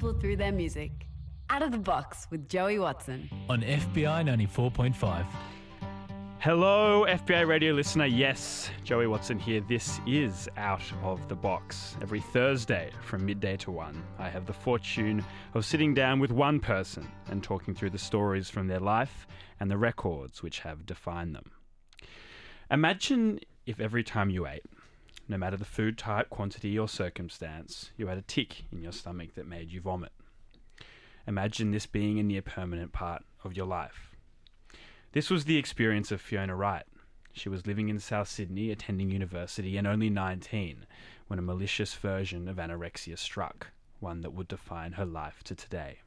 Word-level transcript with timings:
people 0.00 0.18
through 0.18 0.36
their 0.36 0.50
music. 0.50 1.06
Out 1.50 1.60
of 1.60 1.72
the 1.72 1.78
Box 1.78 2.26
with 2.30 2.48
Joey 2.48 2.78
Watson. 2.78 3.28
on 3.50 3.60
FBI 3.60 4.24
94.5. 4.24 5.26
Hello, 6.38 7.04
FBI 7.06 7.46
radio 7.46 7.74
listener. 7.74 8.06
Yes, 8.06 8.70
Joey 8.82 9.06
Watson 9.06 9.38
here. 9.38 9.60
This 9.60 10.00
is 10.06 10.48
Out 10.56 10.90
of 11.02 11.28
the 11.28 11.34
Box. 11.34 11.98
Every 12.00 12.20
Thursday 12.20 12.90
from 13.02 13.26
midday 13.26 13.58
to 13.58 13.70
1, 13.70 14.02
I 14.18 14.30
have 14.30 14.46
the 14.46 14.54
fortune 14.54 15.22
of 15.52 15.66
sitting 15.66 15.92
down 15.92 16.18
with 16.18 16.32
one 16.32 16.60
person 16.60 17.06
and 17.28 17.44
talking 17.44 17.74
through 17.74 17.90
the 17.90 17.98
stories 17.98 18.48
from 18.48 18.68
their 18.68 18.80
life 18.80 19.26
and 19.60 19.70
the 19.70 19.76
records 19.76 20.42
which 20.42 20.60
have 20.60 20.86
defined 20.86 21.34
them. 21.34 21.50
Imagine 22.70 23.38
if 23.66 23.80
every 23.80 24.02
time 24.02 24.30
you 24.30 24.46
ate, 24.46 24.64
no 25.30 25.38
matter 25.38 25.56
the 25.56 25.64
food 25.64 25.96
type, 25.96 26.28
quantity, 26.28 26.76
or 26.76 26.88
circumstance, 26.88 27.90
you 27.96 28.08
had 28.08 28.18
a 28.18 28.22
tic 28.22 28.64
in 28.72 28.82
your 28.82 28.90
stomach 28.90 29.36
that 29.36 29.46
made 29.46 29.70
you 29.70 29.80
vomit. 29.80 30.10
Imagine 31.24 31.70
this 31.70 31.86
being 31.86 32.18
a 32.18 32.24
near 32.24 32.42
permanent 32.42 32.90
part 32.92 33.22
of 33.44 33.56
your 33.56 33.66
life. 33.66 34.16
This 35.12 35.30
was 35.30 35.44
the 35.44 35.56
experience 35.56 36.10
of 36.10 36.20
Fiona 36.20 36.56
Wright. 36.56 36.82
She 37.32 37.48
was 37.48 37.64
living 37.64 37.88
in 37.88 38.00
South 38.00 38.26
Sydney, 38.26 38.72
attending 38.72 39.08
university, 39.08 39.76
and 39.76 39.86
only 39.86 40.10
19 40.10 40.84
when 41.28 41.38
a 41.38 41.42
malicious 41.42 41.94
version 41.94 42.48
of 42.48 42.56
anorexia 42.56 43.16
struck, 43.16 43.68
one 44.00 44.22
that 44.22 44.32
would 44.32 44.48
define 44.48 44.92
her 44.92 45.06
life 45.06 45.44
to 45.44 45.54
today. 45.54 46.00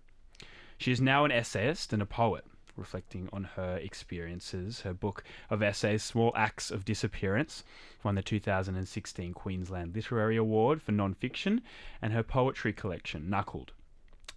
She 0.77 0.91
is 0.91 0.99
now 0.99 1.23
an 1.23 1.31
essayist 1.31 1.93
and 1.93 2.01
a 2.01 2.05
poet, 2.05 2.43
reflecting 2.75 3.29
on 3.31 3.43
her 3.55 3.77
experiences. 3.77 4.81
Her 4.81 4.93
book 4.93 5.23
of 5.49 5.61
essays, 5.61 6.03
Small 6.03 6.31
Acts 6.35 6.71
of 6.71 6.85
Disappearance, 6.85 7.63
won 8.03 8.15
the 8.15 8.21
2016 8.21 9.33
Queensland 9.33 9.95
Literary 9.95 10.37
Award 10.37 10.81
for 10.81 10.91
non-fiction, 10.91 11.61
and 12.01 12.13
her 12.13 12.23
poetry 12.23 12.73
collection, 12.73 13.29
Knuckled, 13.29 13.71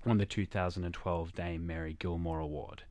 won 0.05 0.19
the 0.19 0.27
2012 0.27 1.34
Dame 1.34 1.66
Mary 1.66 1.96
Gilmore 1.98 2.41
Award. 2.41 2.83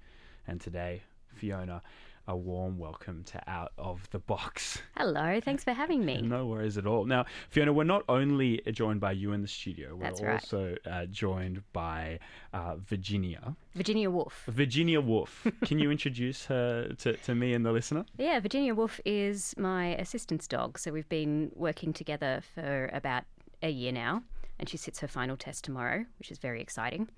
And 0.48 0.60
today, 0.60 1.04
Fiona, 1.34 1.82
a 2.28 2.36
warm 2.36 2.78
welcome 2.80 3.24
to 3.24 3.50
Out 3.50 3.72
of 3.78 4.10
the 4.10 4.20
Box. 4.20 4.82
Hello, 4.98 5.40
thanks 5.40 5.64
for 5.64 5.74
having 5.74 6.04
me. 6.04 6.22
No 6.22 6.48
worries 6.48 6.78
at 6.78 6.88
all. 6.88 7.06
Now, 7.06 7.26
Fiona, 7.50 7.72
we're 7.72 7.84
not 7.84 8.04
only 8.10 8.62
joined 8.72 9.00
by 9.00 9.12
you 9.12 9.34
in 9.34 9.42
the 9.42 9.48
studio, 9.48 9.96
we're 9.96 10.04
That's 10.04 10.22
right. 10.22 10.34
also 10.34 10.76
uh, 10.90 11.06
joined 11.06 11.62
by 11.72 12.20
uh, 12.54 12.78
Virginia. 12.78 13.56
Virginia 13.76 14.10
Woolf. 14.10 14.44
Virginia 14.48 15.02
Woolf. 15.02 15.46
Can 15.66 15.78
you 15.78 15.92
introduce 15.92 16.46
her 16.46 16.90
to, 17.00 17.14
to 17.14 17.36
me 17.36 17.54
and 17.54 17.66
the 17.66 17.72
listener? 17.72 18.06
Yeah, 18.18 18.40
Virginia 18.40 18.74
Woolf 18.74 19.00
is 19.06 19.54
my 19.58 19.96
assistant's 19.96 20.48
dog. 20.48 20.80
So 20.80 20.92
we've 20.92 21.10
been 21.10 21.52
working 21.56 21.94
together 21.94 22.42
for 22.56 22.90
about 22.92 23.26
a 23.62 23.70
year 23.70 23.92
now, 23.92 24.24
and 24.60 24.68
she 24.68 24.78
sits 24.78 25.00
her 25.00 25.08
final 25.08 25.38
test 25.38 25.64
tomorrow, 25.64 26.06
which 26.18 26.32
is 26.32 26.40
very 26.40 26.62
exciting. 26.62 27.10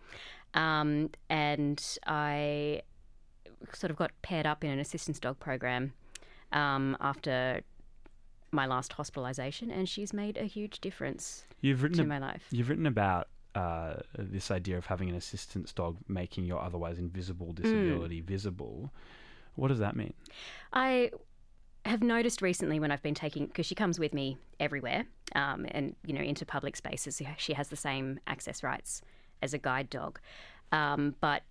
Um, 0.53 1.11
and 1.30 1.81
I 2.05 2.81
sort 3.73 3.91
of 3.91 3.97
got 3.97 4.11
paired 4.22 4.45
up 4.45 4.63
in 4.63 4.69
an 4.72 4.80
assistance 4.80 5.19
dog 5.19 5.39
program 5.39 5.94
um, 6.52 6.95
after 7.00 7.61
my 8.52 8.66
last 8.66 8.94
hospitalisation, 8.94 9.72
and 9.72 9.88
she's 9.89 10.14
made 10.14 10.38
a 10.38 10.45
huge 10.45 10.80
difference 10.80 11.45
You've 11.61 11.83
written 11.83 11.97
to 11.97 12.03
a- 12.03 12.08
my 12.08 12.19
life. 12.19 12.45
You've 12.52 12.69
written 12.69 12.86
about 12.86 13.27
uh, 13.55 13.95
this 14.17 14.52
idea 14.52 14.77
of 14.77 14.86
having 14.86 15.09
an 15.09 15.16
assistance 15.16 15.73
dog 15.73 15.97
making 16.08 16.45
your 16.45 16.61
otherwise 16.61 16.99
invisible 16.99 17.47
Hmm. 17.47 17.53
disability 17.61 18.22
visible. 18.22 18.91
What 19.55 19.69
does 19.69 19.80
that 19.80 19.95
mean? 19.95 20.14
I 20.71 21.11
have 21.86 22.03
noticed 22.03 22.42
recently 22.44 22.80
when 22.80 22.92
I've 22.92 23.02
been 23.02 23.16
taking 23.16 23.47
because 23.47 23.66
she 23.66 23.73
comes 23.73 23.97
with 23.97 24.14
me 24.14 24.38
everywhere, 24.59 25.05
um, 25.36 25.66
and 25.71 25.95
you 26.05 26.14
know 26.14 26.21
into 26.21 26.45
public 26.45 26.76
spaces. 26.76 27.21
She 27.37 27.54
has 27.54 27.70
the 27.70 27.76
same 27.76 28.20
access 28.27 28.61
rights 28.61 29.02
as 29.42 29.54
a 29.54 29.58
guide 29.58 29.89
dog, 29.89 30.20
um, 30.71 31.15
but 31.21 31.42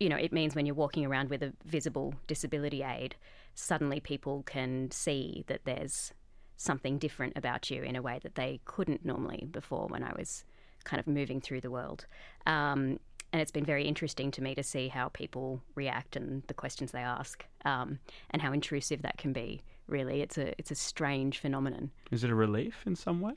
you 0.00 0.08
know 0.08 0.16
it 0.16 0.32
means 0.32 0.56
when 0.56 0.66
you're 0.66 0.74
walking 0.74 1.06
around 1.06 1.30
with 1.30 1.42
a 1.42 1.52
visible 1.64 2.14
disability 2.26 2.82
aid, 2.82 3.14
suddenly 3.54 4.00
people 4.00 4.42
can 4.44 4.90
see 4.90 5.44
that 5.46 5.64
there's 5.64 6.12
something 6.56 6.98
different 6.98 7.34
about 7.36 7.70
you 7.70 7.82
in 7.82 7.96
a 7.96 8.02
way 8.02 8.18
that 8.22 8.34
they 8.34 8.60
couldn't 8.64 9.04
normally 9.04 9.46
before 9.50 9.86
when 9.88 10.02
I 10.02 10.12
was 10.16 10.44
kind 10.84 10.98
of 10.98 11.06
moving 11.06 11.40
through 11.40 11.60
the 11.60 11.70
world. 11.70 12.06
Um, 12.46 12.98
and 13.32 13.40
it's 13.40 13.52
been 13.52 13.64
very 13.64 13.84
interesting 13.84 14.30
to 14.32 14.42
me 14.42 14.54
to 14.54 14.62
see 14.62 14.88
how 14.88 15.08
people 15.08 15.62
react 15.74 16.16
and 16.16 16.42
the 16.48 16.54
questions 16.54 16.90
they 16.90 17.00
ask, 17.00 17.44
um, 17.64 18.00
and 18.30 18.42
how 18.42 18.52
intrusive 18.52 19.02
that 19.02 19.18
can 19.18 19.32
be. 19.32 19.62
Really, 19.86 20.20
it's 20.22 20.38
a 20.38 20.58
it's 20.58 20.70
a 20.70 20.74
strange 20.74 21.38
phenomenon. 21.38 21.90
Is 22.10 22.24
it 22.24 22.30
a 22.30 22.34
relief 22.34 22.82
in 22.86 22.96
some 22.96 23.20
way? 23.20 23.32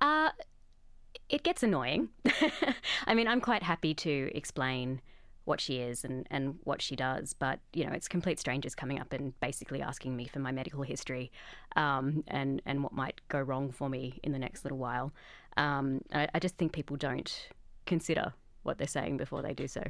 Uh, 0.00 0.30
it 1.28 1.42
gets 1.42 1.62
annoying. 1.62 2.08
I 3.06 3.14
mean, 3.14 3.28
I'm 3.28 3.40
quite 3.40 3.62
happy 3.62 3.94
to 3.94 4.30
explain 4.34 5.00
what 5.48 5.60
she 5.60 5.78
is 5.78 6.04
and, 6.04 6.26
and 6.30 6.58
what 6.64 6.80
she 6.82 6.94
does, 6.94 7.32
but 7.32 7.58
you 7.72 7.84
know, 7.84 7.92
it's 7.92 8.06
complete 8.06 8.38
strangers 8.38 8.74
coming 8.74 9.00
up 9.00 9.12
and 9.12 9.38
basically 9.40 9.80
asking 9.82 10.14
me 10.14 10.26
for 10.26 10.38
my 10.38 10.52
medical 10.52 10.82
history 10.82 11.32
um, 11.76 12.22
and 12.28 12.62
and 12.66 12.82
what 12.84 12.92
might 12.92 13.20
go 13.28 13.40
wrong 13.40 13.72
for 13.72 13.88
me 13.88 14.20
in 14.22 14.32
the 14.32 14.38
next 14.38 14.64
little 14.64 14.78
while. 14.78 15.12
Um, 15.56 16.02
I, 16.12 16.28
I 16.34 16.38
just 16.38 16.56
think 16.58 16.72
people 16.72 16.96
don't 16.96 17.48
consider 17.86 18.32
what 18.62 18.78
they're 18.78 18.86
saying 18.86 19.16
before 19.16 19.42
they 19.42 19.54
do 19.54 19.66
so. 19.66 19.82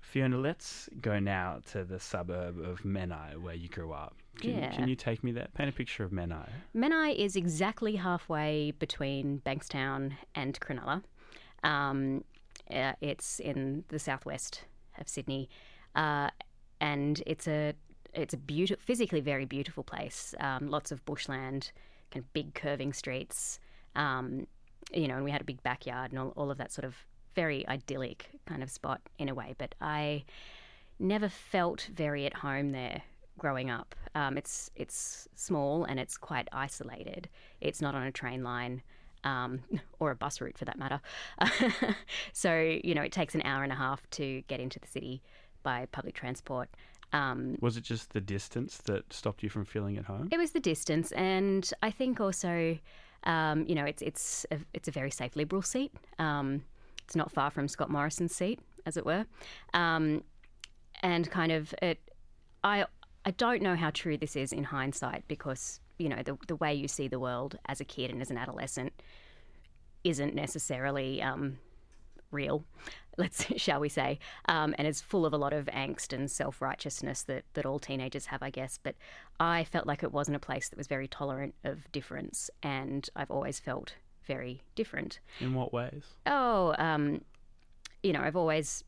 Fiona, 0.00 0.38
let's 0.38 0.88
go 1.02 1.18
now 1.18 1.60
to 1.72 1.84
the 1.84 2.00
suburb 2.00 2.58
of 2.60 2.80
Menai 2.80 3.36
where 3.40 3.54
you 3.54 3.68
grew 3.68 3.92
up. 3.92 4.16
Can, 4.40 4.50
Yeah. 4.50 4.70
can 4.70 4.88
you 4.88 4.96
take 4.96 5.22
me 5.22 5.32
there? 5.32 5.48
Paint 5.54 5.68
a 5.68 5.72
picture 5.72 6.02
of 6.02 6.12
Menai. 6.12 6.48
Menai 6.74 7.14
is 7.14 7.36
exactly 7.36 7.96
halfway 7.96 8.70
between 8.70 9.42
Bankstown 9.44 10.14
and 10.34 10.58
Cronulla. 10.60 11.02
Um, 11.62 12.24
uh, 12.70 12.92
it's 13.00 13.40
in 13.40 13.84
the 13.88 13.98
southwest 13.98 14.64
of 14.98 15.08
Sydney, 15.08 15.48
uh, 15.94 16.30
and 16.80 17.22
it's 17.26 17.46
a 17.46 17.74
it's 18.14 18.34
a 18.34 18.38
beautiful, 18.38 18.82
physically 18.84 19.20
very 19.20 19.44
beautiful 19.44 19.82
place. 19.82 20.34
Um, 20.40 20.68
lots 20.70 20.92
of 20.92 21.04
bushland, 21.04 21.72
kind 22.10 22.24
of 22.24 22.32
big 22.32 22.54
curving 22.54 22.92
streets. 22.92 23.58
Um, 23.94 24.46
you 24.92 25.06
know, 25.06 25.16
and 25.16 25.24
we 25.24 25.30
had 25.30 25.40
a 25.40 25.44
big 25.44 25.62
backyard 25.62 26.12
and 26.12 26.18
all, 26.18 26.32
all 26.36 26.50
of 26.50 26.58
that 26.58 26.72
sort 26.72 26.84
of 26.84 26.96
very 27.34 27.66
idyllic 27.68 28.30
kind 28.46 28.62
of 28.62 28.70
spot 28.70 29.00
in 29.18 29.28
a 29.28 29.34
way. 29.34 29.54
But 29.58 29.74
I 29.80 30.24
never 30.98 31.28
felt 31.28 31.88
very 31.94 32.26
at 32.26 32.34
home 32.34 32.72
there 32.72 33.02
growing 33.38 33.70
up. 33.70 33.94
Um, 34.14 34.36
it's 34.36 34.70
it's 34.74 35.28
small 35.34 35.84
and 35.84 36.00
it's 36.00 36.16
quite 36.16 36.48
isolated. 36.52 37.28
It's 37.60 37.80
not 37.80 37.94
on 37.94 38.02
a 38.02 38.12
train 38.12 38.42
line 38.42 38.82
um, 39.28 39.60
or 39.98 40.10
a 40.10 40.16
bus 40.16 40.40
route 40.40 40.58
for 40.58 40.64
that 40.64 40.78
matter. 40.78 41.00
so 42.32 42.58
you 42.84 42.94
know, 42.94 43.02
it 43.02 43.12
takes 43.12 43.34
an 43.34 43.42
hour 43.42 43.62
and 43.62 43.72
a 43.72 43.76
half 43.76 44.08
to 44.10 44.42
get 44.48 44.60
into 44.60 44.78
the 44.78 44.88
city 44.88 45.22
by 45.62 45.86
public 45.92 46.14
transport. 46.14 46.68
Um, 47.12 47.56
Was 47.60 47.76
it 47.76 47.84
just 47.84 48.10
the 48.10 48.20
distance 48.20 48.78
that 48.84 49.12
stopped 49.12 49.42
you 49.42 49.48
from 49.48 49.64
feeling 49.64 49.96
at 49.96 50.04
home? 50.04 50.28
it 50.30 50.38
was 50.38 50.52
the 50.52 50.60
distance, 50.60 51.12
and 51.12 51.70
I 51.82 51.90
think 51.90 52.20
also, 52.20 52.78
um, 53.24 53.64
you 53.66 53.74
know, 53.74 53.84
it's 53.84 54.02
it's 54.02 54.46
a, 54.50 54.58
it's 54.74 54.88
a 54.88 54.90
very 54.90 55.10
safe 55.10 55.36
Liberal 55.36 55.62
seat. 55.62 55.92
Um, 56.18 56.62
it's 57.04 57.16
not 57.16 57.32
far 57.32 57.50
from 57.50 57.66
Scott 57.68 57.90
Morrison's 57.90 58.34
seat, 58.34 58.60
as 58.84 58.98
it 58.98 59.06
were, 59.06 59.24
um, 59.72 60.22
and 61.02 61.30
kind 61.30 61.52
of 61.52 61.74
it. 61.80 61.98
I 62.62 62.84
I 63.24 63.30
don't 63.32 63.62
know 63.62 63.76
how 63.76 63.90
true 63.90 64.18
this 64.18 64.36
is 64.36 64.52
in 64.52 64.64
hindsight 64.64 65.24
because 65.28 65.80
you 65.98 66.10
know 66.10 66.22
the 66.22 66.36
the 66.46 66.56
way 66.56 66.74
you 66.74 66.88
see 66.88 67.08
the 67.08 67.18
world 67.18 67.58
as 67.66 67.80
a 67.80 67.84
kid 67.84 68.10
and 68.10 68.20
as 68.20 68.30
an 68.30 68.36
adolescent 68.36 68.92
isn't 70.04 70.34
necessarily 70.34 71.22
um, 71.22 71.58
real, 72.30 72.64
let's 73.18 73.44
shall 73.56 73.80
we 73.80 73.88
say, 73.88 74.18
um, 74.46 74.74
and 74.78 74.86
is 74.86 75.00
full 75.00 75.26
of 75.26 75.32
a 75.32 75.36
lot 75.36 75.52
of 75.52 75.66
angst 75.66 76.12
and 76.12 76.30
self 76.30 76.62
righteousness 76.62 77.22
that 77.24 77.44
that 77.54 77.66
all 77.66 77.78
teenagers 77.78 78.26
have, 78.26 78.42
I 78.42 78.50
guess. 78.50 78.78
But 78.82 78.94
I 79.40 79.64
felt 79.64 79.86
like 79.86 80.02
it 80.02 80.12
wasn't 80.12 80.36
a 80.36 80.40
place 80.40 80.68
that 80.68 80.76
was 80.76 80.86
very 80.86 81.08
tolerant 81.08 81.54
of 81.64 81.90
difference, 81.92 82.50
and 82.62 83.08
I've 83.16 83.30
always 83.30 83.58
felt 83.58 83.94
very 84.24 84.62
different. 84.74 85.20
In 85.40 85.54
what 85.54 85.72
ways? 85.72 86.04
Oh, 86.26 86.74
um, 86.78 87.22
you 88.02 88.12
know, 88.12 88.20
I've 88.20 88.36
always 88.36 88.84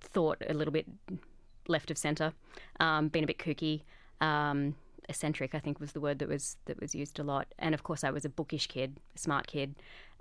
thought 0.00 0.42
a 0.48 0.54
little 0.54 0.72
bit 0.72 0.86
left 1.68 1.90
of 1.90 1.98
centre, 1.98 2.32
um, 2.80 3.08
been 3.08 3.24
a 3.24 3.26
bit 3.26 3.38
kooky. 3.38 3.82
Um, 4.20 4.76
eccentric, 5.08 5.54
I 5.54 5.58
think, 5.58 5.80
was 5.80 5.92
the 5.92 6.00
word 6.00 6.18
that 6.20 6.28
was 6.28 6.56
that 6.64 6.80
was 6.80 6.94
used 6.94 7.18
a 7.18 7.22
lot. 7.22 7.52
And 7.58 7.74
of 7.74 7.82
course, 7.82 8.04
I 8.04 8.10
was 8.10 8.24
a 8.24 8.28
bookish 8.28 8.66
kid, 8.68 9.00
a 9.14 9.18
smart 9.18 9.46
kid, 9.46 9.74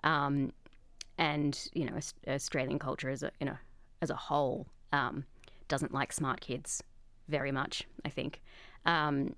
um, 0.04 0.52
and 1.18 1.70
you 1.74 1.86
know, 1.86 1.98
Australian 2.28 2.80
culture 2.80 3.10
as 3.10 3.24
a 3.24 3.32
you 3.40 3.46
know 3.46 3.58
as 4.02 4.10
a 4.10 4.16
whole 4.16 4.68
um, 4.92 5.26
doesn't 5.68 5.94
like 5.94 6.12
smart 6.12 6.42
kids 6.42 6.84
very 7.28 7.52
much. 7.52 7.84
I 8.06 8.10
think. 8.10 8.42
Um, 8.86 9.36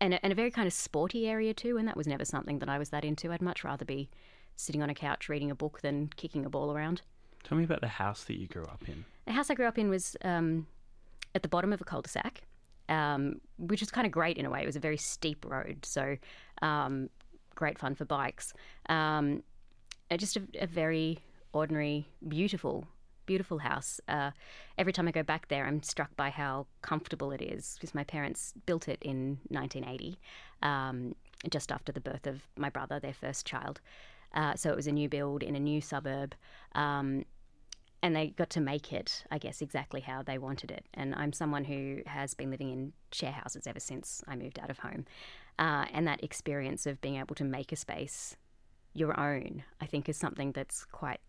and 0.00 0.14
a, 0.14 0.24
and 0.24 0.32
a 0.32 0.36
very 0.36 0.50
kind 0.50 0.66
of 0.66 0.72
sporty 0.72 1.26
area 1.28 1.54
too, 1.54 1.78
and 1.78 1.88
that 1.88 1.96
was 1.96 2.06
never 2.06 2.24
something 2.24 2.58
that 2.58 2.68
I 2.68 2.78
was 2.78 2.90
that 2.90 3.04
into. 3.04 3.32
I'd 3.32 3.40
much 3.40 3.64
rather 3.64 3.84
be 3.84 4.10
sitting 4.56 4.82
on 4.82 4.90
a 4.90 4.94
couch 4.94 5.28
reading 5.28 5.50
a 5.50 5.54
book 5.54 5.80
than 5.80 6.10
kicking 6.16 6.44
a 6.44 6.50
ball 6.50 6.72
around. 6.72 7.02
Tell 7.42 7.58
me 7.58 7.64
about 7.64 7.80
the 7.80 7.88
house 7.88 8.24
that 8.24 8.38
you 8.38 8.46
grew 8.46 8.64
up 8.64 8.82
in. 8.86 9.04
The 9.26 9.32
house 9.32 9.50
I 9.50 9.54
grew 9.54 9.66
up 9.66 9.78
in 9.78 9.88
was 9.88 10.16
um, 10.22 10.66
at 11.34 11.42
the 11.42 11.48
bottom 11.48 11.72
of 11.72 11.80
a 11.80 11.84
cul-de-sac, 11.84 12.42
um, 12.88 13.40
which 13.58 13.80
was 13.80 13.90
kind 13.90 14.06
of 14.06 14.12
great 14.12 14.36
in 14.36 14.46
a 14.46 14.50
way. 14.50 14.62
It 14.62 14.66
was 14.66 14.76
a 14.76 14.80
very 14.80 14.96
steep 14.96 15.44
road, 15.46 15.84
so 15.84 16.16
um, 16.62 17.08
great 17.54 17.78
fun 17.78 17.94
for 17.94 18.04
bikes. 18.04 18.52
Um, 18.88 19.42
just 20.16 20.36
a, 20.36 20.42
a 20.60 20.66
very 20.66 21.18
ordinary, 21.52 22.06
beautiful, 22.28 22.86
beautiful 23.26 23.58
house. 23.58 24.00
Uh, 24.08 24.30
every 24.78 24.92
time 24.92 25.08
I 25.08 25.10
go 25.10 25.22
back 25.22 25.48
there, 25.48 25.66
I'm 25.66 25.82
struck 25.82 26.14
by 26.16 26.30
how 26.30 26.66
comfortable 26.82 27.32
it 27.32 27.42
is 27.42 27.76
because 27.78 27.94
my 27.94 28.04
parents 28.04 28.54
built 28.66 28.88
it 28.88 28.98
in 29.02 29.38
1980, 29.48 30.18
um, 30.62 31.14
just 31.50 31.72
after 31.72 31.92
the 31.92 32.00
birth 32.00 32.26
of 32.26 32.42
my 32.56 32.68
brother, 32.68 33.00
their 33.00 33.14
first 33.14 33.46
child. 33.46 33.80
Uh, 34.34 34.54
so 34.54 34.70
it 34.70 34.76
was 34.76 34.86
a 34.86 34.92
new 34.92 35.08
build 35.08 35.42
in 35.42 35.54
a 35.54 35.60
new 35.60 35.80
suburb. 35.80 36.34
Um, 36.74 37.24
and 38.02 38.14
they 38.14 38.28
got 38.28 38.50
to 38.50 38.60
make 38.60 38.92
it, 38.92 39.24
I 39.30 39.38
guess, 39.38 39.62
exactly 39.62 40.02
how 40.02 40.22
they 40.22 40.36
wanted 40.36 40.70
it. 40.70 40.84
And 40.92 41.14
I'm 41.14 41.32
someone 41.32 41.64
who 41.64 42.00
has 42.04 42.34
been 42.34 42.50
living 42.50 42.70
in 42.70 42.92
share 43.12 43.32
houses 43.32 43.66
ever 43.66 43.80
since 43.80 44.22
I 44.28 44.36
moved 44.36 44.58
out 44.58 44.68
of 44.68 44.78
home. 44.80 45.06
Uh, 45.58 45.84
and 45.92 46.06
that 46.06 46.22
experience 46.24 46.84
of 46.86 47.00
being 47.00 47.16
able 47.16 47.34
to 47.36 47.44
make 47.44 47.70
a 47.70 47.76
space 47.76 48.36
your 48.94 49.18
own, 49.18 49.62
I 49.80 49.86
think, 49.86 50.08
is 50.08 50.16
something 50.16 50.52
that's 50.52 50.84
quite 50.84 51.20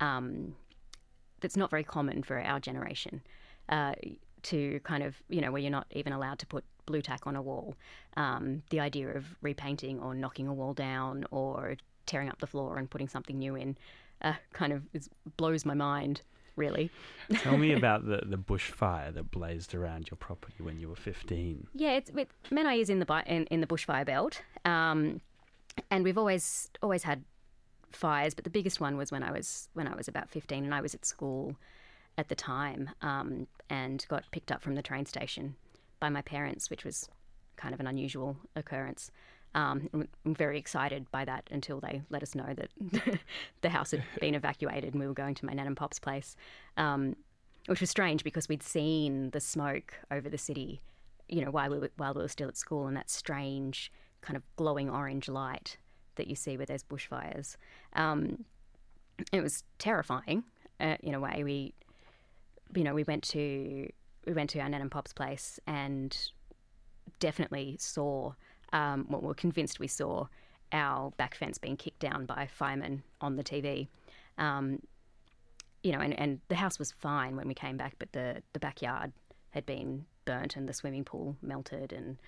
um, 0.00 0.54
that's 1.40 1.56
not 1.56 1.70
very 1.70 1.84
common 1.84 2.22
for 2.22 2.38
our 2.38 2.60
generation. 2.60 3.22
Uh, 3.68 3.94
to 4.42 4.78
kind 4.84 5.02
of 5.02 5.16
you 5.28 5.40
know 5.40 5.50
where 5.50 5.60
you're 5.60 5.70
not 5.70 5.86
even 5.90 6.12
allowed 6.12 6.38
to 6.38 6.46
put 6.46 6.64
blue 6.84 7.02
tack 7.02 7.26
on 7.26 7.36
a 7.36 7.42
wall. 7.42 7.74
Um, 8.16 8.62
the 8.70 8.80
idea 8.80 9.08
of 9.08 9.24
repainting 9.42 10.00
or 10.00 10.14
knocking 10.14 10.46
a 10.46 10.54
wall 10.54 10.72
down 10.72 11.26
or 11.30 11.76
tearing 12.06 12.28
up 12.28 12.38
the 12.38 12.46
floor 12.46 12.78
and 12.78 12.88
putting 12.88 13.08
something 13.08 13.38
new 13.38 13.56
in 13.56 13.76
uh, 14.22 14.34
kind 14.52 14.72
of 14.72 14.82
is, 14.92 15.10
blows 15.36 15.64
my 15.64 15.74
mind. 15.74 16.22
Really. 16.56 16.90
Tell 17.34 17.56
me 17.56 17.72
about 17.80 18.06
the, 18.06 18.22
the 18.24 18.38
bushfire 18.38 19.12
that 19.12 19.30
blazed 19.30 19.74
around 19.74 20.10
your 20.10 20.16
property 20.16 20.62
when 20.62 20.80
you 20.80 20.88
were 20.88 20.96
15. 20.96 21.66
Yeah, 21.74 21.92
it's 21.92 22.10
it, 22.10 22.28
Menai 22.50 22.80
is 22.80 22.90
in 22.90 22.98
the 22.98 23.22
in, 23.26 23.44
in 23.46 23.60
the 23.60 23.66
bushfire 23.66 24.06
belt, 24.06 24.42
um, 24.64 25.20
and 25.90 26.02
we've 26.02 26.18
always 26.18 26.70
always 26.82 27.02
had 27.02 27.24
fires, 27.92 28.34
but 28.34 28.44
the 28.44 28.50
biggest 28.50 28.80
one 28.80 28.96
was 28.96 29.10
when 29.10 29.22
I 29.22 29.32
was 29.32 29.68
when 29.74 29.86
I 29.86 29.94
was 29.94 30.08
about 30.08 30.30
15 30.30 30.64
and 30.64 30.74
I 30.74 30.80
was 30.80 30.94
at 30.94 31.04
school 31.04 31.56
at 32.18 32.28
the 32.28 32.34
time 32.34 32.90
um, 33.02 33.46
and 33.68 34.04
got 34.08 34.24
picked 34.30 34.50
up 34.50 34.62
from 34.62 34.74
the 34.74 34.82
train 34.82 35.06
station 35.06 35.56
by 36.00 36.08
my 36.08 36.22
parents, 36.22 36.70
which 36.70 36.84
was 36.84 37.08
kind 37.56 37.74
of 37.74 37.80
an 37.80 37.86
unusual 37.86 38.36
occurrence. 38.54 39.10
Um, 39.54 39.88
I'm 39.94 40.34
very 40.34 40.58
excited 40.58 41.10
by 41.10 41.24
that 41.24 41.48
until 41.50 41.80
they 41.80 42.02
let 42.10 42.22
us 42.22 42.34
know 42.34 42.54
that 42.54 43.20
the 43.62 43.70
house 43.70 43.92
had 43.92 44.02
been 44.20 44.34
evacuated 44.34 44.92
and 44.92 45.00
we 45.00 45.06
were 45.06 45.14
going 45.14 45.34
to 45.36 45.46
my 45.46 45.52
nan 45.52 45.66
and 45.66 45.76
pop's 45.76 45.98
place, 45.98 46.36
um, 46.76 47.16
which 47.66 47.80
was 47.80 47.88
strange 47.88 48.22
because 48.22 48.48
we'd 48.48 48.62
seen 48.62 49.30
the 49.30 49.40
smoke 49.40 49.94
over 50.10 50.28
the 50.28 50.38
city, 50.38 50.82
you 51.28 51.44
know, 51.44 51.50
while 51.50 51.70
we 51.70 51.78
were, 51.78 51.90
while 51.96 52.12
we 52.12 52.22
were 52.22 52.28
still 52.28 52.48
at 52.48 52.56
school, 52.56 52.86
and 52.86 52.96
that 52.96 53.08
strange 53.08 53.90
kind 54.20 54.36
of 54.36 54.42
glowing 54.56 54.90
orange 54.90 55.28
light 55.28 55.78
that 56.16 56.26
you 56.26 56.34
see 56.34 56.56
where 56.56 56.66
there's 56.66 56.82
bushfires. 56.82 57.56
Um, 57.94 58.44
it 59.32 59.42
was 59.42 59.62
terrifying 59.78 60.44
uh, 60.80 60.96
in 61.00 61.14
a 61.14 61.20
way. 61.20 61.42
We, 61.44 61.74
you 62.74 62.84
know, 62.84 62.94
we 62.94 63.04
went 63.04 63.22
to 63.24 63.88
we 64.26 64.32
went 64.32 64.50
to 64.50 64.58
our 64.58 64.68
nan 64.68 64.80
and 64.80 64.90
pop's 64.90 65.12
place 65.12 65.60
and 65.66 66.16
definitely 67.20 67.76
saw 67.78 68.32
um, 68.72 69.06
well, 69.08 69.20
we're 69.20 69.34
convinced 69.34 69.80
we 69.80 69.86
saw 69.86 70.26
our 70.72 71.10
back 71.12 71.34
fence 71.34 71.58
being 71.58 71.76
kicked 71.76 72.00
down 72.00 72.26
by 72.26 72.48
firemen 72.52 73.02
on 73.20 73.36
the 73.36 73.44
TV. 73.44 73.88
Um, 74.38 74.80
you 75.82 75.92
know, 75.92 76.00
and, 76.00 76.18
and 76.18 76.40
the 76.48 76.56
house 76.56 76.78
was 76.78 76.90
fine 76.90 77.36
when 77.36 77.46
we 77.46 77.54
came 77.54 77.76
back, 77.76 77.94
but 77.98 78.12
the, 78.12 78.42
the 78.52 78.58
backyard 78.58 79.12
had 79.50 79.64
been 79.64 80.04
burnt 80.24 80.56
and 80.56 80.68
the 80.68 80.72
swimming 80.72 81.04
pool 81.04 81.36
melted 81.40 81.92
and 81.92 82.18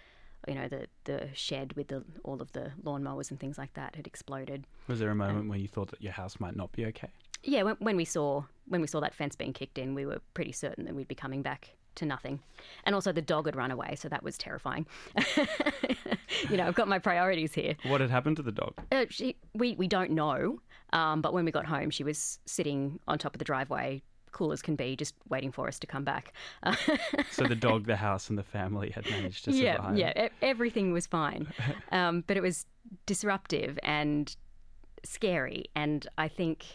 you 0.46 0.54
know 0.54 0.68
the 0.68 0.86
the 1.04 1.28
shed 1.34 1.72
with 1.74 1.88
the 1.88 2.02
all 2.22 2.40
of 2.40 2.52
the 2.52 2.70
lawnmowers 2.84 3.30
and 3.30 3.40
things 3.40 3.58
like 3.58 3.74
that 3.74 3.96
had 3.96 4.06
exploded. 4.06 4.64
Was 4.86 5.00
there 5.00 5.10
a 5.10 5.14
moment 5.14 5.40
um, 5.40 5.48
when 5.48 5.60
you 5.60 5.68
thought 5.68 5.90
that 5.90 6.00
your 6.00 6.12
house 6.12 6.38
might 6.38 6.54
not 6.54 6.70
be 6.72 6.86
okay? 6.86 7.08
Yeah, 7.42 7.64
when, 7.64 7.74
when 7.80 7.96
we 7.96 8.04
saw 8.04 8.44
when 8.66 8.80
we 8.80 8.86
saw 8.86 9.00
that 9.00 9.14
fence 9.14 9.34
being 9.34 9.52
kicked 9.52 9.78
in, 9.78 9.94
we 9.94 10.06
were 10.06 10.20
pretty 10.34 10.52
certain 10.52 10.84
that 10.84 10.94
we'd 10.94 11.08
be 11.08 11.14
coming 11.14 11.42
back 11.42 11.70
to 11.98 12.06
nothing. 12.06 12.40
And 12.84 12.94
also 12.94 13.12
the 13.12 13.22
dog 13.22 13.46
had 13.46 13.56
run 13.56 13.70
away, 13.70 13.94
so 13.96 14.08
that 14.08 14.22
was 14.22 14.38
terrifying. 14.38 14.86
you 16.50 16.56
know, 16.56 16.66
I've 16.66 16.74
got 16.74 16.88
my 16.88 16.98
priorities 16.98 17.54
here. 17.54 17.76
What 17.84 18.00
had 18.00 18.10
happened 18.10 18.36
to 18.36 18.42
the 18.42 18.52
dog? 18.52 18.74
Uh, 18.90 19.06
she, 19.10 19.36
we, 19.54 19.74
we 19.74 19.86
don't 19.86 20.10
know, 20.10 20.60
um, 20.92 21.20
but 21.20 21.32
when 21.32 21.44
we 21.44 21.50
got 21.50 21.66
home, 21.66 21.90
she 21.90 22.04
was 22.04 22.38
sitting 22.46 22.98
on 23.06 23.18
top 23.18 23.34
of 23.34 23.38
the 23.38 23.44
driveway, 23.44 24.02
cool 24.32 24.52
as 24.52 24.62
can 24.62 24.76
be, 24.76 24.96
just 24.96 25.14
waiting 25.28 25.52
for 25.52 25.68
us 25.68 25.78
to 25.80 25.86
come 25.86 26.04
back. 26.04 26.32
so 27.30 27.44
the 27.44 27.56
dog, 27.56 27.86
the 27.86 27.96
house, 27.96 28.28
and 28.28 28.38
the 28.38 28.42
family 28.42 28.90
had 28.90 29.08
managed 29.10 29.44
to 29.44 29.52
survive. 29.52 29.96
Yeah, 29.96 30.12
yeah, 30.16 30.28
everything 30.42 30.92
was 30.92 31.06
fine. 31.06 31.52
Um, 31.90 32.22
but 32.26 32.36
it 32.36 32.42
was 32.42 32.66
disruptive 33.06 33.78
and 33.82 34.34
scary. 35.02 35.64
And 35.74 36.06
I 36.18 36.28
think, 36.28 36.66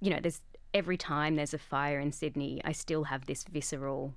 you 0.00 0.10
know, 0.10 0.18
there's 0.20 0.42
every 0.74 0.98
time 0.98 1.36
there's 1.36 1.54
a 1.54 1.58
fire 1.58 1.98
in 1.98 2.12
Sydney, 2.12 2.60
I 2.64 2.72
still 2.72 3.04
have 3.04 3.24
this 3.24 3.44
visceral 3.44 4.14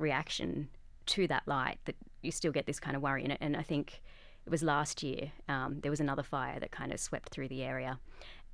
reaction 0.00 0.68
to 1.06 1.26
that 1.28 1.42
light 1.46 1.78
that 1.84 1.96
you 2.22 2.30
still 2.30 2.52
get 2.52 2.66
this 2.66 2.80
kind 2.80 2.96
of 2.96 3.02
worry 3.02 3.24
in 3.24 3.30
it. 3.30 3.38
And 3.40 3.56
I 3.56 3.62
think 3.62 4.00
it 4.46 4.50
was 4.50 4.62
last 4.62 5.02
year 5.02 5.32
um, 5.48 5.80
there 5.82 5.90
was 5.90 6.00
another 6.00 6.22
fire 6.22 6.58
that 6.58 6.70
kind 6.70 6.92
of 6.92 6.98
swept 6.98 7.28
through 7.30 7.48
the 7.48 7.62
area, 7.62 7.98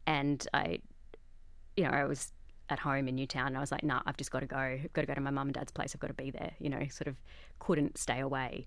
and 0.07 0.47
I, 0.53 0.81
you 1.77 1.85
know, 1.85 1.91
I 1.91 2.05
was 2.05 2.33
at 2.69 2.79
home 2.81 3.09
in 3.09 3.15
Newtown 3.15 3.49
and 3.49 3.57
I 3.57 3.61
was 3.61 3.71
like, 3.71 3.85
nah, 3.85 4.03
I've 4.07 4.17
just 4.17 4.31
got 4.31 4.41
to 4.41 4.47
go. 4.47 4.57
I've 4.57 4.93
got 4.93 5.03
to 5.03 5.07
go 5.07 5.15
to 5.15 5.21
my 5.21 5.31
mum 5.31 5.49
and 5.49 5.55
dad's 5.55 5.73
place. 5.73 5.95
I've 5.95 6.01
got 6.01 6.09
to 6.09 6.15
be 6.15 6.31
there. 6.31 6.53
You 6.59 6.69
know, 6.69 6.87
sort 6.91 7.09
of 7.09 7.17
couldn't 7.59 7.99
stay 7.99 8.21
away. 8.21 8.67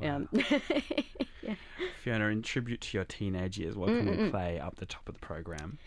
Wow. 0.00 0.16
Um, 0.16 0.28
yeah. 1.42 1.54
Fiona, 2.02 2.26
in 2.26 2.42
tribute 2.42 2.80
to 2.82 2.98
your 2.98 3.04
teenage 3.04 3.58
years, 3.58 3.76
what 3.76 3.88
can 3.88 4.06
Mm-mm-mm. 4.06 4.24
we 4.24 4.30
play 4.30 4.58
up 4.58 4.76
the 4.76 4.86
top 4.86 5.08
of 5.08 5.14
the 5.14 5.20
program? 5.20 5.78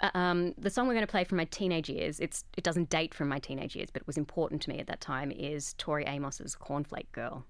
Uh, 0.00 0.10
um, 0.14 0.54
the 0.58 0.70
song 0.70 0.86
we're 0.86 0.94
going 0.94 1.06
to 1.06 1.10
play 1.10 1.24
from 1.24 1.38
my 1.38 1.44
teenage 1.46 1.88
years, 1.88 2.20
it's 2.20 2.44
it 2.56 2.64
doesn't 2.64 2.90
date 2.90 3.14
from 3.14 3.28
my 3.28 3.38
teenage 3.38 3.74
years, 3.74 3.88
but 3.92 4.02
it 4.02 4.06
was 4.06 4.16
important 4.16 4.62
to 4.62 4.70
me 4.70 4.78
at 4.78 4.86
that 4.86 5.00
time, 5.00 5.30
is 5.30 5.74
Tori 5.78 6.04
Amos's 6.04 6.56
Cornflake 6.56 7.10
Girl. 7.12 7.44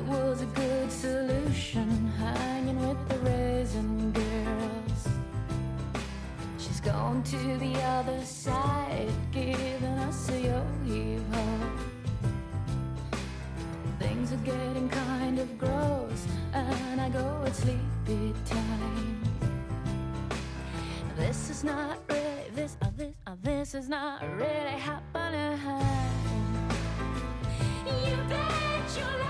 That 0.00 0.08
was 0.08 0.40
a 0.40 0.46
good 0.46 0.90
solution, 0.90 2.10
hanging 2.16 2.88
with 2.88 3.08
the 3.10 3.18
raisin 3.18 4.12
girls. 4.12 5.08
She's 6.56 6.80
gone 6.80 7.22
to 7.24 7.58
the 7.58 7.74
other 7.82 8.24
side, 8.24 9.10
giving 9.30 9.98
us 10.08 10.30
a 10.30 10.40
yo 10.40 10.64
ho. 11.32 11.44
Things 13.98 14.32
are 14.32 14.36
getting 14.38 14.88
kind 14.88 15.38
of 15.38 15.58
gross, 15.58 16.26
and 16.54 16.98
I 16.98 17.10
go 17.10 17.42
at 17.44 17.54
sleepy 17.54 18.32
time. 18.46 19.22
This 21.18 21.50
is 21.50 21.62
not 21.62 21.98
really 22.08 22.50
this, 22.54 22.78
uh, 22.80 22.86
this, 22.96 23.14
uh, 23.26 23.34
this 23.42 23.74
is 23.74 23.86
not 23.90 24.22
really 24.38 24.78
happening. 24.80 25.60
You 27.84 28.16
bet 28.30 28.96
your 28.96 29.18
life 29.18 29.29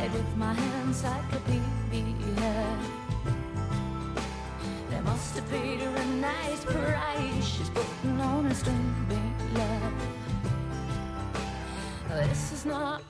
side 0.00 0.12
with 0.12 0.36
my 0.36 0.56
encyclopedia. 0.82 2.78
They 4.90 5.00
must 5.00 5.34
have 5.36 5.50
paid 5.50 5.80
her 5.80 5.94
a 5.94 6.06
nice 6.06 6.64
price. 6.64 7.44
She's 7.44 7.70
putting 7.70 8.20
on 8.20 8.46
a 8.46 8.54
string 8.54 8.94
love. 9.54 9.92
This 12.08 12.52
is 12.52 12.64
not 12.64 13.02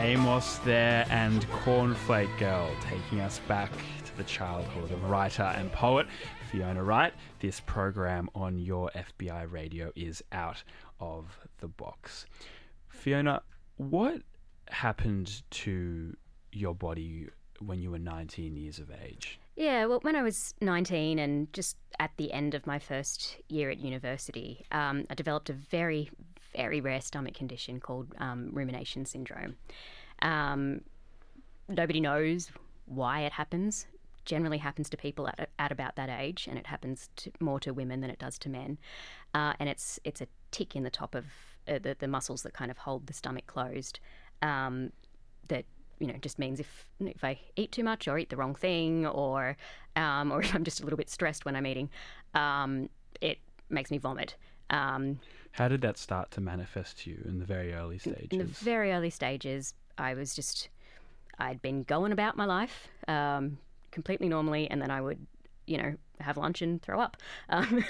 Amos 0.00 0.58
there 0.58 1.04
and 1.10 1.44
Cornflake 1.48 2.38
Girl 2.38 2.70
taking 2.82 3.20
us 3.20 3.40
back 3.48 3.70
to 4.04 4.16
the 4.16 4.22
childhood 4.22 4.92
of 4.92 5.10
writer 5.10 5.42
and 5.42 5.72
poet 5.72 6.06
Fiona 6.50 6.84
Wright. 6.84 7.12
This 7.40 7.60
program 7.60 8.30
on 8.34 8.58
your 8.58 8.92
FBI 8.94 9.50
radio 9.50 9.90
is 9.96 10.22
out 10.30 10.62
of 11.00 11.36
the 11.58 11.66
box. 11.66 12.26
Fiona, 12.88 13.42
what 13.76 14.22
happened 14.68 15.42
to 15.50 16.16
your 16.52 16.74
body 16.76 17.28
when 17.60 17.80
you 17.80 17.90
were 17.90 17.98
19 17.98 18.56
years 18.56 18.78
of 18.78 18.90
age? 19.04 19.40
Yeah, 19.56 19.86
well, 19.86 19.98
when 20.02 20.14
I 20.14 20.22
was 20.22 20.54
19 20.60 21.18
and 21.18 21.52
just 21.52 21.76
at 21.98 22.12
the 22.16 22.32
end 22.32 22.54
of 22.54 22.66
my 22.66 22.78
first 22.78 23.38
year 23.48 23.70
at 23.70 23.78
university, 23.78 24.64
um, 24.70 25.04
I 25.10 25.14
developed 25.14 25.50
a 25.50 25.54
very, 25.54 26.10
very 26.58 26.80
rare 26.80 27.00
stomach 27.00 27.34
condition 27.34 27.78
called 27.78 28.08
um, 28.18 28.50
rumination 28.52 29.06
syndrome. 29.06 29.54
Um, 30.22 30.80
nobody 31.68 32.00
knows 32.00 32.50
why 32.86 33.20
it 33.20 33.32
happens. 33.32 33.86
Generally 34.24 34.58
happens 34.58 34.90
to 34.90 34.96
people 34.96 35.28
at, 35.28 35.50
at 35.58 35.70
about 35.70 35.94
that 35.94 36.10
age, 36.10 36.48
and 36.50 36.58
it 36.58 36.66
happens 36.66 37.10
to, 37.16 37.30
more 37.38 37.60
to 37.60 37.72
women 37.72 38.00
than 38.00 38.10
it 38.10 38.18
does 38.18 38.38
to 38.40 38.48
men. 38.48 38.76
Uh, 39.34 39.52
and 39.60 39.68
it's 39.68 40.00
it's 40.02 40.20
a 40.20 40.26
tic 40.50 40.74
in 40.74 40.82
the 40.82 40.90
top 40.90 41.14
of 41.14 41.24
uh, 41.68 41.78
the, 41.78 41.96
the 41.98 42.08
muscles 42.08 42.42
that 42.42 42.54
kind 42.54 42.70
of 42.70 42.78
hold 42.78 43.06
the 43.06 43.12
stomach 43.12 43.46
closed. 43.46 44.00
Um, 44.42 44.90
that 45.48 45.64
you 46.00 46.08
know 46.08 46.18
just 46.20 46.38
means 46.40 46.58
if 46.58 46.88
if 47.00 47.22
I 47.22 47.38
eat 47.54 47.70
too 47.70 47.84
much 47.84 48.08
or 48.08 48.18
eat 48.18 48.30
the 48.30 48.36
wrong 48.36 48.56
thing 48.56 49.06
or 49.06 49.56
um, 49.94 50.32
or 50.32 50.40
if 50.44 50.54
I'm 50.54 50.64
just 50.64 50.80
a 50.80 50.84
little 50.84 50.98
bit 50.98 51.08
stressed 51.08 51.44
when 51.44 51.54
I'm 51.54 51.66
eating, 51.66 51.88
um, 52.34 52.90
it 53.20 53.38
makes 53.70 53.90
me 53.92 53.98
vomit. 53.98 54.34
Um, 54.70 55.20
How 55.52 55.68
did 55.68 55.80
that 55.82 55.98
start 55.98 56.30
to 56.32 56.40
manifest 56.40 57.00
to 57.00 57.10
you 57.10 57.22
in 57.24 57.38
the 57.38 57.44
very 57.44 57.72
early 57.74 57.98
stages? 57.98 58.28
in 58.30 58.38
the 58.38 58.44
very 58.44 58.92
early 58.92 59.10
stages, 59.10 59.74
I 59.96 60.14
was 60.14 60.34
just 60.34 60.68
I'd 61.38 61.62
been 61.62 61.84
going 61.84 62.12
about 62.12 62.36
my 62.36 62.44
life 62.44 62.88
um, 63.06 63.58
completely 63.90 64.28
normally, 64.28 64.70
and 64.70 64.80
then 64.80 64.90
I 64.90 65.00
would 65.00 65.26
you 65.66 65.78
know 65.78 65.94
have 66.20 66.36
lunch 66.36 66.62
and 66.62 66.80
throw 66.82 67.00
up. 67.00 67.16
Um, 67.50 67.84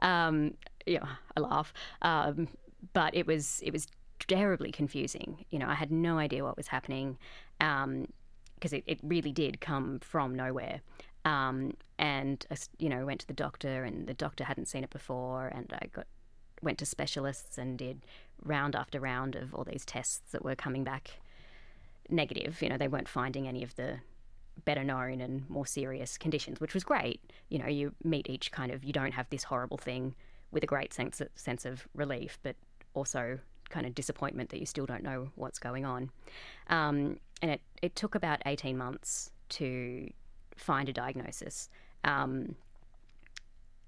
um, 0.00 0.54
you 0.86 0.98
know, 0.98 1.08
I 1.36 1.40
laugh, 1.40 1.74
um, 2.00 2.48
but 2.94 3.14
it 3.14 3.26
was 3.26 3.60
it 3.62 3.72
was 3.72 3.86
terribly 4.26 4.72
confusing. 4.72 5.44
You 5.50 5.58
know, 5.58 5.68
I 5.68 5.74
had 5.74 5.90
no 5.90 6.18
idea 6.18 6.44
what 6.44 6.56
was 6.56 6.68
happening 6.68 7.18
because 7.58 8.72
it, 8.72 8.84
it 8.86 8.98
really 9.02 9.32
did 9.32 9.60
come 9.60 10.00
from 10.00 10.34
nowhere. 10.34 10.80
Um, 11.24 11.74
and 11.98 12.46
I, 12.50 12.56
you 12.78 12.88
know, 12.88 13.04
went 13.04 13.20
to 13.20 13.26
the 13.26 13.34
doctor, 13.34 13.84
and 13.84 14.06
the 14.06 14.14
doctor 14.14 14.44
hadn't 14.44 14.66
seen 14.68 14.84
it 14.84 14.90
before, 14.90 15.48
and 15.48 15.72
I 15.72 15.86
got 15.92 16.06
went 16.62 16.78
to 16.78 16.86
specialists 16.86 17.58
and 17.58 17.78
did 17.78 18.00
round 18.42 18.76
after 18.76 19.00
round 19.00 19.34
of 19.34 19.54
all 19.54 19.64
these 19.64 19.84
tests 19.84 20.32
that 20.32 20.44
were 20.44 20.54
coming 20.54 20.84
back 20.84 21.20
negative. 22.08 22.60
You 22.62 22.68
know, 22.68 22.76
they 22.76 22.88
weren't 22.88 23.08
finding 23.08 23.46
any 23.46 23.62
of 23.62 23.74
the 23.76 23.98
better 24.64 24.84
known 24.84 25.20
and 25.20 25.48
more 25.48 25.66
serious 25.66 26.18
conditions, 26.18 26.60
which 26.60 26.74
was 26.74 26.84
great. 26.84 27.20
You 27.48 27.58
know, 27.58 27.66
you 27.66 27.94
meet 28.02 28.28
each 28.28 28.50
kind 28.50 28.72
of, 28.72 28.84
you 28.84 28.92
don't 28.92 29.12
have 29.12 29.28
this 29.30 29.44
horrible 29.44 29.78
thing 29.78 30.14
with 30.50 30.62
a 30.62 30.66
great 30.66 30.92
sense 30.92 31.20
sense 31.34 31.64
of 31.64 31.86
relief, 31.94 32.38
but 32.42 32.56
also 32.94 33.38
kind 33.68 33.86
of 33.86 33.94
disappointment 33.94 34.48
that 34.50 34.58
you 34.58 34.66
still 34.66 34.86
don't 34.86 35.02
know 35.02 35.28
what's 35.34 35.58
going 35.58 35.84
on. 35.84 36.10
Um, 36.68 37.18
and 37.42 37.50
it, 37.50 37.60
it 37.82 37.94
took 37.94 38.14
about 38.14 38.40
18 38.46 38.76
months 38.76 39.30
to 39.50 40.08
find 40.56 40.88
a 40.88 40.92
diagnosis. 40.92 41.68
Um, 42.04 42.54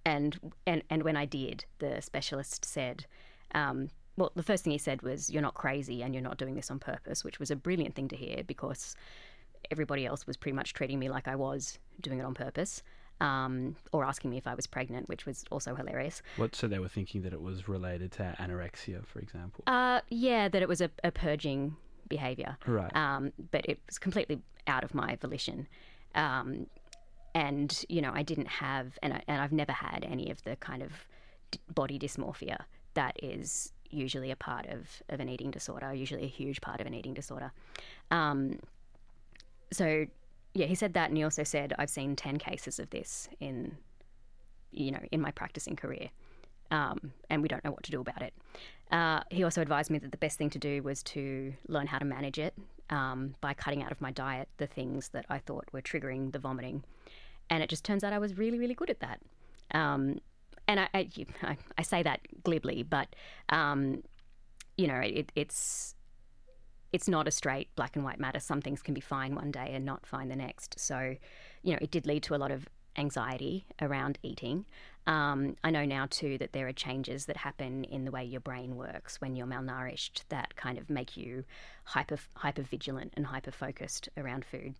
and, 0.04 0.52
and, 0.66 0.83
and 0.90 1.02
when 1.02 1.16
I 1.16 1.25
did, 1.25 1.64
the 1.78 2.00
specialist 2.00 2.64
said, 2.64 3.07
um, 3.54 3.88
well, 4.16 4.33
the 4.35 4.42
first 4.42 4.64
thing 4.64 4.73
he 4.73 4.78
said 4.78 5.02
was, 5.02 5.30
You're 5.30 5.42
not 5.42 5.54
crazy 5.54 6.02
and 6.02 6.14
you're 6.14 6.23
not 6.23 6.38
doing 6.38 6.54
this 6.54 6.71
on 6.71 6.78
purpose, 6.78 7.25
which 7.25 7.38
was 7.38 7.50
a 7.50 7.57
brilliant 7.57 7.95
thing 7.95 8.09
to 8.09 8.16
hear 8.16 8.42
because 8.45 8.95
everybody 9.71 10.07
else 10.07 10.26
was 10.26 10.37
pretty 10.37 10.54
much 10.54 10.75
treating 10.75 10.99
me 10.99 11.09
like 11.09 11.28
I 11.28 11.37
was 11.37 11.78
doing 12.00 12.19
it 12.19 12.25
on 12.25 12.35
purpose. 12.35 12.83
Um, 13.21 13.76
or 13.92 14.07
asking 14.07 14.30
me 14.30 14.38
if 14.38 14.47
I 14.47 14.54
was 14.54 14.66
pregnant, 14.66 15.07
which 15.07 15.26
was 15.26 15.45
also 15.50 15.75
hilarious. 15.75 16.23
What? 16.37 16.57
So 16.57 16.66
they 16.66 16.78
were 16.78 16.88
thinking 16.88 17.21
that 17.23 17.35
it 17.35 17.42
was 17.42 17.69
related 17.69 18.12
to 18.12 18.35
anorexia, 18.40 19.07
for 19.07 19.19
example. 19.19 19.62
Uh, 19.66 20.00
yeah, 20.09 20.49
that 20.49 20.62
it 20.62 20.69
was 20.69 20.80
a, 20.80 20.90
a 21.04 21.11
purging 21.11 21.76
behaviour. 22.09 22.57
Right. 22.66 22.95
Um, 22.97 23.35
but 23.50 23.66
it 23.69 23.78
was 23.87 23.99
completely 23.99 24.40
out 24.66 24.85
of 24.85 24.95
my 24.95 25.16
volition. 25.16 25.69
Um, 26.14 26.66
and 27.34 27.84
you 27.88 28.00
know, 28.00 28.12
I 28.12 28.22
didn't 28.22 28.49
have, 28.49 28.99
and 29.02 29.14
I, 29.14 29.22
and 29.28 29.40
I've 29.40 29.52
never 29.52 29.72
had 29.72 30.06
any 30.08 30.30
of 30.30 30.42
the 30.44 30.56
kind 30.56 30.82
of 30.82 30.92
body 31.75 31.99
dysmorphia 31.99 32.58
that 32.94 33.16
is 33.22 33.72
usually 33.90 34.30
a 34.30 34.37
part 34.37 34.66
of 34.66 35.02
of 35.08 35.20
an 35.20 35.28
eating 35.28 35.50
disorder, 35.50 35.92
usually 35.92 36.25
a 36.25 36.28
huge 36.28 36.60
part 36.60 36.80
of 36.80 36.87
an 36.87 36.94
eating 36.94 37.14
disorder. 37.14 37.52
Um, 38.10 38.58
so 39.72 40.06
yeah, 40.54 40.66
he 40.66 40.75
said 40.75 40.94
that, 40.94 41.08
and 41.08 41.16
he 41.16 41.25
also 41.25 41.44
said 41.44 41.72
I've 41.78 41.90
seen 41.90 42.16
ten 42.16 42.37
cases 42.38 42.78
of 42.78 42.90
this 42.90 43.28
in 43.40 43.76
you 44.72 44.90
know 44.90 45.00
in 45.10 45.20
my 45.20 45.30
practicing 45.30 45.76
career. 45.76 46.10
Um, 46.72 47.12
and 47.28 47.42
we 47.42 47.49
don't 47.49 47.64
know 47.64 47.72
what 47.72 47.82
to 47.82 47.90
do 47.90 48.00
about 48.00 48.22
it. 48.22 48.32
Uh, 48.92 49.22
he 49.28 49.42
also 49.42 49.60
advised 49.60 49.90
me 49.90 49.99
that 49.99 50.12
the 50.12 50.18
best 50.18 50.38
thing 50.38 50.50
to 50.50 50.58
do 50.58 50.84
was 50.84 51.02
to 51.02 51.52
learn 51.66 51.88
how 51.88 51.99
to 51.99 52.04
manage 52.04 52.38
it 52.38 52.54
um, 52.90 53.34
by 53.40 53.54
cutting 53.54 53.82
out 53.82 53.90
of 53.90 54.00
my 54.00 54.12
diet 54.12 54.49
the 54.58 54.68
things 54.68 55.08
that 55.08 55.26
I 55.28 55.38
thought 55.38 55.64
were 55.72 55.82
triggering 55.82 56.30
the 56.30 56.38
vomiting. 56.38 56.84
And 57.50 57.62
it 57.62 57.69
just 57.69 57.85
turns 57.85 58.04
out 58.04 58.12
I 58.12 58.19
was 58.19 58.38
really, 58.38 58.59
really 58.59 58.75
good 58.75 58.90
at 58.90 59.00
that. 59.00 59.21
Um, 59.73 60.21
and 60.66 60.80
I, 60.80 60.88
I, 60.95 61.57
I, 61.76 61.83
say 61.83 62.02
that 62.02 62.21
glibly, 62.45 62.83
but 62.83 63.09
um, 63.49 64.02
you 64.76 64.87
know, 64.87 65.00
it, 65.00 65.33
it's 65.35 65.95
it's 66.92 67.09
not 67.09 67.28
a 67.28 67.30
straight 67.30 67.75
black 67.76 67.97
and 67.97 68.04
white 68.04 68.19
matter. 68.19 68.40
Some 68.40 68.61
things 68.61 68.83
can 68.83 68.95
be 68.95 69.00
fine 69.00 69.35
one 69.35 69.50
day 69.50 69.71
and 69.73 69.85
not 69.85 70.07
fine 70.07 70.28
the 70.28 70.37
next. 70.37 70.78
So, 70.78 71.16
you 71.62 71.73
know, 71.73 71.78
it 71.80 71.90
did 71.90 72.07
lead 72.07 72.23
to 72.25 72.35
a 72.35 72.38
lot 72.38 72.50
of 72.50 72.69
anxiety 72.97 73.64
around 73.80 74.19
eating. 74.23 74.64
Um, 75.07 75.57
I 75.64 75.71
know 75.71 75.85
now 75.85 76.07
too 76.11 76.37
that 76.38 76.52
there 76.52 76.69
are 76.69 76.73
changes 76.73 77.26
that 77.26 77.37
happen 77.37 77.85
in 77.85 78.04
the 78.04 78.11
way 78.11 78.25
your 78.25 78.40
brain 78.40 78.76
works 78.76 79.21
when 79.21 79.35
you're 79.35 79.47
malnourished 79.47 80.23
that 80.28 80.57
kind 80.57 80.78
of 80.78 80.90
make 80.90 81.16
you 81.16 81.45
hyper 81.85 82.19
hyper 82.35 82.62
vigilant 82.62 83.14
and 83.16 83.26
hyper 83.26 83.50
focused 83.50 84.09
around 84.16 84.45
food. 84.45 84.75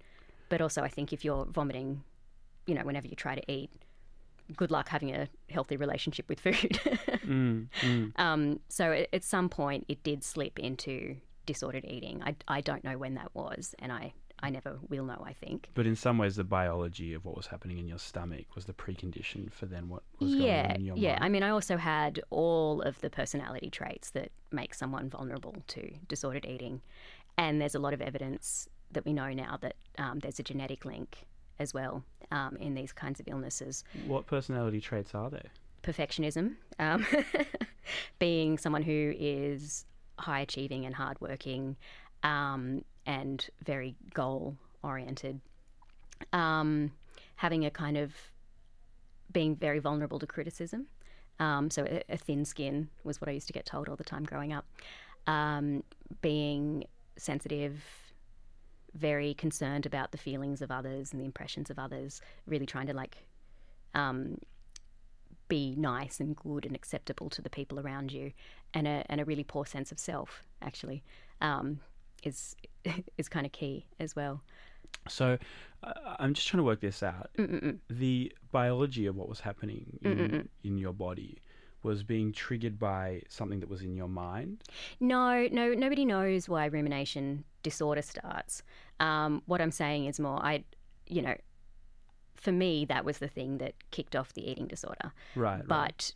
But 0.49 0.61
also, 0.61 0.83
I 0.83 0.89
think 0.89 1.13
if 1.13 1.25
you're 1.25 1.45
vomiting, 1.45 2.03
you 2.71 2.77
know, 2.77 2.85
whenever 2.85 3.09
you 3.09 3.17
try 3.17 3.35
to 3.35 3.53
eat, 3.53 3.69
good 4.57 4.71
luck 4.71 4.89
having 4.89 5.13
a 5.13 5.29
healthy 5.49 5.77
relationship 5.77 6.29
with 6.29 6.39
food. 6.39 6.81
Um, 8.17 8.61
so 8.69 8.93
at, 8.93 9.09
at 9.13 9.25
some 9.25 9.49
point, 9.49 9.87
it 9.89 10.05
did 10.05 10.23
slip 10.23 10.59
into 10.61 11.17
disordered 11.47 11.85
eating. 11.85 12.23
I, 12.23 12.37
I 12.47 12.61
don't 12.61 12.85
know 12.85 12.97
when 12.97 13.15
that 13.15 13.35
was, 13.35 13.75
and 13.81 13.91
I, 13.91 14.15
I 14.39 14.51
never 14.51 14.79
will 14.89 15.05
know, 15.05 15.21
I 15.27 15.33
think. 15.33 15.69
But 15.75 15.85
in 15.85 15.97
some 15.97 16.17
ways, 16.17 16.37
the 16.37 16.45
biology 16.45 17.13
of 17.13 17.25
what 17.25 17.37
was 17.37 17.49
happening 17.49 17.79
in 17.79 17.89
your 17.89 17.99
stomach 17.99 18.47
was 18.55 18.67
the 18.67 18.73
precondition 18.73 19.53
for 19.53 19.67
then 19.67 19.89
what 19.89 20.05
was 20.21 20.33
going 20.33 20.43
on 20.43 20.77
in 20.77 20.85
your 20.85 20.95
mind. 20.95 21.03
yeah. 21.03 21.13
mind. 21.15 21.25
I 21.25 21.29
mean, 21.29 21.43
I 21.43 21.51
also 21.51 21.77
had 21.77 22.21
all 22.31 22.83
of 22.83 23.01
the 23.01 23.11
personality 23.11 23.69
traits 23.69 24.11
that 24.11 24.31
make 24.53 24.75
someone 24.75 25.11
vulnerable 25.11 25.57
to 25.69 25.91
disordered 26.07 26.47
eating, 26.47 26.83
and 27.37 27.61
there's 27.61 27.75
a 27.75 27.81
lot 27.81 27.95
of 27.95 28.01
evidence 28.01 28.69
that 28.93 29.05
we 29.05 29.13
know 29.13 29.33
now 29.33 29.59
that 29.61 29.75
um, 29.99 30.21
there's 30.21 30.39
a 30.39 30.43
genetic 30.43 30.85
link 30.85 31.27
as 31.61 31.73
well 31.73 32.03
um, 32.33 32.57
in 32.57 32.75
these 32.75 32.93
kinds 32.93 33.21
of 33.21 33.29
illnesses. 33.29 33.85
What 34.07 34.27
personality 34.27 34.81
traits 34.81 35.15
are 35.15 35.31
there? 35.31 35.51
Perfectionism, 35.85 36.57
um, 36.79 37.07
being 38.19 38.59
someone 38.59 38.83
who 38.83 39.15
is 39.17 39.85
high 40.19 40.41
achieving 40.41 40.85
and 40.87 40.95
hardworking, 40.95 41.77
um, 42.23 42.85
and 43.07 43.49
very 43.65 43.95
goal 44.13 44.57
oriented. 44.83 45.41
Um, 46.33 46.93
having 47.37 47.65
a 47.65 47.71
kind 47.71 47.97
of 47.97 48.13
being 49.33 49.57
very 49.57 49.79
vulnerable 49.79 50.19
to 50.19 50.27
criticism. 50.27 50.87
Um, 51.39 51.71
so 51.71 51.85
a, 51.85 52.03
a 52.11 52.17
thin 52.17 52.45
skin 52.45 52.89
was 53.05 53.21
what 53.21 53.29
I 53.29 53.33
used 53.33 53.47
to 53.47 53.53
get 53.53 53.65
told 53.65 53.89
all 53.89 53.97
the 53.97 54.05
time 54.05 54.25
growing 54.25 54.53
up. 54.53 54.67
Um, 55.27 55.83
being 56.21 56.85
sensitive, 57.17 57.83
very 58.95 59.35
concerned 59.35 59.87
about 59.87 60.13
the 60.13 60.19
feelings 60.19 60.63
of 60.63 60.71
others 60.71 61.13
and 61.13 61.21
the 61.21 61.25
impressions 61.25 61.71
of 61.71 61.79
others. 61.79 62.21
Really 62.47 62.67
trying 62.67 62.87
to 62.87 62.95
like 62.95 63.17
um, 63.95 64.39
be 65.49 65.75
nice 65.77 66.21
and 66.21 66.37
good 66.37 66.65
and 66.65 66.75
acceptable 66.75 67.31
to 67.31 67.43
the 67.43 67.51
people 67.51 67.79
around 67.81 68.13
you, 68.13 68.33
and 68.75 68.87
a 68.87 69.05
and 69.09 69.21
a 69.21 69.25
really 69.25 69.45
poor 69.45 69.67
sense 69.67 69.93
of 69.93 69.99
self 69.99 70.43
actually 70.63 71.03
um, 71.41 71.81
is 72.23 72.57
is 73.19 73.29
kind 73.29 73.47
of 73.47 73.53
key 73.53 73.87
as 73.99 74.17
well. 74.17 74.43
So 75.09 75.39
uh, 75.83 75.93
I'm 76.19 76.35
just 76.35 76.49
trying 76.49 76.59
to 76.59 76.65
work 76.65 76.81
this 76.81 77.03
out. 77.03 77.31
The 77.89 78.33
biology 78.53 79.07
of 79.07 79.17
what 79.17 79.29
was 79.29 79.41
happening 79.41 79.99
in, 80.03 80.49
in 80.65 80.79
your 80.79 80.93
body 80.93 81.39
was 81.83 82.03
being 82.03 82.33
triggered 82.33 82.79
by 82.79 83.23
something 83.29 83.61
that 83.61 83.69
was 83.69 83.83
in 83.83 83.97
your 83.97 84.09
mind. 84.09 84.63
No, 85.01 85.49
no, 85.51 85.73
nobody 85.73 86.05
knows 86.05 86.49
why 86.49 86.67
rumination 86.67 87.45
disorder 87.63 88.03
starts. 88.03 88.63
Um, 88.99 89.43
what 89.47 89.61
I'm 89.61 89.71
saying 89.71 90.07
is 90.07 90.21
more, 90.21 90.45
I, 90.45 90.65
you 91.07 91.23
know, 91.23 91.35
for 92.35 92.53
me 92.53 92.85
that 92.87 93.05
was 93.05 93.19
the 93.19 93.29
thing 93.29 93.59
that 93.59 93.75
kicked 93.91 94.17
off 94.17 94.33
the 94.33 94.51
eating 94.51 94.67
disorder. 94.67 95.13
Right. 95.35 95.59
right. 95.59 95.69
But 95.69 96.13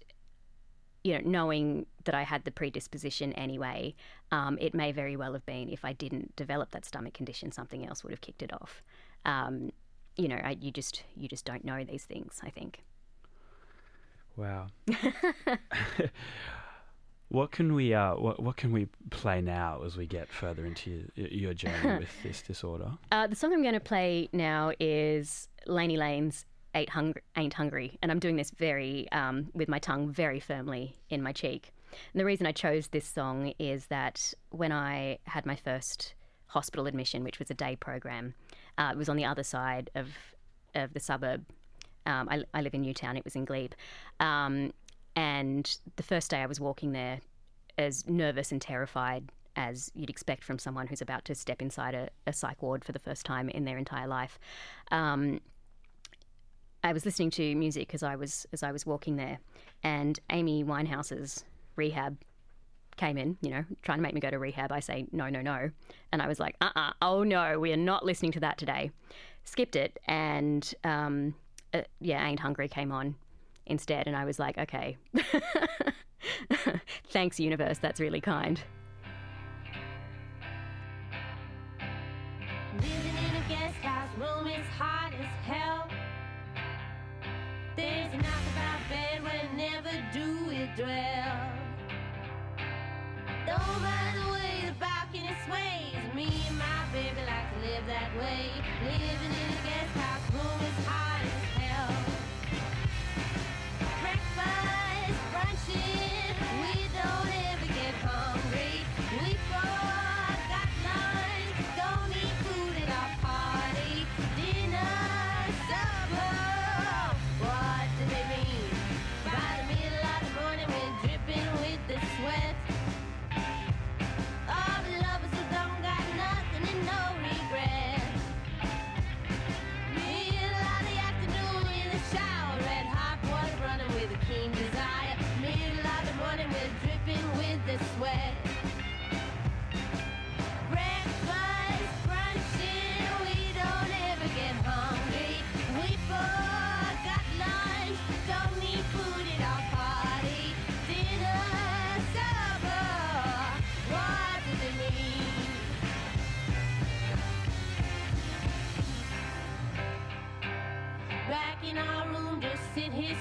you 1.02 1.12
know, 1.12 1.20
knowing 1.22 1.84
that 2.04 2.14
I 2.14 2.22
had 2.22 2.44
the 2.44 2.50
predisposition 2.50 3.34
anyway, 3.34 3.94
um, 4.32 4.56
it 4.58 4.74
may 4.74 4.90
very 4.90 5.16
well 5.16 5.34
have 5.34 5.44
been 5.44 5.68
if 5.68 5.84
I 5.84 5.92
didn't 5.92 6.34
develop 6.34 6.70
that 6.70 6.86
stomach 6.86 7.12
condition, 7.12 7.52
something 7.52 7.86
else 7.86 8.02
would 8.02 8.10
have 8.10 8.22
kicked 8.22 8.42
it 8.42 8.54
off. 8.54 8.82
Um, 9.26 9.70
you 10.16 10.28
know, 10.28 10.40
I, 10.42 10.56
you 10.60 10.70
just 10.70 11.04
you 11.14 11.28
just 11.28 11.44
don't 11.44 11.64
know 11.64 11.84
these 11.84 12.04
things. 12.04 12.40
I 12.42 12.50
think. 12.50 12.82
Wow. 14.36 14.66
what 17.28 17.50
can 17.50 17.74
we 17.74 17.94
uh, 17.94 18.14
what, 18.14 18.40
what 18.40 18.56
can 18.56 18.72
we 18.72 18.88
play 19.10 19.40
now 19.40 19.82
as 19.84 19.96
we 19.96 20.06
get 20.06 20.28
further 20.28 20.64
into 20.64 21.08
your, 21.14 21.28
your 21.28 21.54
journey 21.54 21.98
with 22.00 22.22
this 22.22 22.42
disorder? 22.42 22.92
Uh, 23.12 23.26
the 23.26 23.36
song 23.36 23.52
I'm 23.52 23.62
going 23.62 23.74
to 23.74 23.80
play 23.80 24.28
now 24.32 24.72
is 24.80 25.48
Lanie 25.66 25.96
Lane's 25.96 26.46
Ain't, 26.74 26.90
Hungry, 26.90 27.22
Ain't 27.36 27.54
Hungry. 27.54 27.98
And 28.02 28.10
I'm 28.10 28.18
doing 28.18 28.36
this 28.36 28.50
very, 28.50 29.10
um, 29.12 29.48
with 29.54 29.68
my 29.68 29.78
tongue 29.78 30.10
very 30.10 30.40
firmly 30.40 30.96
in 31.08 31.22
my 31.22 31.32
cheek. 31.32 31.72
And 32.12 32.20
the 32.20 32.24
reason 32.24 32.46
I 32.46 32.52
chose 32.52 32.88
this 32.88 33.06
song 33.06 33.52
is 33.58 33.86
that 33.86 34.34
when 34.50 34.72
I 34.72 35.18
had 35.24 35.46
my 35.46 35.54
first 35.54 36.14
hospital 36.46 36.86
admission, 36.86 37.22
which 37.22 37.38
was 37.38 37.50
a 37.50 37.54
day 37.54 37.76
program, 37.76 38.34
uh, 38.78 38.90
it 38.92 38.98
was 38.98 39.08
on 39.08 39.16
the 39.16 39.24
other 39.24 39.44
side 39.44 39.90
of, 39.94 40.08
of 40.74 40.92
the 40.94 41.00
suburb. 41.00 41.44
Um, 42.06 42.28
I, 42.30 42.44
I 42.52 42.62
live 42.62 42.74
in 42.74 42.82
Newtown, 42.82 43.16
it 43.16 43.24
was 43.24 43.36
in 43.36 43.44
Glebe. 43.44 43.72
Um, 44.20 44.72
and 45.16 45.76
the 45.96 46.02
first 46.02 46.30
day 46.30 46.38
I 46.38 46.46
was 46.46 46.60
walking 46.60 46.92
there, 46.92 47.20
as 47.78 48.06
nervous 48.08 48.52
and 48.52 48.60
terrified 48.60 49.30
as 49.56 49.90
you'd 49.94 50.10
expect 50.10 50.44
from 50.44 50.58
someone 50.58 50.86
who's 50.86 51.00
about 51.00 51.24
to 51.26 51.34
step 51.34 51.62
inside 51.62 51.94
a, 51.94 52.08
a 52.26 52.32
psych 52.32 52.60
ward 52.62 52.84
for 52.84 52.92
the 52.92 52.98
first 52.98 53.24
time 53.24 53.48
in 53.48 53.64
their 53.64 53.78
entire 53.78 54.08
life. 54.08 54.38
Um, 54.90 55.40
I 56.82 56.92
was 56.92 57.04
listening 57.04 57.30
to 57.32 57.54
music 57.54 57.94
as 57.94 58.02
I 58.02 58.16
was 58.16 58.46
as 58.52 58.62
I 58.62 58.72
was 58.72 58.84
walking 58.84 59.16
there, 59.16 59.38
and 59.82 60.18
Amy 60.30 60.62
Winehouse's 60.64 61.44
rehab 61.76 62.18
came 62.96 63.16
in. 63.16 63.38
You 63.40 63.50
know, 63.50 63.64
trying 63.82 63.98
to 63.98 64.02
make 64.02 64.12
me 64.12 64.20
go 64.20 64.30
to 64.30 64.38
rehab. 64.38 64.70
I 64.70 64.80
say 64.80 65.06
no, 65.10 65.30
no, 65.30 65.40
no, 65.40 65.70
and 66.12 66.20
I 66.20 66.28
was 66.28 66.38
like, 66.38 66.56
uh, 66.60 66.70
uh 66.76 66.92
oh 67.00 67.22
no, 67.22 67.58
we 67.58 67.72
are 67.72 67.78
not 67.78 68.04
listening 68.04 68.32
to 68.32 68.40
that 68.40 68.58
today. 68.58 68.90
Skipped 69.44 69.76
it, 69.76 69.98
and 70.06 70.74
um, 70.84 71.34
uh, 71.74 71.82
yeah, 72.00 72.26
Ain't 72.26 72.40
Hungry 72.40 72.68
came 72.68 72.92
on 72.92 73.14
instead, 73.66 74.06
and 74.06 74.16
I 74.16 74.24
was 74.24 74.38
like, 74.38 74.56
okay, 74.58 74.96
thanks 77.10 77.40
universe, 77.40 77.78
that's 77.78 78.00
really 78.00 78.20
kind. 78.20 78.60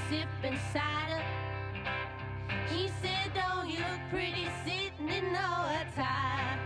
Sipping 0.09 0.59
cider. 0.71 1.23
He 2.69 2.89
said, 3.01 3.33
Don't 3.33 3.69
you 3.69 3.79
look 3.79 4.01
pretty 4.09 4.47
sitting 4.65 5.09
in 5.09 5.33
no 5.33 5.65
attire? 5.81 6.59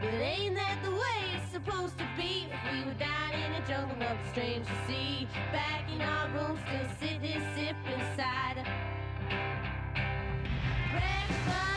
But 0.00 0.14
ain't 0.14 0.54
that 0.56 0.78
the 0.82 0.90
way 0.90 1.20
it's 1.34 1.52
supposed 1.52 1.98
to 1.98 2.06
be? 2.16 2.46
If 2.52 2.72
we 2.72 2.84
were 2.84 2.98
down 2.98 3.32
in 3.32 3.52
the 3.52 3.68
jungle, 3.68 3.96
nothing 3.98 4.18
strange 4.32 4.66
to 4.66 4.72
see. 4.86 5.28
Back 5.52 5.90
in 5.92 6.00
our 6.00 6.28
room, 6.30 6.58
still 6.66 6.88
sitting, 7.00 7.42
sipping 7.54 8.04
cider. 8.16 8.64
Breakfast, 10.92 11.67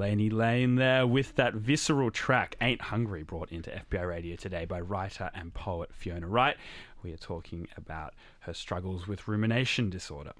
Lanie 0.00 0.30
Lane 0.30 0.76
there 0.76 1.06
with 1.06 1.36
that 1.36 1.52
visceral 1.52 2.10
track, 2.10 2.56
Ain't 2.62 2.80
Hungry, 2.80 3.22
brought 3.22 3.52
into 3.52 3.68
FBI 3.68 4.08
Radio 4.08 4.34
today 4.34 4.64
by 4.64 4.80
writer 4.80 5.30
and 5.34 5.52
poet 5.52 5.90
Fiona 5.92 6.26
Wright. 6.26 6.56
We 7.02 7.12
are 7.12 7.18
talking 7.18 7.68
about 7.76 8.14
her 8.40 8.54
struggles 8.54 9.06
with 9.06 9.28
rumination 9.28 9.90
disorder. 9.90 10.32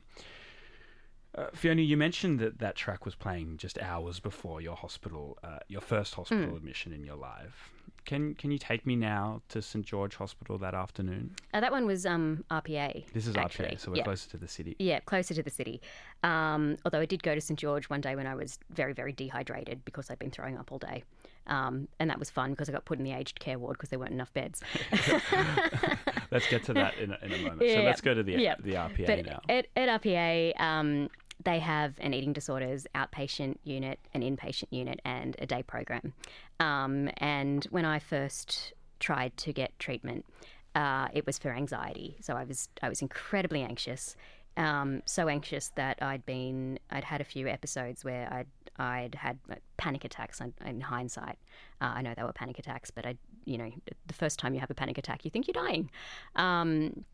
Uh, 1.35 1.49
Fiona, 1.53 1.83
you 1.83 1.99
mentioned 1.99 2.38
that 2.38 2.59
that 2.61 2.75
track 2.75 3.05
was 3.05 3.14
playing 3.14 3.59
just 3.59 3.79
hours 3.83 4.18
before 4.18 4.62
your 4.62 4.77
hospital, 4.77 5.37
uh, 5.44 5.59
your 5.68 5.83
first 5.83 6.14
hospital 6.14 6.57
admission 6.57 6.94
in 6.94 7.05
your 7.05 7.16
life. 7.16 7.70
Can 8.04 8.34
can 8.34 8.50
you 8.50 8.58
take 8.58 8.86
me 8.86 8.96
now 8.96 9.42
to 9.48 9.62
St 9.62 9.84
George 9.84 10.16
Hospital 10.16 10.58
that 10.58 10.74
afternoon? 10.74 11.34
Uh, 11.54 11.60
that 11.60 11.72
one 11.72 11.86
was 11.86 12.06
um, 12.06 12.44
RPA. 12.50 13.04
This 13.12 13.26
is 13.26 13.36
actually. 13.36 13.68
RPA, 13.68 13.80
so 13.80 13.90
we're 13.90 13.98
yeah. 13.98 14.04
closer 14.04 14.30
to 14.30 14.36
the 14.36 14.48
city. 14.48 14.76
Yeah, 14.78 15.00
closer 15.00 15.34
to 15.34 15.42
the 15.42 15.50
city. 15.50 15.80
Um, 16.22 16.76
although 16.84 17.00
I 17.00 17.06
did 17.06 17.22
go 17.22 17.34
to 17.34 17.40
St 17.40 17.58
George 17.58 17.88
one 17.88 18.00
day 18.00 18.16
when 18.16 18.26
I 18.26 18.34
was 18.34 18.58
very, 18.70 18.92
very 18.92 19.12
dehydrated 19.12 19.84
because 19.84 20.10
I'd 20.10 20.18
been 20.18 20.30
throwing 20.30 20.58
up 20.58 20.72
all 20.72 20.78
day. 20.78 21.04
Um, 21.46 21.88
and 21.98 22.08
that 22.10 22.18
was 22.18 22.30
fun 22.30 22.50
because 22.50 22.68
I 22.68 22.72
got 22.72 22.84
put 22.84 22.98
in 22.98 23.04
the 23.04 23.12
aged 23.12 23.40
care 23.40 23.58
ward 23.58 23.76
because 23.76 23.88
there 23.88 23.98
weren't 23.98 24.12
enough 24.12 24.32
beds. 24.32 24.62
Let's 26.30 26.48
get 26.48 26.64
to 26.64 26.74
that 26.74 26.96
in 26.98 27.10
a, 27.12 27.18
in 27.22 27.32
a 27.32 27.38
moment. 27.38 27.70
So 27.70 27.80
let's 27.80 28.00
go 28.00 28.14
to 28.14 28.22
the 28.22 28.32
Yeah. 28.32 28.54
the 28.60 28.74
RPA 28.74 29.06
but 29.06 29.26
now. 29.26 29.40
At, 29.48 29.66
at 29.76 30.00
RPA, 30.00 30.60
um, 30.60 31.10
they 31.42 31.59
have 31.59 31.94
an 32.00 32.14
eating 32.14 32.33
disorders 32.33 32.87
outpatient 32.94 33.57
unit, 33.64 33.98
an 34.14 34.22
inpatient 34.22 34.68
unit, 34.70 35.00
and 35.05 35.37
a 35.38 35.46
day 35.46 35.62
program. 35.62 36.12
Um, 36.59 37.11
and 37.18 37.64
when 37.70 37.85
I 37.85 37.98
first 37.98 38.72
tried 38.98 39.37
to 39.38 39.53
get 39.53 39.79
treatment, 39.79 40.26
uh, 40.74 41.09
it 41.12 41.26
was 41.26 41.38
for 41.38 41.50
anxiety. 41.50 42.16
So 42.20 42.35
I 42.35 42.44
was 42.44 42.68
I 42.83 42.88
was 42.88 43.03
incredibly 43.03 43.62
anxious, 43.62 44.16
um, 44.57 45.03
so 45.07 45.29
anxious 45.29 45.68
that 45.76 45.98
I'd 46.03 46.24
been 46.26 46.79
I'd 46.90 47.05
had 47.05 47.20
a 47.20 47.24
few 47.24 47.48
episodes 47.48 48.05
where 48.05 48.33
I'd 48.33 48.46
I'd 48.76 49.14
had 49.14 49.38
panic 49.76 50.05
attacks. 50.05 50.40
In, 50.40 50.53
in 50.64 50.81
hindsight, 50.81 51.38
uh, 51.81 51.92
I 51.94 52.03
know 52.03 52.14
they 52.14 52.22
were 52.22 52.33
panic 52.33 52.59
attacks, 52.59 52.90
but 52.90 53.07
I 53.07 53.16
you 53.44 53.59
know 53.59 53.70
the 54.07 54.14
first 54.14 54.38
time 54.38 54.55
you 54.55 54.61
have 54.61 54.70
a 54.70 54.74
panic 54.74 54.98
attack, 54.98 55.24
you 55.24 55.31
think 55.31 55.48
you're 55.48 55.64
dying. 55.64 55.90
Um, 56.37 57.05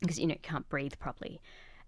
because 0.00 0.18
you 0.18 0.26
know 0.26 0.34
you 0.34 0.40
can't 0.42 0.68
breathe 0.68 0.94
properly. 0.98 1.40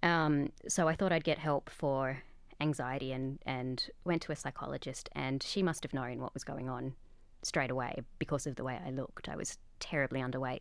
Um, 0.04 0.52
so 0.68 0.86
I 0.86 0.94
thought 0.94 1.10
I'd 1.10 1.24
get 1.24 1.38
help 1.38 1.68
for 1.70 2.22
anxiety 2.60 3.10
and 3.10 3.40
and 3.46 3.90
went 4.04 4.22
to 4.22 4.30
a 4.30 4.36
psychologist 4.36 5.08
and 5.12 5.42
she 5.42 5.60
must 5.60 5.82
have 5.82 5.92
known 5.92 6.20
what 6.20 6.32
was 6.32 6.44
going 6.44 6.68
on 6.68 6.94
straight 7.42 7.70
away 7.70 7.98
because 8.20 8.46
of 8.46 8.54
the 8.54 8.62
way 8.62 8.78
I 8.86 8.90
looked. 8.90 9.28
I 9.28 9.34
was 9.34 9.58
terribly 9.80 10.20
underweight, 10.20 10.60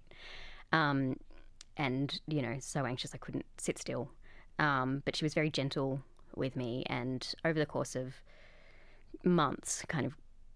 um, 0.71 1.17
and 1.77 2.19
you 2.27 2.41
know 2.41 2.56
so 2.60 2.86
anxious 2.86 3.13
I 3.13 3.17
couldn't 3.17 3.45
sit 3.58 3.77
still. 3.77 4.10
Um, 4.60 5.01
but 5.06 5.15
she 5.15 5.25
was 5.25 5.34
very 5.34 5.49
gentle 5.49 6.01
with 6.36 6.56
me, 6.56 6.84
and 6.88 7.27
over 7.43 7.60
the 7.60 7.65
course 7.65 7.95
of 7.95 8.13
months, 9.23 9.84
kind 9.88 10.06
of 10.06 10.13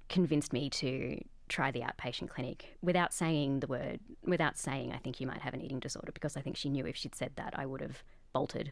convinced 0.08 0.54
me 0.54 0.70
to 0.70 1.20
try 1.50 1.72
the 1.72 1.82
outpatient 1.82 2.30
clinic 2.30 2.78
without 2.82 3.14
saying 3.14 3.60
the 3.60 3.68
word, 3.68 4.00
without 4.24 4.58
saying, 4.58 4.92
I 4.94 4.98
think 4.98 5.20
you 5.20 5.28
might 5.28 5.42
have 5.42 5.54
an 5.54 5.62
eating 5.62 5.80
disorder, 5.80 6.12
because 6.12 6.38
I 6.38 6.42
think 6.42 6.58
she 6.58 6.70
knew 6.70 6.86
if 6.86 6.96
she'd 6.96 7.16
said 7.16 7.32
that, 7.36 7.54
I 7.58 7.66
would 7.66 7.82
have 7.82 8.04
bolted 8.38 8.68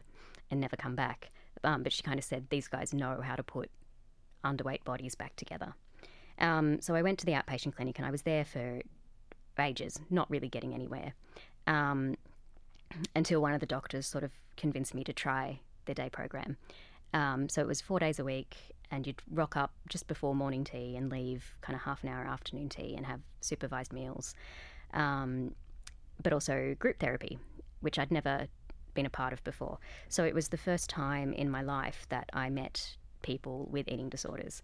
and 0.50 0.60
never 0.60 0.76
come 0.76 0.94
back. 0.94 1.30
Um, 1.64 1.82
but 1.82 1.92
she 1.92 2.02
kind 2.08 2.18
of 2.18 2.24
said, 2.24 2.42
these 2.50 2.68
guys 2.68 2.94
know 3.02 3.20
how 3.28 3.36
to 3.36 3.42
put 3.42 3.68
underweight 4.44 4.84
bodies 4.84 5.14
back 5.22 5.34
together. 5.36 5.70
Um, 6.38 6.80
so 6.80 6.94
I 6.94 7.02
went 7.02 7.18
to 7.20 7.26
the 7.26 7.32
outpatient 7.32 7.74
clinic 7.76 7.98
and 7.98 8.06
I 8.06 8.10
was 8.10 8.22
there 8.22 8.44
for 8.44 8.80
ages, 9.58 10.00
not 10.10 10.30
really 10.30 10.50
getting 10.56 10.74
anywhere, 10.74 11.14
um, 11.66 12.16
until 13.14 13.40
one 13.40 13.54
of 13.54 13.60
the 13.60 13.66
doctors 13.76 14.06
sort 14.06 14.24
of 14.24 14.30
convinced 14.56 14.94
me 14.94 15.02
to 15.04 15.12
try 15.12 15.60
the 15.86 15.94
day 15.94 16.10
program. 16.10 16.56
Um, 17.12 17.48
so 17.48 17.60
it 17.62 17.66
was 17.66 17.80
four 17.80 17.98
days 17.98 18.18
a 18.18 18.24
week, 18.24 18.56
and 18.90 19.06
you'd 19.06 19.22
rock 19.30 19.56
up 19.56 19.72
just 19.88 20.06
before 20.06 20.34
morning 20.34 20.64
tea 20.64 20.96
and 20.96 21.10
leave 21.10 21.54
kind 21.60 21.74
of 21.76 21.82
half 21.82 22.04
an 22.04 22.10
hour 22.10 22.24
afternoon 22.24 22.68
tea 22.68 22.94
and 22.96 23.06
have 23.06 23.20
supervised 23.40 23.92
meals, 23.92 24.34
um, 24.92 25.54
but 26.22 26.32
also 26.32 26.76
group 26.78 26.98
therapy, 26.98 27.38
which 27.80 27.98
I'd 27.98 28.10
never 28.10 28.48
been 28.96 29.06
a 29.06 29.10
part 29.10 29.32
of 29.32 29.44
before. 29.44 29.78
So 30.08 30.24
it 30.24 30.34
was 30.34 30.48
the 30.48 30.56
first 30.56 30.90
time 30.90 31.32
in 31.32 31.48
my 31.48 31.62
life 31.62 32.06
that 32.08 32.28
I 32.32 32.50
met 32.50 32.96
people 33.22 33.68
with 33.70 33.88
eating 33.88 34.08
disorders, 34.08 34.62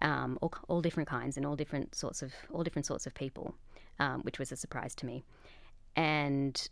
um, 0.00 0.38
all, 0.42 0.52
all 0.68 0.80
different 0.80 1.08
kinds 1.08 1.36
and 1.36 1.46
all 1.46 1.56
different 1.56 1.94
sorts 1.94 2.22
of 2.22 2.32
all 2.50 2.64
different 2.64 2.86
sorts 2.86 3.06
of 3.06 3.14
people, 3.14 3.54
um, 4.00 4.22
which 4.22 4.38
was 4.38 4.50
a 4.50 4.56
surprise 4.56 4.94
to 4.96 5.06
me. 5.06 5.22
And 5.94 6.68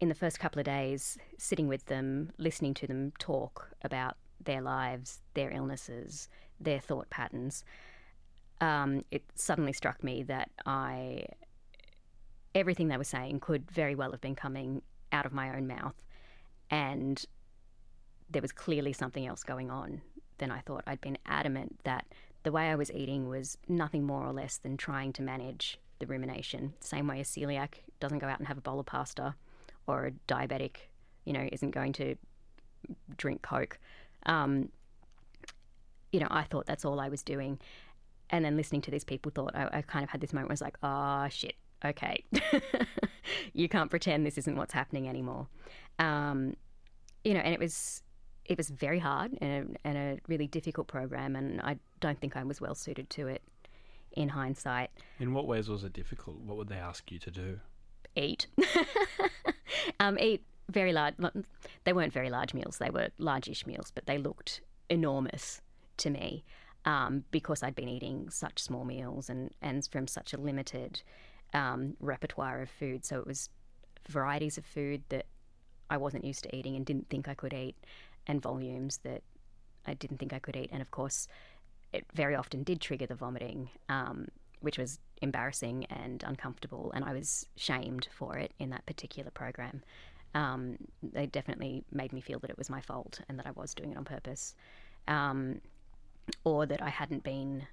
in 0.00 0.08
the 0.08 0.14
first 0.14 0.38
couple 0.38 0.60
of 0.60 0.64
days, 0.64 1.18
sitting 1.38 1.68
with 1.68 1.86
them, 1.86 2.30
listening 2.38 2.74
to 2.74 2.86
them 2.86 3.12
talk 3.18 3.70
about 3.82 4.16
their 4.44 4.60
lives, 4.60 5.20
their 5.34 5.50
illnesses, 5.50 6.28
their 6.60 6.80
thought 6.80 7.08
patterns, 7.10 7.64
um, 8.60 9.04
it 9.10 9.22
suddenly 9.34 9.72
struck 9.72 10.04
me 10.04 10.22
that 10.24 10.50
I 10.66 11.24
everything 12.54 12.88
they 12.88 12.96
were 12.96 13.04
saying 13.04 13.40
could 13.40 13.70
very 13.70 13.94
well 13.94 14.10
have 14.10 14.20
been 14.20 14.34
coming 14.34 14.82
out 15.10 15.26
of 15.26 15.32
my 15.32 15.54
own 15.56 15.66
mouth, 15.66 15.94
and 16.72 17.24
there 18.30 18.42
was 18.42 18.50
clearly 18.50 18.92
something 18.94 19.26
else 19.26 19.44
going 19.44 19.70
on 19.70 20.00
than 20.38 20.50
I 20.50 20.60
thought. 20.60 20.82
I'd 20.86 21.02
been 21.02 21.18
adamant 21.26 21.78
that 21.84 22.06
the 22.42 22.50
way 22.50 22.70
I 22.70 22.74
was 22.74 22.90
eating 22.90 23.28
was 23.28 23.58
nothing 23.68 24.02
more 24.04 24.26
or 24.26 24.32
less 24.32 24.56
than 24.56 24.76
trying 24.76 25.12
to 25.12 25.22
manage 25.22 25.78
the 26.00 26.06
rumination. 26.06 26.72
Same 26.80 27.06
way 27.06 27.20
a 27.20 27.24
celiac 27.24 27.74
doesn't 28.00 28.18
go 28.18 28.26
out 28.26 28.38
and 28.38 28.48
have 28.48 28.58
a 28.58 28.62
bowl 28.62 28.80
of 28.80 28.86
pasta, 28.86 29.36
or 29.86 30.06
a 30.06 30.10
diabetic, 30.26 30.76
you 31.24 31.32
know, 31.32 31.48
isn't 31.52 31.72
going 31.72 31.92
to 31.92 32.16
drink 33.16 33.42
Coke. 33.42 33.78
Um, 34.26 34.70
you 36.10 36.20
know, 36.20 36.28
I 36.30 36.44
thought 36.44 36.66
that's 36.66 36.84
all 36.84 37.00
I 37.00 37.08
was 37.10 37.22
doing. 37.22 37.60
And 38.30 38.44
then 38.44 38.56
listening 38.56 38.80
to 38.82 38.90
these 38.90 39.04
people 39.04 39.30
thought, 39.30 39.54
I, 39.54 39.68
I 39.72 39.82
kind 39.82 40.02
of 40.02 40.10
had 40.10 40.20
this 40.20 40.32
moment 40.32 40.48
where 40.48 40.52
I 40.52 40.54
was 40.54 40.62
like, 40.62 40.78
oh, 40.82 41.28
shit, 41.28 41.54
okay. 41.84 42.24
you 43.52 43.68
can't 43.68 43.90
pretend 43.90 44.26
this 44.26 44.38
isn't 44.38 44.56
what's 44.56 44.72
happening 44.72 45.08
anymore. 45.08 45.48
Um, 45.98 46.56
you 47.24 47.34
know, 47.34 47.40
and 47.40 47.54
it 47.54 47.60
was 47.60 48.02
it 48.44 48.56
was 48.56 48.70
very 48.70 48.98
hard 48.98 49.38
and 49.40 49.78
a, 49.84 49.88
and 49.88 49.98
a 49.98 50.18
really 50.26 50.46
difficult 50.46 50.88
program, 50.88 51.36
and 51.36 51.60
I 51.60 51.78
don't 52.00 52.20
think 52.20 52.36
I 52.36 52.42
was 52.42 52.60
well 52.60 52.74
suited 52.74 53.08
to 53.10 53.28
it 53.28 53.42
in 54.12 54.30
hindsight. 54.30 54.90
In 55.20 55.32
what 55.32 55.46
ways 55.46 55.68
was 55.68 55.84
it 55.84 55.92
difficult? 55.92 56.38
What 56.38 56.56
would 56.56 56.68
they 56.68 56.76
ask 56.76 57.10
you 57.10 57.18
to 57.20 57.30
do? 57.30 57.60
eat. 58.16 58.46
um, 60.00 60.18
eat 60.18 60.42
very 60.68 60.92
large. 60.92 61.14
They 61.84 61.92
weren't 61.92 62.12
very 62.12 62.30
large 62.30 62.54
meals. 62.54 62.78
They 62.78 62.90
were 62.90 63.08
large-ish 63.18 63.66
meals, 63.66 63.92
but 63.94 64.06
they 64.06 64.18
looked 64.18 64.60
enormous 64.88 65.60
to 65.98 66.10
me 66.10 66.44
um, 66.84 67.24
because 67.30 67.62
I'd 67.62 67.74
been 67.74 67.88
eating 67.88 68.28
such 68.30 68.58
small 68.62 68.84
meals 68.84 69.28
and 69.28 69.50
and 69.60 69.86
from 69.90 70.06
such 70.06 70.32
a 70.32 70.40
limited 70.40 71.02
um, 71.52 71.96
repertoire 72.00 72.62
of 72.62 72.70
food. 72.70 73.04
So 73.04 73.18
it 73.18 73.26
was 73.26 73.48
varieties 74.08 74.58
of 74.58 74.64
food 74.64 75.02
that 75.08 75.26
I 75.90 75.96
wasn't 75.96 76.24
used 76.24 76.42
to 76.44 76.56
eating 76.56 76.76
and 76.76 76.86
didn't 76.86 77.08
think 77.10 77.28
I 77.28 77.34
could 77.34 77.52
eat, 77.52 77.76
and 78.26 78.40
volumes 78.40 78.98
that 79.04 79.22
I 79.86 79.94
didn't 79.94 80.18
think 80.18 80.32
I 80.32 80.38
could 80.38 80.56
eat. 80.56 80.70
And 80.72 80.80
of 80.80 80.90
course, 80.90 81.28
it 81.92 82.06
very 82.14 82.34
often 82.34 82.62
did 82.62 82.80
trigger 82.80 83.06
the 83.06 83.14
vomiting, 83.14 83.68
um, 83.88 84.28
which 84.60 84.78
was 84.78 84.98
embarrassing 85.20 85.84
and 85.86 86.24
uncomfortable. 86.26 86.90
And 86.94 87.04
I 87.04 87.12
was 87.12 87.46
shamed 87.56 88.08
for 88.10 88.36
it 88.36 88.52
in 88.58 88.70
that 88.70 88.86
particular 88.86 89.30
program. 89.30 89.82
Um, 90.34 90.78
they 91.02 91.26
definitely 91.26 91.84
made 91.92 92.12
me 92.12 92.22
feel 92.22 92.38
that 92.38 92.48
it 92.48 92.56
was 92.56 92.70
my 92.70 92.80
fault 92.80 93.20
and 93.28 93.38
that 93.38 93.46
I 93.46 93.50
was 93.50 93.74
doing 93.74 93.92
it 93.92 93.98
on 93.98 94.04
purpose, 94.04 94.54
um, 95.06 95.60
or 96.44 96.64
that 96.64 96.80
I 96.80 96.88
hadn't 96.88 97.22
been, 97.22 97.66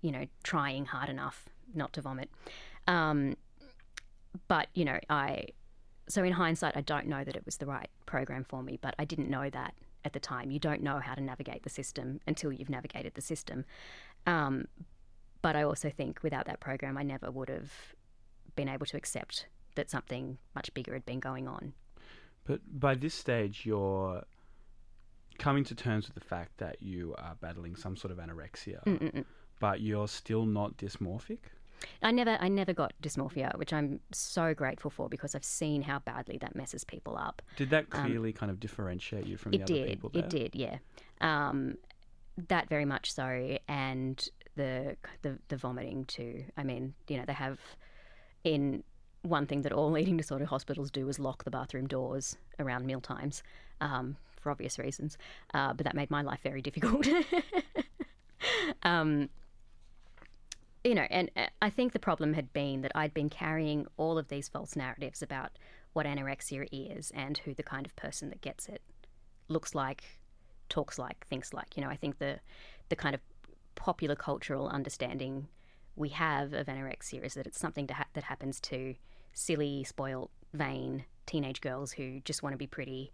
you 0.00 0.12
know, 0.12 0.26
trying 0.42 0.86
hard 0.86 1.10
enough 1.10 1.48
not 1.74 1.92
to 1.92 2.00
vomit. 2.00 2.30
Um, 2.86 3.36
but 4.48 4.68
you 4.74 4.84
know, 4.84 4.98
I 5.08 5.48
so 6.08 6.24
in 6.24 6.32
hindsight, 6.32 6.76
I 6.76 6.80
don't 6.80 7.06
know 7.06 7.22
that 7.24 7.36
it 7.36 7.44
was 7.44 7.58
the 7.58 7.66
right 7.66 7.88
program 8.06 8.44
for 8.44 8.62
me, 8.62 8.78
but 8.80 8.94
I 8.98 9.04
didn't 9.04 9.30
know 9.30 9.48
that 9.50 9.74
at 10.04 10.12
the 10.12 10.20
time. 10.20 10.50
You 10.50 10.58
don't 10.58 10.82
know 10.82 10.98
how 10.98 11.14
to 11.14 11.20
navigate 11.20 11.62
the 11.62 11.70
system 11.70 12.20
until 12.26 12.52
you've 12.52 12.70
navigated 12.70 13.14
the 13.14 13.20
system. 13.20 13.64
Um, 14.26 14.66
but 15.42 15.56
I 15.56 15.62
also 15.62 15.90
think 15.90 16.22
without 16.22 16.46
that 16.46 16.60
program, 16.60 16.98
I 16.98 17.02
never 17.02 17.30
would 17.30 17.48
have 17.48 17.72
been 18.56 18.68
able 18.68 18.86
to 18.86 18.96
accept 18.96 19.46
that 19.76 19.90
something 19.90 20.38
much 20.54 20.72
bigger 20.74 20.92
had 20.92 21.06
been 21.06 21.20
going 21.20 21.46
on. 21.46 21.72
But 22.44 22.60
by 22.80 22.94
this 22.94 23.14
stage, 23.14 23.64
you're 23.64 24.24
coming 25.38 25.64
to 25.64 25.74
terms 25.74 26.06
with 26.06 26.14
the 26.14 26.28
fact 26.28 26.58
that 26.58 26.82
you 26.82 27.14
are 27.18 27.36
battling 27.40 27.76
some 27.76 27.96
sort 27.96 28.10
of 28.10 28.18
anorexia, 28.18 28.84
Mm-mm-mm. 28.84 29.24
but 29.60 29.80
you're 29.80 30.08
still 30.08 30.44
not 30.44 30.76
dysmorphic. 30.76 31.38
I 32.02 32.10
never, 32.10 32.36
I 32.40 32.48
never 32.48 32.72
got 32.72 32.92
dysmorphia, 33.02 33.56
which 33.58 33.72
I'm 33.72 34.00
so 34.12 34.54
grateful 34.54 34.90
for 34.90 35.08
because 35.08 35.34
I've 35.34 35.44
seen 35.44 35.82
how 35.82 35.98
badly 36.00 36.38
that 36.38 36.54
messes 36.54 36.84
people 36.84 37.16
up. 37.16 37.42
Did 37.56 37.70
that 37.70 37.90
clearly 37.90 38.32
kind 38.32 38.50
of 38.50 38.60
differentiate 38.60 39.26
you 39.26 39.36
from 39.36 39.52
the 39.52 39.58
Um, 39.58 39.62
other 39.64 39.72
did. 39.74 39.88
people 39.88 40.10
there? 40.10 40.24
It 40.24 40.30
did. 40.30 40.54
Yeah. 40.54 40.78
Um, 41.20 41.76
that 42.48 42.68
very 42.68 42.84
much 42.84 43.12
so, 43.12 43.58
and 43.68 44.28
the, 44.56 44.96
the 45.22 45.38
the 45.48 45.56
vomiting 45.56 46.04
too. 46.06 46.44
I 46.56 46.62
mean, 46.64 46.94
you 47.08 47.18
know, 47.18 47.24
they 47.26 47.32
have 47.34 47.58
in 48.44 48.82
one 49.22 49.46
thing 49.46 49.62
that 49.62 49.72
all 49.72 49.96
eating 49.98 50.16
disorder 50.16 50.46
hospitals 50.46 50.90
do 50.90 51.08
is 51.08 51.18
lock 51.18 51.44
the 51.44 51.50
bathroom 51.50 51.86
doors 51.86 52.36
around 52.58 52.86
meal 52.86 53.00
times, 53.00 53.42
um, 53.80 54.16
for 54.40 54.50
obvious 54.50 54.78
reasons. 54.78 55.18
Uh, 55.52 55.74
but 55.74 55.84
that 55.84 55.94
made 55.94 56.10
my 56.10 56.22
life 56.22 56.40
very 56.42 56.62
difficult. 56.68 57.06
um, 58.82 59.28
you 60.84 60.94
know, 60.94 61.06
and 61.10 61.30
uh, 61.36 61.46
I 61.60 61.70
think 61.70 61.92
the 61.92 61.98
problem 61.98 62.34
had 62.34 62.52
been 62.52 62.82
that 62.82 62.92
I'd 62.94 63.14
been 63.14 63.28
carrying 63.28 63.86
all 63.96 64.18
of 64.18 64.28
these 64.28 64.48
false 64.48 64.76
narratives 64.76 65.22
about 65.22 65.52
what 65.92 66.06
anorexia 66.06 66.66
is 66.72 67.10
and 67.14 67.36
who 67.38 67.54
the 67.54 67.62
kind 67.62 67.84
of 67.84 67.94
person 67.96 68.28
that 68.30 68.40
gets 68.40 68.68
it 68.68 68.80
looks 69.48 69.74
like, 69.74 70.04
talks 70.68 70.98
like, 70.98 71.26
thinks 71.26 71.52
like. 71.52 71.76
You 71.76 71.82
know, 71.82 71.90
I 71.90 71.96
think 71.96 72.18
the 72.18 72.38
the 72.88 72.96
kind 72.96 73.14
of 73.14 73.20
popular 73.74 74.16
cultural 74.16 74.68
understanding 74.68 75.48
we 75.96 76.08
have 76.10 76.52
of 76.52 76.66
anorexia 76.66 77.24
is 77.24 77.34
that 77.34 77.46
it's 77.46 77.58
something 77.58 77.88
ha- 77.88 78.06
that 78.14 78.24
happens 78.24 78.60
to 78.60 78.94
silly, 79.32 79.84
spoiled, 79.84 80.30
vain 80.52 81.04
teenage 81.26 81.60
girls 81.60 81.92
who 81.92 82.20
just 82.20 82.42
want 82.42 82.52
to 82.52 82.58
be 82.58 82.66
pretty. 82.66 83.12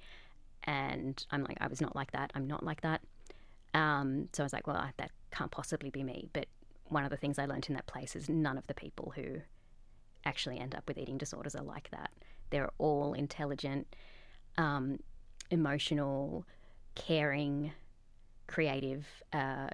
And 0.65 1.25
I'm 1.31 1.43
like, 1.45 1.59
I 1.61 1.67
was 1.67 1.81
not 1.81 1.95
like 1.95 2.13
that. 2.13 2.31
I'm 2.35 2.47
not 2.47 2.63
like 2.63 2.81
that. 2.83 3.03
Um, 3.75 4.29
so 4.33 4.43
I 4.43 4.47
was 4.47 4.53
like, 4.53 4.67
well, 4.67 4.77
I- 4.77 4.93
that 4.97 5.11
can't 5.31 5.51
possibly 5.51 5.91
be 5.91 6.03
me. 6.03 6.29
But 6.33 6.47
one 6.89 7.05
of 7.05 7.11
the 7.11 7.17
things 7.17 7.39
I 7.39 7.47
learned 7.47 7.67
in 7.69 7.75
that 7.75 7.87
place 7.87 8.15
is 8.17 8.29
none 8.29 8.57
of 8.59 8.67
the 8.67 8.75
people 8.75 9.13
who 9.17 9.41
actually 10.25 10.59
end 10.59 10.75
up 10.75 10.87
with 10.89 10.99
eating 10.99 11.19
disorders 11.19 11.55
are 11.55 11.63
like 11.63 11.91
that. 11.91 12.11
They're 12.51 12.71
all 12.79 13.13
intelligent, 13.15 13.95
um, 14.59 14.99
emotional, 15.51 16.45
caring, 16.95 17.73
creative 18.47 19.07
uh, 19.33 19.69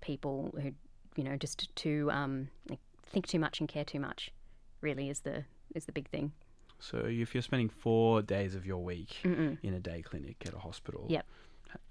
people 0.00 0.54
who, 0.62 0.72
you 1.16 1.24
know, 1.24 1.36
just 1.36 1.74
too 1.76 2.10
um, 2.10 2.48
like, 2.68 2.80
think 3.06 3.26
too 3.26 3.38
much 3.38 3.60
and 3.60 3.68
care 3.68 3.84
too 3.84 4.00
much. 4.00 4.32
Really 4.80 5.08
is 5.08 5.20
the 5.20 5.44
is 5.74 5.86
the 5.86 5.92
big 5.92 6.08
thing. 6.08 6.32
So 6.78 6.98
if 6.98 7.34
you're 7.34 7.42
spending 7.42 7.68
four 7.68 8.22
days 8.22 8.54
of 8.54 8.64
your 8.64 8.78
week 8.78 9.16
Mm-mm. 9.24 9.58
in 9.62 9.74
a 9.74 9.80
day 9.80 10.02
clinic 10.02 10.36
at 10.46 10.54
a 10.54 10.58
hospital, 10.58 11.06
Yep. 11.08 11.26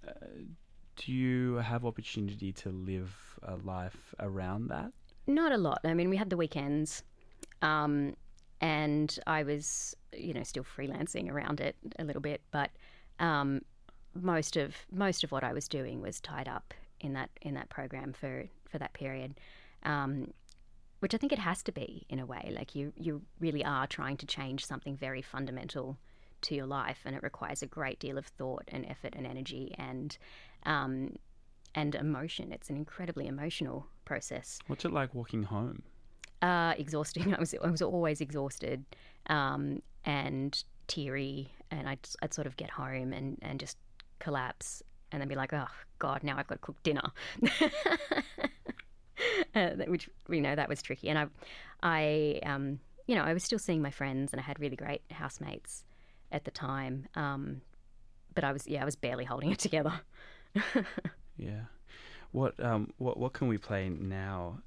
uh, 0.08 0.12
do 0.98 1.12
you 1.12 1.56
have 1.56 1.86
opportunity 1.86 2.52
to 2.52 2.70
live 2.70 3.40
a 3.44 3.56
life 3.58 4.14
around 4.20 4.68
that? 4.70 4.92
Not 5.28 5.52
a 5.52 5.58
lot. 5.58 5.80
I 5.84 5.94
mean, 5.94 6.10
we 6.10 6.18
had 6.18 6.30
the 6.30 6.38
weekends, 6.38 7.04
um, 7.62 8.16
and 8.62 9.18
I 9.28 9.44
was, 9.44 9.96
you 10.14 10.34
know, 10.34 10.44
still 10.44 10.64
freelancing 10.64 11.32
around 11.32 11.62
it 11.62 11.76
a 12.00 12.04
little 12.04 12.22
bit, 12.22 12.42
but 12.52 12.72
um, 13.20 13.62
most 14.14 14.58
of 14.58 14.76
most 14.92 15.24
of 15.24 15.32
what 15.32 15.44
I 15.44 15.54
was 15.54 15.68
doing 15.68 16.02
was 16.02 16.20
tied 16.20 16.48
up 16.48 16.74
in 17.00 17.14
that 17.14 17.30
in 17.42 17.54
that 17.56 17.70
program 17.70 18.14
for 18.14 18.46
for 18.70 18.78
that 18.80 18.94
period, 18.94 19.40
um, 19.84 20.34
which 21.00 21.14
I 21.14 21.18
think 21.18 21.32
it 21.32 21.40
has 21.40 21.62
to 21.64 21.72
be 21.72 22.06
in 22.10 22.20
a 22.20 22.26
way. 22.26 22.52
Like 22.56 22.74
you 22.74 22.94
you 22.96 23.22
really 23.40 23.64
are 23.64 23.86
trying 23.86 24.18
to 24.18 24.26
change 24.26 24.66
something 24.66 24.96
very 24.96 25.22
fundamental 25.22 25.98
to 26.42 26.56
your 26.56 26.68
life, 26.68 27.00
and 27.06 27.16
it 27.16 27.24
requires 27.24 27.62
a 27.62 27.68
great 27.68 28.00
deal 28.00 28.18
of 28.18 28.26
thought 28.26 28.64
and 28.70 28.86
effort 28.86 29.14
and 29.16 29.26
energy 29.26 29.74
and 29.78 30.18
um, 30.66 31.16
and 31.76 31.96
emotion. 31.96 32.52
It's 32.52 32.70
an 32.70 32.76
incredibly 32.76 33.28
emotional 33.28 33.88
process 34.06 34.58
What's 34.68 34.86
it 34.86 34.94
like 34.94 35.14
walking 35.14 35.44
home? 35.44 35.84
uh, 36.42 36.74
exhausting. 36.78 37.34
I 37.38 37.40
was 37.40 37.56
I 37.64 37.70
was 37.70 37.82
always 37.82 38.22
exhausted 38.22 38.86
um, 39.28 39.82
and 40.06 40.64
teary, 40.88 41.52
and 41.72 41.88
I'd, 41.90 42.08
I'd 42.22 42.34
sort 42.34 42.48
of 42.48 42.56
get 42.58 42.70
home 42.70 43.14
and, 43.14 43.38
and 43.42 43.60
just 43.60 43.78
collapse, 44.20 44.84
and 45.12 45.22
then 45.22 45.28
be 45.28 45.36
like, 45.36 45.54
oh 45.54 45.68
God, 46.00 46.24
now 46.24 46.38
I've 46.38 46.48
got 46.48 46.56
to 46.56 46.62
cook 46.62 46.82
dinner. 46.84 47.12
uh, 49.56 49.70
which 49.88 50.10
you 50.30 50.42
know 50.42 50.56
that 50.56 50.70
was 50.70 50.82
tricky, 50.82 51.10
and 51.10 51.20
I, 51.20 51.28
I 51.84 52.40
um, 52.44 52.80
you 53.08 53.16
know 53.16 53.24
I 53.24 53.34
was 53.34 53.44
still 53.44 53.60
seeing 53.60 53.82
my 53.82 53.92
friends, 53.92 54.34
and 54.34 54.40
I 54.40 54.44
had 54.44 54.60
really 54.60 54.76
great 54.76 55.02
housemates 55.12 55.84
at 56.32 56.46
the 56.46 56.52
time, 56.52 57.08
um, 57.16 57.62
but 58.36 58.44
I 58.44 58.52
was 58.52 58.68
yeah 58.68 58.82
I 58.82 58.86
was 58.86 58.96
barely 58.96 59.26
holding 59.26 59.52
it 59.52 59.60
together. 59.68 60.02
Yeah. 61.38 61.66
What 62.32 62.60
um 62.64 62.92
what 62.98 63.18
what 63.18 63.34
can 63.34 63.48
we 63.48 63.58
play 63.58 63.90
now? 63.90 64.60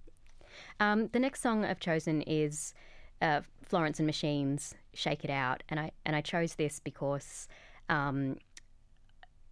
Um, 0.78 1.08
the 1.08 1.18
next 1.18 1.42
song 1.42 1.64
I've 1.64 1.80
chosen 1.80 2.22
is 2.22 2.74
uh, 3.20 3.40
Florence 3.62 3.98
and 3.98 4.06
Machines 4.06 4.74
"Shake 4.94 5.24
It 5.24 5.30
Out," 5.30 5.62
and 5.68 5.78
I 5.78 5.90
and 6.06 6.16
I 6.16 6.20
chose 6.20 6.54
this 6.54 6.80
because 6.80 7.48
um, 7.88 8.36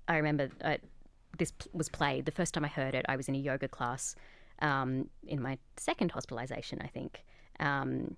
I 0.06 0.16
remember 0.16 0.48
uh, 0.62 0.78
this 1.38 1.52
was 1.72 1.88
played 1.88 2.24
the 2.24 2.32
first 2.32 2.54
time 2.54 2.64
I 2.64 2.68
heard 2.68 2.94
it. 2.94 3.04
I 3.08 3.16
was 3.16 3.28
in 3.28 3.34
a 3.34 3.38
yoga 3.38 3.68
class 3.68 4.14
um, 4.60 5.10
in 5.26 5.42
my 5.42 5.58
second 5.76 6.12
hospitalization, 6.12 6.80
I 6.82 6.86
think, 6.86 7.24
um, 7.60 8.16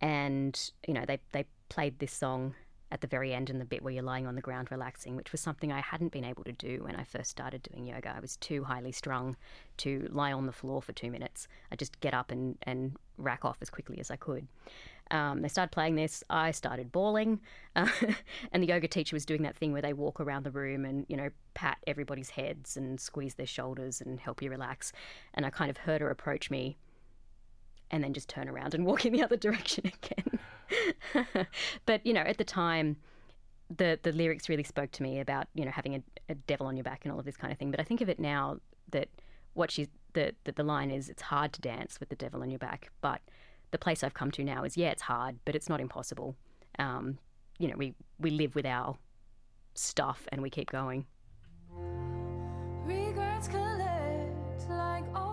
and 0.00 0.70
you 0.86 0.94
know 0.94 1.04
they 1.06 1.18
they 1.32 1.46
played 1.68 1.98
this 1.98 2.12
song 2.12 2.54
at 2.92 3.00
the 3.00 3.06
very 3.06 3.32
end 3.32 3.48
in 3.48 3.58
the 3.58 3.64
bit 3.64 3.82
where 3.82 3.92
you're 3.92 4.02
lying 4.02 4.26
on 4.26 4.34
the 4.34 4.42
ground 4.42 4.70
relaxing, 4.70 5.16
which 5.16 5.32
was 5.32 5.40
something 5.40 5.72
I 5.72 5.80
hadn't 5.80 6.12
been 6.12 6.24
able 6.24 6.44
to 6.44 6.52
do 6.52 6.82
when 6.84 6.94
I 6.94 7.04
first 7.04 7.30
started 7.30 7.62
doing 7.62 7.86
yoga. 7.86 8.12
I 8.14 8.20
was 8.20 8.36
too 8.36 8.64
highly 8.64 8.92
strung 8.92 9.34
to 9.78 10.06
lie 10.12 10.30
on 10.30 10.44
the 10.44 10.52
floor 10.52 10.82
for 10.82 10.92
two 10.92 11.10
minutes. 11.10 11.48
I 11.72 11.76
just 11.76 11.98
get 12.00 12.12
up 12.12 12.30
and, 12.30 12.58
and 12.64 12.94
rack 13.16 13.46
off 13.46 13.56
as 13.62 13.70
quickly 13.70 13.98
as 13.98 14.10
I 14.10 14.16
could. 14.16 14.46
Um, 15.10 15.40
they 15.40 15.48
started 15.48 15.72
playing 15.72 15.94
this. 15.94 16.22
I 16.28 16.50
started 16.50 16.92
bawling, 16.92 17.40
uh, 17.76 17.88
and 18.52 18.62
the 18.62 18.68
yoga 18.68 18.88
teacher 18.88 19.16
was 19.16 19.26
doing 19.26 19.42
that 19.42 19.56
thing 19.56 19.72
where 19.72 19.82
they 19.82 19.94
walk 19.94 20.20
around 20.20 20.44
the 20.44 20.50
room 20.50 20.84
and 20.84 21.04
you 21.08 21.16
know 21.16 21.28
pat 21.54 21.78
everybody's 21.86 22.30
heads 22.30 22.76
and 22.76 23.00
squeeze 23.00 23.34
their 23.34 23.46
shoulders 23.46 24.00
and 24.00 24.20
help 24.20 24.40
you 24.42 24.50
relax. 24.50 24.92
And 25.34 25.44
I 25.44 25.50
kind 25.50 25.70
of 25.70 25.78
heard 25.78 26.00
her 26.00 26.10
approach 26.10 26.50
me, 26.50 26.76
and 27.92 28.02
then 28.02 28.12
just 28.12 28.28
turn 28.28 28.48
around 28.48 28.74
and 28.74 28.84
walk 28.86 29.06
in 29.06 29.12
the 29.12 29.22
other 29.22 29.36
direction 29.36 29.84
again. 29.86 31.46
but 31.86 32.04
you 32.04 32.12
know, 32.12 32.22
at 32.22 32.38
the 32.38 32.44
time, 32.44 32.96
the 33.76 33.98
the 34.02 34.12
lyrics 34.12 34.48
really 34.48 34.64
spoke 34.64 34.90
to 34.92 35.02
me 35.02 35.20
about 35.20 35.46
you 35.54 35.64
know 35.64 35.70
having 35.70 35.94
a, 35.94 36.02
a 36.30 36.34
devil 36.34 36.66
on 36.66 36.76
your 36.76 36.84
back 36.84 37.04
and 37.04 37.12
all 37.12 37.18
of 37.18 37.24
this 37.24 37.36
kind 37.36 37.52
of 37.52 37.58
thing. 37.58 37.70
But 37.70 37.80
I 37.80 37.84
think 37.84 38.00
of 38.00 38.08
it 38.08 38.18
now 38.18 38.58
that 38.90 39.08
what 39.54 39.70
she 39.70 39.88
the, 40.14 40.34
the 40.44 40.52
the 40.52 40.64
line 40.64 40.90
is 40.90 41.08
it's 41.08 41.22
hard 41.22 41.52
to 41.54 41.60
dance 41.60 42.00
with 42.00 42.08
the 42.08 42.16
devil 42.16 42.42
on 42.42 42.50
your 42.50 42.58
back, 42.58 42.90
but 43.00 43.20
the 43.70 43.78
place 43.78 44.02
I've 44.02 44.14
come 44.14 44.30
to 44.32 44.44
now 44.44 44.64
is 44.64 44.76
yeah, 44.76 44.90
it's 44.90 45.02
hard, 45.02 45.38
but 45.44 45.54
it's 45.54 45.68
not 45.68 45.80
impossible. 45.80 46.36
Um, 46.78 47.18
you 47.58 47.68
know, 47.68 47.76
we 47.76 47.94
we 48.18 48.30
live 48.30 48.54
with 48.54 48.66
our 48.66 48.96
stuff 49.74 50.26
and 50.30 50.42
we 50.42 50.50
keep 50.50 50.70
going. 50.70 51.06
Regrets 52.84 53.48
collect 53.48 54.68
like 54.68 55.04
friends, 55.12 55.31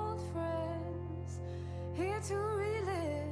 to 2.22 2.36
relive 2.36 3.32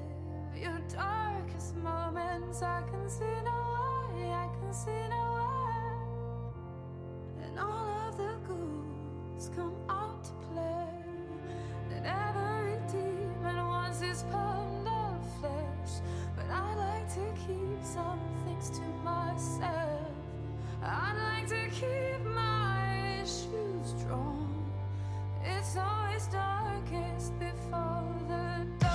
your 0.56 0.80
darkest 0.88 1.76
moments. 1.76 2.62
I 2.62 2.82
can 2.90 3.10
see 3.10 3.26
no 3.44 4.08
way, 4.16 4.32
I 4.32 4.48
can 4.60 4.72
see 4.72 5.08
no 5.10 5.34
way, 5.36 6.54
and 7.44 7.60
all 7.60 8.08
of 8.08 8.16
the 8.16 8.38
ghouls 8.48 9.50
come 9.54 9.76
out 9.90 10.24
to 10.24 10.32
play. 10.54 10.88
And 11.92 12.06
every 12.06 12.80
demon 12.90 13.58
wants 13.58 14.00
his 14.00 14.24
pound 14.32 14.88
of 14.88 15.20
flesh, 15.42 16.00
but 16.38 16.50
I 16.50 16.74
like 16.76 17.10
to 17.16 17.34
keep 17.46 17.84
some 17.84 18.22
things 18.46 18.70
to 18.70 18.84
myself. 19.04 20.08
I'd 20.82 21.18
like 21.36 21.48
to 21.50 21.68
keep 21.72 22.24
my 22.26 23.20
issues 23.22 23.94
strong. 23.98 24.47
It's 25.50 25.78
always 25.78 26.28
darkest 26.28 27.40
before 27.40 28.04
the 28.28 28.68
dawn, 28.80 28.87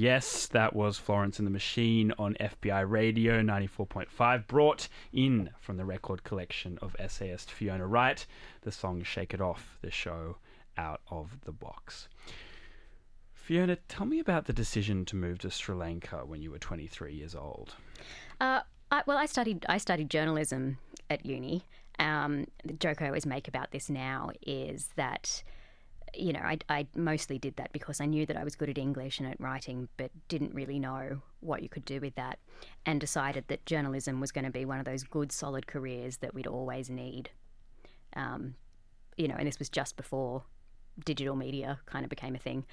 Yes, 0.00 0.46
that 0.46 0.74
was 0.74 0.96
Florence 0.96 1.38
and 1.38 1.46
the 1.46 1.50
Machine 1.50 2.14
on 2.18 2.34
FBI 2.40 2.88
Radio 2.88 3.42
94.5, 3.42 4.46
brought 4.46 4.88
in 5.12 5.50
from 5.60 5.76
the 5.76 5.84
record 5.84 6.24
collection 6.24 6.78
of 6.80 6.96
essayist 6.98 7.50
Fiona 7.50 7.86
Wright, 7.86 8.26
the 8.62 8.72
song 8.72 9.02
Shake 9.02 9.34
It 9.34 9.42
Out, 9.42 9.58
the 9.82 9.90
show 9.90 10.38
out 10.78 11.02
of 11.10 11.42
the 11.44 11.52
box. 11.52 12.08
Fiona, 13.34 13.76
tell 13.76 14.06
me 14.06 14.20
about 14.20 14.46
the 14.46 14.54
decision 14.54 15.04
to 15.04 15.16
move 15.16 15.40
to 15.40 15.50
Sri 15.50 15.74
Lanka 15.74 16.24
when 16.24 16.40
you 16.40 16.50
were 16.50 16.58
23 16.58 17.12
years 17.12 17.34
old. 17.34 17.74
Uh, 18.40 18.60
I, 18.90 19.02
well, 19.04 19.18
I 19.18 19.26
studied 19.26 19.66
I 19.68 19.76
studied 19.76 20.08
journalism 20.08 20.78
at 21.10 21.26
uni. 21.26 21.64
Um, 21.98 22.46
the 22.64 22.72
joke 22.72 23.02
I 23.02 23.08
always 23.08 23.26
make 23.26 23.48
about 23.48 23.70
this 23.72 23.90
now 23.90 24.30
is 24.40 24.88
that, 24.96 25.42
you 26.14 26.32
know, 26.32 26.40
I, 26.40 26.58
I 26.68 26.86
mostly 26.94 27.38
did 27.38 27.56
that 27.56 27.72
because 27.72 28.00
I 28.00 28.06
knew 28.06 28.26
that 28.26 28.36
I 28.36 28.44
was 28.44 28.56
good 28.56 28.68
at 28.68 28.78
English 28.78 29.18
and 29.18 29.28
at 29.28 29.40
writing, 29.40 29.88
but 29.96 30.10
didn't 30.28 30.54
really 30.54 30.78
know 30.78 31.22
what 31.40 31.62
you 31.62 31.68
could 31.68 31.84
do 31.84 32.00
with 32.00 32.14
that, 32.16 32.38
and 32.86 33.00
decided 33.00 33.44
that 33.48 33.66
journalism 33.66 34.20
was 34.20 34.32
going 34.32 34.44
to 34.44 34.50
be 34.50 34.64
one 34.64 34.78
of 34.78 34.84
those 34.84 35.04
good, 35.04 35.32
solid 35.32 35.66
careers 35.66 36.18
that 36.18 36.34
we'd 36.34 36.46
always 36.46 36.90
need. 36.90 37.30
Um, 38.14 38.54
you 39.16 39.28
know, 39.28 39.36
and 39.38 39.46
this 39.46 39.58
was 39.58 39.68
just 39.68 39.96
before 39.96 40.42
digital 41.04 41.36
media 41.36 41.78
kind 41.86 42.04
of 42.04 42.10
became 42.10 42.34
a 42.34 42.38
thing. 42.38 42.64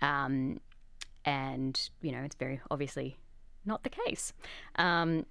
Um, 0.00 0.60
and, 1.24 1.90
you 2.00 2.12
know, 2.12 2.20
it's 2.20 2.36
very 2.36 2.60
obviously 2.70 3.18
not 3.64 3.82
the 3.82 3.90
case. 3.90 4.32
Um, 4.76 5.26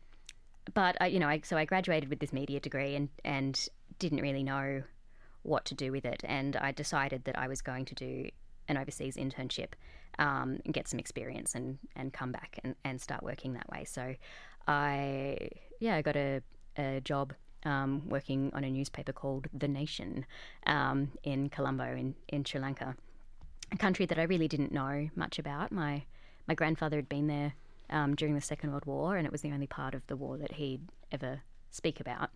but 0.73 0.97
I, 0.99 1.07
you 1.07 1.19
know, 1.19 1.27
I, 1.27 1.41
so 1.43 1.57
I 1.57 1.65
graduated 1.65 2.09
with 2.09 2.19
this 2.19 2.33
media 2.33 2.59
degree 2.59 2.95
and 2.95 3.09
and 3.23 3.67
didn't 3.99 4.21
really 4.21 4.43
know 4.43 4.83
what 5.47 5.65
to 5.65 5.75
do 5.75 5.91
with 5.91 6.05
it, 6.05 6.23
and 6.25 6.55
I 6.55 6.71
decided 6.71 7.23
that 7.25 7.37
I 7.37 7.47
was 7.47 7.61
going 7.61 7.85
to 7.85 7.95
do 7.95 8.29
an 8.67 8.77
overseas 8.77 9.15
internship 9.15 9.73
um, 10.19 10.59
and 10.65 10.73
get 10.73 10.87
some 10.87 10.99
experience 10.99 11.55
and 11.55 11.77
and 11.95 12.13
come 12.13 12.31
back 12.31 12.59
and, 12.63 12.75
and 12.83 12.99
start 12.99 13.23
working 13.23 13.53
that 13.53 13.69
way. 13.69 13.85
So 13.85 14.15
I 14.67 15.49
yeah, 15.79 15.95
I 15.95 16.01
got 16.01 16.15
a, 16.15 16.41
a 16.77 17.01
job 17.01 17.33
um, 17.63 18.07
working 18.07 18.51
on 18.53 18.63
a 18.63 18.69
newspaper 18.69 19.13
called 19.13 19.47
The 19.53 19.67
Nation 19.67 20.25
um, 20.65 21.11
in 21.23 21.49
Colombo 21.49 21.85
in, 21.85 22.15
in 22.29 22.43
Sri 22.45 22.59
Lanka, 22.59 22.95
a 23.71 23.77
country 23.77 24.05
that 24.05 24.19
I 24.19 24.23
really 24.23 24.47
didn't 24.47 24.71
know 24.71 25.09
much 25.15 25.39
about. 25.39 25.71
My 25.71 26.03
my 26.47 26.53
grandfather 26.53 26.95
had 26.95 27.09
been 27.09 27.27
there 27.27 27.53
um, 27.89 28.15
during 28.15 28.35
the 28.35 28.41
Second 28.41 28.71
World 28.71 28.85
War, 28.85 29.17
and 29.17 29.25
it 29.25 29.31
was 29.31 29.41
the 29.41 29.51
only 29.51 29.67
part 29.67 29.93
of 29.93 30.05
the 30.07 30.15
war 30.15 30.37
that 30.37 30.53
he'd 30.53 30.81
ever 31.11 31.41
speak 31.71 31.99
about, 31.99 32.29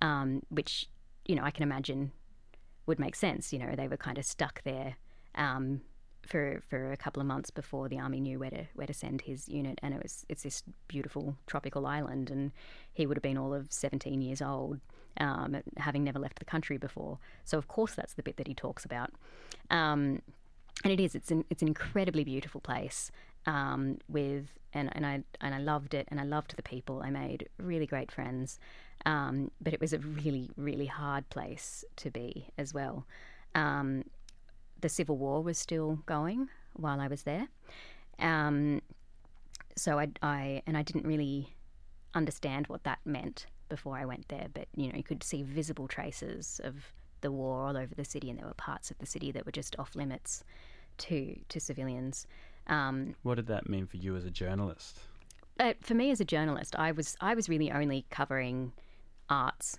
um, 0.00 0.42
which 0.48 0.88
you 1.26 1.34
know 1.34 1.44
I 1.44 1.50
can 1.50 1.62
imagine 1.62 2.12
would 2.86 2.98
make 2.98 3.16
sense. 3.16 3.52
You 3.52 3.58
know, 3.58 3.74
they 3.76 3.88
were 3.88 3.96
kind 3.96 4.18
of 4.18 4.24
stuck 4.24 4.62
there 4.62 4.96
um, 5.34 5.82
for 6.26 6.62
for 6.68 6.92
a 6.92 6.96
couple 6.96 7.20
of 7.20 7.26
months 7.26 7.50
before 7.50 7.88
the 7.88 7.98
army 7.98 8.20
knew 8.20 8.38
where 8.38 8.50
to 8.50 8.66
where 8.74 8.86
to 8.86 8.94
send 8.94 9.22
his 9.22 9.48
unit, 9.48 9.78
and 9.82 9.94
it 9.94 10.02
was 10.02 10.24
it's 10.28 10.42
this 10.42 10.62
beautiful 10.88 11.36
tropical 11.46 11.86
island, 11.86 12.30
and 12.30 12.52
he 12.92 13.06
would 13.06 13.16
have 13.16 13.22
been 13.22 13.38
all 13.38 13.54
of 13.54 13.72
17 13.72 14.20
years 14.22 14.42
old. 14.42 14.80
Um, 15.18 15.58
having 15.76 16.04
never 16.04 16.18
left 16.18 16.38
the 16.38 16.46
country 16.46 16.78
before, 16.78 17.18
so 17.44 17.58
of 17.58 17.68
course 17.68 17.94
that's 17.94 18.14
the 18.14 18.22
bit 18.22 18.38
that 18.38 18.46
he 18.46 18.54
talks 18.54 18.86
about, 18.86 19.10
um, 19.68 20.22
and 20.84 20.92
it 20.92 21.00
is. 21.00 21.14
It's 21.14 21.30
an 21.30 21.44
it's 21.50 21.60
an 21.60 21.68
incredibly 21.68 22.24
beautiful 22.24 22.62
place 22.62 23.10
um, 23.46 23.98
with 24.08 24.46
and, 24.74 24.94
and 24.94 25.04
I 25.04 25.22
and 25.40 25.54
I 25.54 25.58
loved 25.58 25.94
it 25.94 26.08
and 26.10 26.20
I 26.20 26.24
loved 26.24 26.56
the 26.56 26.62
people. 26.62 27.02
I 27.02 27.10
made 27.10 27.48
really 27.58 27.86
great 27.86 28.10
friends, 28.10 28.58
um, 29.04 29.50
but 29.60 29.72
it 29.72 29.80
was 29.80 29.92
a 29.92 29.98
really 29.98 30.50
really 30.56 30.86
hard 30.86 31.28
place 31.30 31.84
to 31.96 32.10
be 32.10 32.48
as 32.58 32.72
well. 32.72 33.06
Um, 33.54 34.04
the 34.80 34.88
civil 34.88 35.16
war 35.16 35.42
was 35.42 35.58
still 35.58 36.00
going 36.06 36.48
while 36.74 37.00
I 37.00 37.08
was 37.08 37.22
there, 37.22 37.48
um, 38.18 38.80
so 39.76 39.98
I, 39.98 40.08
I 40.22 40.62
and 40.66 40.76
I 40.76 40.82
didn't 40.82 41.06
really 41.06 41.54
understand 42.14 42.66
what 42.66 42.84
that 42.84 42.98
meant 43.04 43.46
before 43.68 43.96
I 43.96 44.04
went 44.04 44.28
there. 44.28 44.46
But 44.52 44.68
you 44.76 44.88
know, 44.88 44.96
you 44.96 45.02
could 45.02 45.22
see 45.22 45.42
visible 45.42 45.88
traces 45.88 46.60
of 46.64 46.92
the 47.20 47.32
war 47.32 47.66
all 47.66 47.76
over 47.76 47.94
the 47.94 48.04
city, 48.04 48.30
and 48.30 48.38
there 48.38 48.46
were 48.46 48.54
parts 48.54 48.90
of 48.90 48.98
the 48.98 49.06
city 49.06 49.30
that 49.32 49.44
were 49.46 49.52
just 49.52 49.76
off 49.78 49.94
limits 49.94 50.44
to 50.98 51.36
to 51.48 51.60
civilians. 51.60 52.26
Um, 52.66 53.14
What 53.22 53.36
did 53.36 53.46
that 53.48 53.68
mean 53.68 53.86
for 53.86 53.96
you 53.96 54.16
as 54.16 54.24
a 54.24 54.30
journalist? 54.30 55.00
uh, 55.60 55.74
for 55.80 55.94
me 55.94 56.10
as 56.10 56.20
a 56.20 56.24
journalist, 56.24 56.74
I 56.76 56.92
was 56.92 57.16
I 57.20 57.34
was 57.34 57.48
really 57.48 57.70
only 57.70 58.06
covering 58.10 58.72
arts 59.28 59.78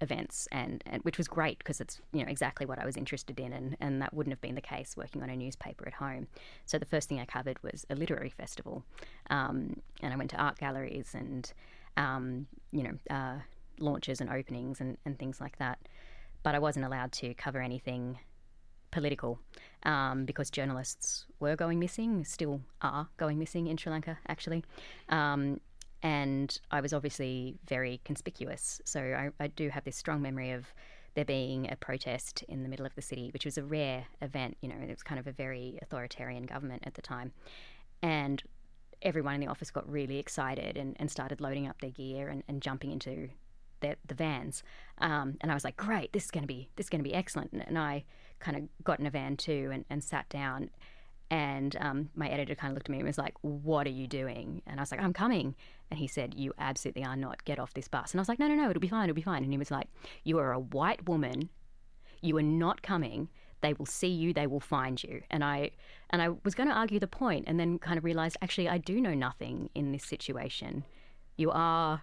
events, 0.00 0.48
and, 0.50 0.82
and 0.86 1.00
which 1.04 1.16
was 1.16 1.28
great 1.28 1.58
because 1.58 1.80
it's 1.80 2.00
you 2.12 2.24
know 2.24 2.30
exactly 2.30 2.66
what 2.66 2.78
I 2.78 2.84
was 2.84 2.96
interested 2.96 3.38
in, 3.38 3.52
and, 3.52 3.76
and 3.80 4.02
that 4.02 4.12
wouldn't 4.14 4.32
have 4.32 4.40
been 4.40 4.54
the 4.54 4.60
case 4.60 4.96
working 4.96 5.22
on 5.22 5.30
a 5.30 5.36
newspaper 5.36 5.86
at 5.86 5.94
home. 5.94 6.26
So 6.64 6.78
the 6.78 6.86
first 6.86 7.08
thing 7.08 7.20
I 7.20 7.24
covered 7.24 7.62
was 7.62 7.86
a 7.90 7.94
literary 7.94 8.30
festival, 8.30 8.84
um, 9.30 9.80
and 10.02 10.12
I 10.12 10.16
went 10.16 10.30
to 10.30 10.36
art 10.36 10.58
galleries 10.58 11.10
and 11.14 11.52
um, 11.96 12.46
you 12.72 12.82
know 12.82 12.94
uh, 13.10 13.38
launches 13.78 14.20
and 14.20 14.30
openings 14.30 14.80
and, 14.80 14.96
and 15.04 15.18
things 15.18 15.40
like 15.40 15.58
that. 15.58 15.78
But 16.42 16.54
I 16.56 16.58
wasn't 16.58 16.84
allowed 16.86 17.12
to 17.12 17.34
cover 17.34 17.60
anything 17.60 18.18
political 18.92 19.40
um, 19.82 20.24
because 20.24 20.50
journalists 20.50 21.26
were 21.40 21.56
going 21.56 21.80
missing, 21.80 22.24
still 22.24 22.60
are 22.80 23.08
going 23.16 23.38
missing 23.38 23.66
in 23.66 23.76
Sri 23.76 23.90
Lanka, 23.90 24.16
actually. 24.28 24.64
Um, 25.08 25.60
and 26.04 26.58
I 26.70 26.80
was 26.80 26.92
obviously 26.92 27.56
very 27.68 28.00
conspicuous. 28.04 28.80
So 28.84 29.00
I, 29.00 29.30
I 29.40 29.48
do 29.48 29.68
have 29.70 29.84
this 29.84 29.96
strong 29.96 30.22
memory 30.22 30.52
of 30.52 30.72
there 31.14 31.24
being 31.24 31.70
a 31.70 31.76
protest 31.76 32.42
in 32.48 32.62
the 32.62 32.68
middle 32.68 32.86
of 32.86 32.94
the 32.94 33.02
city, 33.02 33.30
which 33.32 33.44
was 33.44 33.58
a 33.58 33.62
rare 33.62 34.06
event. 34.20 34.56
You 34.62 34.68
know, 34.68 34.76
it 34.80 34.88
was 34.88 35.02
kind 35.02 35.18
of 35.18 35.26
a 35.26 35.32
very 35.32 35.78
authoritarian 35.82 36.44
government 36.44 36.82
at 36.86 36.94
the 36.94 37.02
time. 37.02 37.32
And 38.02 38.42
everyone 39.02 39.34
in 39.34 39.40
the 39.40 39.46
office 39.46 39.70
got 39.70 39.88
really 39.88 40.18
excited 40.18 40.76
and, 40.76 40.96
and 40.98 41.10
started 41.10 41.40
loading 41.40 41.66
up 41.66 41.80
their 41.80 41.90
gear 41.90 42.28
and, 42.28 42.42
and 42.48 42.62
jumping 42.62 42.90
into 42.90 43.28
the, 43.80 43.96
the 44.06 44.14
vans. 44.14 44.62
Um, 44.98 45.36
and 45.40 45.50
I 45.50 45.54
was 45.54 45.64
like, 45.64 45.76
great, 45.76 46.12
this 46.12 46.24
is 46.24 46.30
going 46.30 46.44
to 46.44 46.48
be 46.48 46.68
this 46.76 46.86
is 46.86 46.90
going 46.90 47.00
to 47.00 47.08
be 47.08 47.14
excellent. 47.14 47.52
And, 47.52 47.66
and 47.66 47.78
I 47.78 48.04
kind 48.42 48.56
of 48.56 48.84
got 48.84 49.00
in 49.00 49.06
a 49.06 49.10
van 49.10 49.36
too 49.36 49.70
and, 49.72 49.84
and 49.88 50.02
sat 50.02 50.28
down. 50.28 50.70
And 51.30 51.76
um, 51.80 52.10
my 52.14 52.28
editor 52.28 52.54
kind 52.54 52.72
of 52.72 52.74
looked 52.74 52.88
at 52.88 52.92
me 52.92 52.98
and 52.98 53.06
was 53.06 53.16
like, 53.16 53.34
"What 53.40 53.86
are 53.86 53.90
you 53.90 54.06
doing?" 54.06 54.60
And 54.66 54.78
I 54.78 54.82
was 54.82 54.90
like, 54.90 55.00
"I'm 55.00 55.14
coming." 55.14 55.54
And 55.90 55.98
he 55.98 56.06
said, 56.06 56.34
"You 56.34 56.52
absolutely 56.58 57.04
are 57.04 57.16
not. 57.16 57.42
Get 57.46 57.58
off 57.58 57.72
this 57.72 57.88
bus." 57.88 58.12
And 58.12 58.20
I 58.20 58.22
was 58.22 58.28
like, 58.28 58.38
"No, 58.38 58.48
no, 58.48 58.54
no. 58.54 58.68
It'll 58.68 58.80
be 58.80 58.88
fine. 58.88 59.04
It'll 59.04 59.14
be 59.14 59.22
fine." 59.22 59.42
And 59.42 59.50
he 59.50 59.56
was 59.56 59.70
like, 59.70 59.88
"You 60.24 60.38
are 60.38 60.52
a 60.52 60.58
white 60.58 61.08
woman. 61.08 61.48
You 62.20 62.36
are 62.36 62.42
not 62.42 62.82
coming. 62.82 63.30
They 63.62 63.72
will 63.72 63.86
see 63.86 64.08
you. 64.08 64.34
They 64.34 64.46
will 64.46 64.60
find 64.60 65.02
you." 65.02 65.22
And 65.30 65.42
I 65.42 65.70
and 66.10 66.20
I 66.20 66.28
was 66.44 66.54
going 66.54 66.68
to 66.68 66.74
argue 66.74 66.98
the 66.98 67.06
point, 67.06 67.44
and 67.46 67.58
then 67.58 67.78
kind 67.78 67.96
of 67.96 68.04
realized 68.04 68.36
actually 68.42 68.68
I 68.68 68.76
do 68.76 69.00
know 69.00 69.14
nothing 69.14 69.70
in 69.74 69.92
this 69.92 70.04
situation. 70.04 70.84
You 71.38 71.50
are 71.50 72.02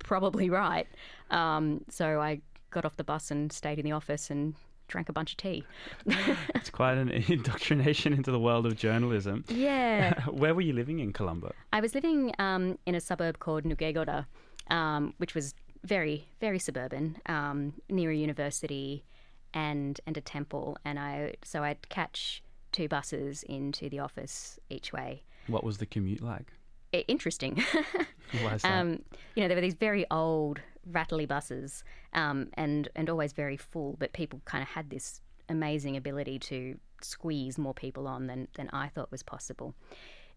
probably 0.00 0.50
right. 0.64 0.88
Um, 1.30 1.84
so 1.88 2.20
I 2.20 2.40
got 2.70 2.84
off 2.84 2.96
the 2.96 3.04
bus 3.04 3.30
and 3.30 3.52
stayed 3.52 3.78
in 3.78 3.84
the 3.84 3.92
office 3.92 4.30
and 4.30 4.56
drank 4.88 5.08
a 5.08 5.12
bunch 5.12 5.32
of 5.32 5.36
tea. 5.36 5.64
It's 6.54 6.70
quite 6.70 6.98
an 6.98 7.08
indoctrination 7.28 8.12
into 8.12 8.30
the 8.30 8.40
world 8.40 8.66
of 8.66 8.76
journalism. 8.76 9.44
yeah. 9.48 10.20
Where 10.30 10.54
were 10.54 10.60
you 10.60 10.72
living 10.72 10.98
in 10.98 11.12
Colombo? 11.12 11.52
I 11.72 11.80
was 11.80 11.94
living 11.94 12.32
um, 12.38 12.78
in 12.86 12.94
a 12.94 13.00
suburb 13.00 13.38
called 13.38 13.64
Nugegoda, 13.64 14.26
um, 14.70 15.14
which 15.18 15.34
was 15.34 15.54
very, 15.84 16.26
very 16.40 16.58
suburban, 16.58 17.16
um, 17.26 17.74
near 17.88 18.10
a 18.10 18.16
university 18.16 19.04
and 19.54 20.00
and 20.06 20.16
a 20.16 20.20
temple. 20.20 20.76
And 20.84 20.98
I 20.98 21.34
so 21.44 21.62
I'd 21.62 21.88
catch 21.88 22.42
two 22.72 22.88
buses 22.88 23.44
into 23.44 23.88
the 23.88 24.00
office 24.00 24.58
each 24.68 24.92
way. 24.92 25.22
What 25.46 25.64
was 25.64 25.78
the 25.78 25.86
commute 25.86 26.22
like? 26.22 26.52
Interesting. 26.92 27.62
Why 28.42 28.54
is 28.54 28.62
that? 28.62 28.78
um, 28.78 29.02
you 29.34 29.42
know, 29.42 29.48
there 29.48 29.56
were 29.56 29.60
these 29.62 29.74
very 29.74 30.04
old, 30.10 30.60
rattly 30.90 31.26
buses, 31.26 31.84
um, 32.12 32.48
and 32.54 32.88
and 32.96 33.08
always 33.10 33.32
very 33.32 33.56
full. 33.56 33.96
But 33.98 34.12
people 34.12 34.40
kind 34.44 34.62
of 34.62 34.68
had 34.68 34.90
this 34.90 35.20
amazing 35.48 35.96
ability 35.96 36.38
to 36.38 36.78
squeeze 37.00 37.58
more 37.58 37.74
people 37.74 38.06
on 38.06 38.26
than 38.26 38.48
than 38.54 38.68
I 38.70 38.88
thought 38.88 39.10
was 39.10 39.22
possible. 39.22 39.74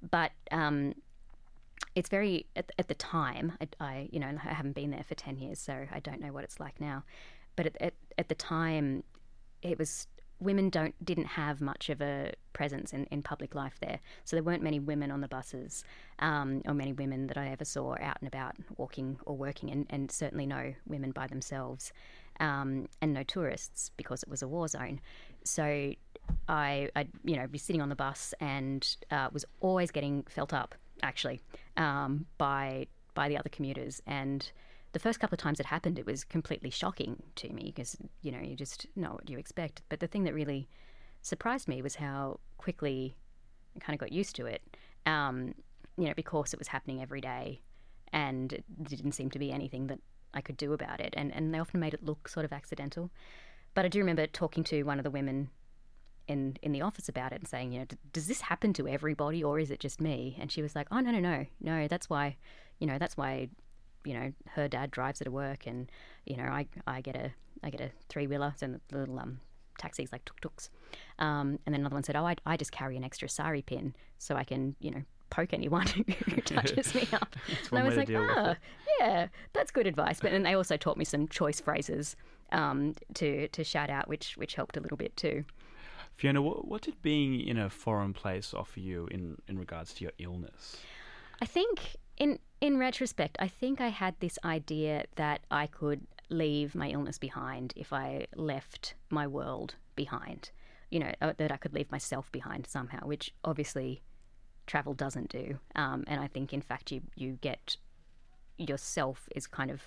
But 0.09 0.31
um, 0.51 0.93
it's 1.95 2.09
very 2.09 2.47
at, 2.55 2.71
at 2.77 2.87
the 2.87 2.95
time. 2.95 3.53
I, 3.61 3.67
I 3.79 4.09
you 4.11 4.19
know 4.19 4.27
I 4.27 4.53
haven't 4.53 4.75
been 4.75 4.91
there 4.91 5.03
for 5.03 5.15
ten 5.15 5.37
years, 5.37 5.59
so 5.59 5.85
I 5.91 5.99
don't 5.99 6.21
know 6.21 6.31
what 6.31 6.43
it's 6.43 6.59
like 6.59 6.79
now. 6.79 7.03
But 7.55 7.67
at 7.67 7.81
at, 7.81 7.93
at 8.17 8.29
the 8.29 8.35
time, 8.35 9.03
it 9.61 9.77
was 9.77 10.07
women 10.39 10.69
don't 10.69 10.95
didn't 11.03 11.25
have 11.25 11.61
much 11.61 11.89
of 11.89 12.01
a 12.01 12.33
presence 12.53 12.93
in, 12.93 13.05
in 13.05 13.21
public 13.21 13.55
life 13.55 13.75
there. 13.79 13.99
So 14.25 14.35
there 14.35 14.43
weren't 14.43 14.63
many 14.63 14.79
women 14.79 15.11
on 15.11 15.21
the 15.21 15.27
buses, 15.27 15.83
um, 16.19 16.61
or 16.65 16.73
many 16.73 16.93
women 16.93 17.27
that 17.27 17.37
I 17.37 17.49
ever 17.49 17.65
saw 17.65 17.95
out 18.01 18.17
and 18.19 18.27
about 18.27 18.55
walking 18.77 19.17
or 19.25 19.35
working, 19.35 19.71
and, 19.71 19.85
and 19.89 20.11
certainly 20.11 20.45
no 20.45 20.73
women 20.87 21.11
by 21.11 21.27
themselves, 21.27 21.91
um, 22.39 22.87
and 23.01 23.13
no 23.13 23.23
tourists 23.23 23.91
because 23.97 24.23
it 24.23 24.29
was 24.29 24.41
a 24.41 24.47
war 24.47 24.67
zone. 24.67 24.99
So 25.43 25.63
I, 26.47 26.89
I 26.95 27.07
you 27.23 27.35
know, 27.35 27.47
be 27.47 27.57
sitting 27.57 27.81
on 27.81 27.89
the 27.89 27.95
bus 27.95 28.33
and 28.39 28.87
uh, 29.09 29.29
was 29.31 29.45
always 29.59 29.91
getting 29.91 30.23
felt 30.29 30.53
up 30.53 30.75
actually 31.03 31.41
um, 31.77 32.25
by 32.37 32.87
by 33.13 33.27
the 33.27 33.37
other 33.37 33.49
commuters 33.49 34.01
and 34.07 34.51
the 34.93 34.99
first 34.99 35.19
couple 35.19 35.35
of 35.35 35.39
times 35.39 35.59
it 35.59 35.65
happened, 35.65 35.97
it 35.97 36.05
was 36.05 36.23
completely 36.23 36.69
shocking 36.69 37.21
to 37.35 37.49
me 37.49 37.71
because 37.73 37.95
you 38.21 38.31
know 38.31 38.39
you 38.39 38.55
just 38.55 38.87
know 38.95 39.11
what 39.11 39.29
you 39.29 39.37
expect. 39.37 39.81
But 39.89 39.99
the 39.99 40.07
thing 40.07 40.23
that 40.25 40.33
really 40.33 40.67
surprised 41.21 41.67
me 41.67 41.81
was 41.81 41.95
how 41.95 42.39
quickly 42.57 43.15
I 43.75 43.79
kind 43.79 43.95
of 43.95 43.99
got 43.99 44.11
used 44.11 44.35
to 44.37 44.45
it. 44.45 44.61
um, 45.05 45.53
you 45.97 46.07
know, 46.07 46.13
because 46.15 46.53
it 46.53 46.59
was 46.59 46.69
happening 46.69 47.01
every 47.01 47.21
day, 47.21 47.61
and 48.13 48.53
it 48.53 48.63
didn't 48.83 49.11
seem 49.13 49.29
to 49.31 49.39
be 49.39 49.51
anything 49.51 49.87
that 49.87 49.99
I 50.33 50.41
could 50.41 50.57
do 50.57 50.73
about 50.73 50.99
it. 51.01 51.13
And 51.17 51.33
and 51.33 51.53
they 51.53 51.59
often 51.59 51.79
made 51.79 51.93
it 51.93 52.03
look 52.03 52.27
sort 52.29 52.45
of 52.45 52.53
accidental. 52.53 53.11
But 53.73 53.85
I 53.85 53.87
do 53.89 53.99
remember 53.99 54.27
talking 54.27 54.63
to 54.65 54.83
one 54.83 54.99
of 54.99 55.03
the 55.03 55.11
women 55.11 55.49
in 56.27 56.57
in 56.61 56.71
the 56.71 56.81
office 56.81 57.09
about 57.09 57.33
it 57.33 57.39
and 57.41 57.47
saying, 57.47 57.73
you 57.73 57.79
know, 57.79 57.85
"D- 57.85 57.97
does 58.13 58.27
this 58.27 58.41
happen 58.41 58.73
to 58.73 58.87
everybody 58.87 59.43
or 59.43 59.59
is 59.59 59.71
it 59.71 59.79
just 59.79 59.99
me? 60.01 60.37
And 60.39 60.51
she 60.51 60.61
was 60.61 60.75
like, 60.75 60.87
oh 60.91 60.99
no 61.01 61.11
no 61.11 61.19
no 61.19 61.45
no, 61.59 61.87
that's 61.87 62.09
why, 62.09 62.37
you 62.79 62.87
know, 62.87 62.97
that's 62.97 63.17
why, 63.17 63.49
you 64.05 64.13
know, 64.13 64.33
her 64.55 64.67
dad 64.67 64.91
drives 64.91 65.19
her 65.19 65.25
to 65.25 65.31
work, 65.31 65.67
and 65.67 65.91
you 66.25 66.37
know, 66.37 66.45
I 66.45 66.67
I 66.87 67.01
get 67.01 67.15
a 67.15 67.31
I 67.63 67.69
get 67.69 67.81
a 67.81 67.91
three 68.09 68.27
wheeler, 68.27 68.53
so 68.57 68.67
the 68.89 68.97
little 68.97 69.19
um 69.19 69.39
taxis 69.77 70.11
like 70.11 70.25
tuk 70.25 70.39
tuks, 70.41 70.69
um, 71.19 71.59
and 71.65 71.73
then 71.73 71.81
another 71.81 71.95
one 71.95 72.03
said, 72.03 72.15
oh 72.15 72.25
I 72.25 72.35
I 72.45 72.57
just 72.57 72.71
carry 72.71 72.97
an 72.97 73.03
extra 73.03 73.29
sari 73.29 73.61
pin 73.61 73.95
so 74.17 74.35
I 74.35 74.43
can 74.43 74.75
you 74.79 74.91
know 74.91 75.03
poke 75.29 75.53
anyone 75.53 75.87
who 76.29 76.41
touches 76.41 76.93
me 76.93 77.07
up. 77.13 77.35
and 77.71 77.79
I 77.79 77.83
was 77.83 77.97
like, 77.97 78.09
ah, 78.15 78.51
it." 78.51 78.57
yeah, 78.99 79.27
that's 79.53 79.71
good 79.71 79.87
advice. 79.87 80.19
But 80.19 80.33
and 80.33 80.45
they 80.45 80.53
also 80.53 80.77
taught 80.77 80.97
me 80.97 81.05
some 81.05 81.27
choice 81.27 81.59
phrases 81.59 82.15
um, 82.51 82.93
to 83.15 83.47
to 83.47 83.63
shout 83.63 83.89
out, 83.89 84.07
which 84.07 84.37
which 84.37 84.53
helped 84.53 84.77
a 84.77 84.79
little 84.79 84.97
bit 84.97 85.17
too. 85.17 85.43
Fiona, 86.17 86.41
what, 86.41 86.67
what 86.67 86.81
did 86.83 87.01
being 87.01 87.39
in 87.39 87.57
a 87.57 87.69
foreign 87.69 88.13
place 88.13 88.53
offer 88.53 88.79
you 88.79 89.07
in, 89.09 89.41
in 89.47 89.57
regards 89.57 89.93
to 89.95 90.03
your 90.03 90.11
illness? 90.19 90.77
I 91.41 91.45
think 91.45 91.95
in 92.17 92.37
in 92.59 92.77
retrospect, 92.77 93.37
I 93.39 93.47
think 93.47 93.81
I 93.81 93.87
had 93.87 94.15
this 94.19 94.37
idea 94.45 95.05
that 95.15 95.41
I 95.49 95.65
could 95.65 96.01
leave 96.31 96.73
my 96.73 96.89
illness 96.89 97.17
behind 97.17 97.73
if 97.75 97.93
I 97.93 98.25
left 98.35 98.95
my 99.09 99.27
world 99.27 99.75
behind. 99.95 100.51
You 100.89 100.99
know, 100.99 101.11
uh, 101.21 101.33
that 101.37 101.51
I 101.51 101.57
could 101.57 101.73
leave 101.73 101.91
myself 101.91 102.31
behind 102.31 102.67
somehow, 102.67 103.05
which 103.05 103.33
obviously 103.45 104.01
travel 104.67 104.93
doesn't 104.93 105.29
do. 105.29 105.59
Um, 105.75 106.03
and 106.07 106.19
I 106.19 106.27
think, 106.27 106.53
in 106.53 106.61
fact, 106.61 106.91
you 106.91 107.01
you 107.15 107.37
get 107.41 107.77
yourself 108.57 109.27
is 109.35 109.47
kind 109.47 109.71
of 109.71 109.81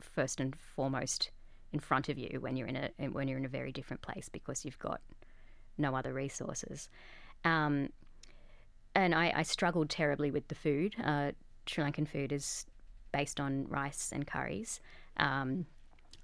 first 0.00 0.40
and 0.40 0.56
foremost 0.56 1.30
in 1.72 1.80
front 1.80 2.08
of 2.08 2.18
you 2.18 2.38
when 2.40 2.56
you're 2.56 2.66
in 2.66 2.76
a 2.76 3.08
when 3.10 3.28
you're 3.28 3.38
in 3.38 3.44
a 3.44 3.48
very 3.48 3.72
different 3.72 4.02
place 4.02 4.28
because 4.28 4.64
you've 4.64 4.78
got 4.78 5.00
no 5.78 5.94
other 5.94 6.12
resources. 6.12 6.88
Um, 7.44 7.90
and 8.94 9.14
I, 9.14 9.32
I 9.36 9.42
struggled 9.42 9.88
terribly 9.88 10.30
with 10.30 10.48
the 10.48 10.54
food. 10.54 10.96
Uh, 11.02 11.32
Sri 11.66 11.84
Lankan 11.84 12.08
food 12.08 12.32
is 12.32 12.66
based 13.12 13.40
on 13.40 13.66
rice 13.68 14.10
and 14.12 14.26
curries, 14.26 14.80
um, 15.16 15.66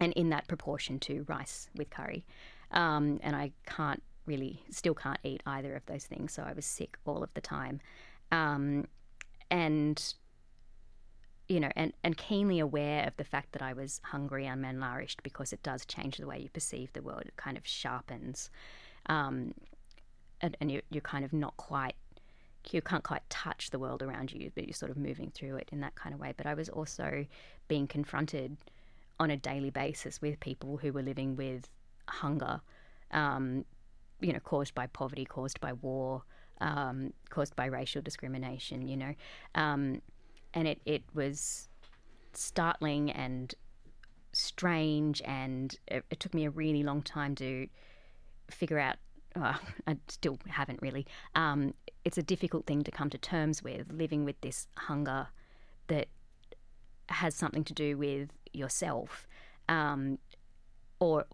and 0.00 0.12
in 0.14 0.30
that 0.30 0.46
proportion 0.48 0.98
to 1.00 1.24
rice 1.28 1.68
with 1.74 1.90
curry. 1.90 2.24
Um, 2.72 3.20
and 3.22 3.36
I 3.36 3.52
can't 3.66 4.02
really, 4.26 4.62
still 4.70 4.94
can't 4.94 5.20
eat 5.22 5.42
either 5.46 5.74
of 5.74 5.86
those 5.86 6.04
things. 6.04 6.32
So 6.32 6.42
I 6.42 6.52
was 6.52 6.66
sick 6.66 6.98
all 7.04 7.22
of 7.22 7.32
the 7.34 7.40
time, 7.40 7.80
um, 8.32 8.86
and 9.50 10.14
you 11.48 11.60
know, 11.60 11.70
and, 11.76 11.92
and 12.02 12.16
keenly 12.16 12.58
aware 12.58 13.06
of 13.06 13.16
the 13.18 13.24
fact 13.24 13.52
that 13.52 13.62
I 13.62 13.72
was 13.72 14.00
hungry 14.02 14.46
and 14.46 14.64
malnourished 14.64 15.22
because 15.22 15.52
it 15.52 15.62
does 15.62 15.86
change 15.86 16.16
the 16.16 16.26
way 16.26 16.40
you 16.40 16.48
perceive 16.48 16.92
the 16.92 17.02
world. 17.02 17.22
It 17.24 17.36
kind 17.36 17.56
of 17.56 17.64
sharpens, 17.64 18.50
um, 19.08 19.54
and, 20.40 20.56
and 20.60 20.72
you, 20.72 20.82
you're 20.90 21.00
kind 21.02 21.24
of 21.24 21.32
not 21.32 21.56
quite 21.56 21.94
you 22.72 22.82
can't 22.82 23.04
quite 23.04 23.22
touch 23.30 23.70
the 23.70 23.78
world 23.78 24.02
around 24.02 24.32
you, 24.32 24.50
but 24.54 24.64
you're 24.66 24.74
sort 24.74 24.90
of 24.90 24.96
moving 24.96 25.30
through 25.30 25.56
it 25.56 25.68
in 25.70 25.80
that 25.80 25.94
kind 25.94 26.12
of 26.12 26.20
way. 26.20 26.34
But 26.36 26.46
I 26.46 26.54
was 26.54 26.68
also 26.68 27.24
being 27.68 27.86
confronted 27.86 28.56
on 29.18 29.30
a 29.30 29.36
daily 29.36 29.70
basis 29.70 30.20
with 30.20 30.38
people 30.40 30.76
who 30.76 30.92
were 30.92 31.02
living 31.02 31.36
with 31.36 31.68
hunger, 32.08 32.60
um, 33.12 33.64
you 34.20 34.32
know, 34.32 34.40
caused 34.40 34.74
by 34.74 34.86
poverty, 34.86 35.24
caused 35.24 35.60
by 35.60 35.72
war, 35.74 36.22
um, 36.60 37.12
caused 37.30 37.56
by 37.56 37.66
racial 37.66 38.02
discrimination, 38.02 38.86
you 38.86 38.96
know. 38.96 39.14
Um, 39.54 40.02
and 40.54 40.66
it, 40.66 40.80
it 40.84 41.02
was 41.14 41.68
startling 42.32 43.10
and 43.10 43.54
strange, 44.32 45.22
and 45.24 45.74
it, 45.88 46.04
it 46.10 46.20
took 46.20 46.34
me 46.34 46.44
a 46.44 46.50
really 46.50 46.82
long 46.82 47.02
time 47.02 47.34
to 47.36 47.68
figure 48.50 48.78
out. 48.78 48.96
Well, 49.34 49.58
I 49.86 49.96
still 50.08 50.38
haven't 50.48 50.80
really. 50.82 51.06
Um, 51.34 51.74
it's 52.04 52.18
a 52.18 52.22
difficult 52.22 52.66
thing 52.66 52.84
to 52.84 52.90
come 52.90 53.10
to 53.10 53.18
terms 53.18 53.62
with, 53.62 53.90
living 53.92 54.24
with 54.24 54.40
this 54.40 54.66
hunger 54.76 55.28
that 55.88 56.08
has 57.08 57.34
something 57.34 57.64
to 57.64 57.72
do 57.72 57.96
with 57.96 58.30
yourself, 58.56 59.26
um, 59.68 60.18
or 60.98 61.26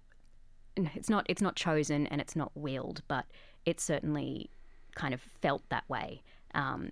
it's 0.76 1.10
not. 1.10 1.26
It's 1.28 1.42
not 1.42 1.56
chosen 1.56 2.06
and 2.06 2.20
it's 2.20 2.36
not 2.36 2.50
willed, 2.54 3.02
but 3.08 3.24
it 3.64 3.80
certainly 3.80 4.50
kind 4.94 5.14
of 5.14 5.20
felt 5.20 5.62
that 5.68 5.88
way. 5.88 6.22
Um, 6.54 6.90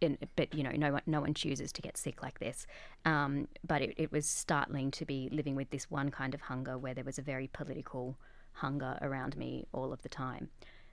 in, 0.00 0.16
but 0.36 0.54
you 0.54 0.62
know, 0.62 0.70
no 0.70 0.92
one, 0.92 1.02
no 1.06 1.20
one 1.20 1.34
chooses 1.34 1.72
to 1.72 1.82
get 1.82 1.96
sick 1.96 2.22
like 2.22 2.38
this. 2.38 2.66
Um, 3.04 3.48
but 3.66 3.82
it, 3.82 3.94
it 3.96 4.12
was 4.12 4.26
startling 4.26 4.90
to 4.92 5.04
be 5.04 5.28
living 5.32 5.56
with 5.56 5.70
this 5.70 5.90
one 5.90 6.10
kind 6.10 6.34
of 6.34 6.40
hunger, 6.42 6.78
where 6.78 6.94
there 6.94 7.04
was 7.04 7.18
a 7.18 7.22
very 7.22 7.48
political 7.48 8.16
hunger 8.52 8.98
around 9.02 9.36
me 9.36 9.66
all 9.72 9.92
of 9.92 10.02
the 10.02 10.08
time. 10.08 10.48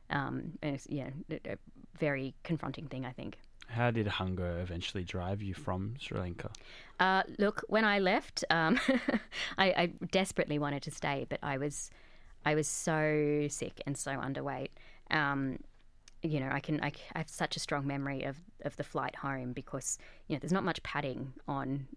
Um, 0.09 0.53
and 0.61 0.75
it's, 0.75 0.87
yeah, 0.89 1.09
a 1.29 1.53
a 1.53 1.57
very 1.99 2.33
confronting 2.43 2.87
thing, 2.87 3.05
I 3.05 3.11
think. 3.11 3.37
How 3.67 3.91
did 3.91 4.07
hunger 4.07 4.59
eventually 4.59 5.03
drive 5.03 5.41
you 5.41 5.53
from 5.53 5.95
Sri 5.99 6.19
Lanka? 6.19 6.49
Uh, 6.99 7.23
look, 7.37 7.63
when 7.67 7.83
I 7.83 7.99
left, 7.99 8.43
um, 8.49 8.79
I, 9.57 9.65
I 9.65 9.85
desperately 10.11 10.59
wanted 10.59 10.83
to 10.83 10.91
stay, 10.91 11.25
but 11.29 11.39
I 11.43 11.57
was, 11.57 11.89
I 12.45 12.55
was 12.55 12.67
so 12.67 13.47
sick 13.49 13.81
and 13.85 13.97
so 13.97 14.11
underweight. 14.11 14.69
Um, 15.11 15.59
you 16.23 16.39
know, 16.39 16.49
I 16.51 16.59
can, 16.59 16.81
I, 16.81 16.91
I 17.13 17.19
have 17.19 17.29
such 17.29 17.55
a 17.55 17.59
strong 17.59 17.85
memory 17.85 18.23
of, 18.23 18.37
of 18.63 18.75
the 18.77 18.83
flight 18.83 19.15
home 19.15 19.53
because 19.53 19.97
you 20.27 20.35
know 20.35 20.39
there's 20.39 20.53
not 20.53 20.63
much 20.63 20.81
padding 20.83 21.33
on 21.47 21.87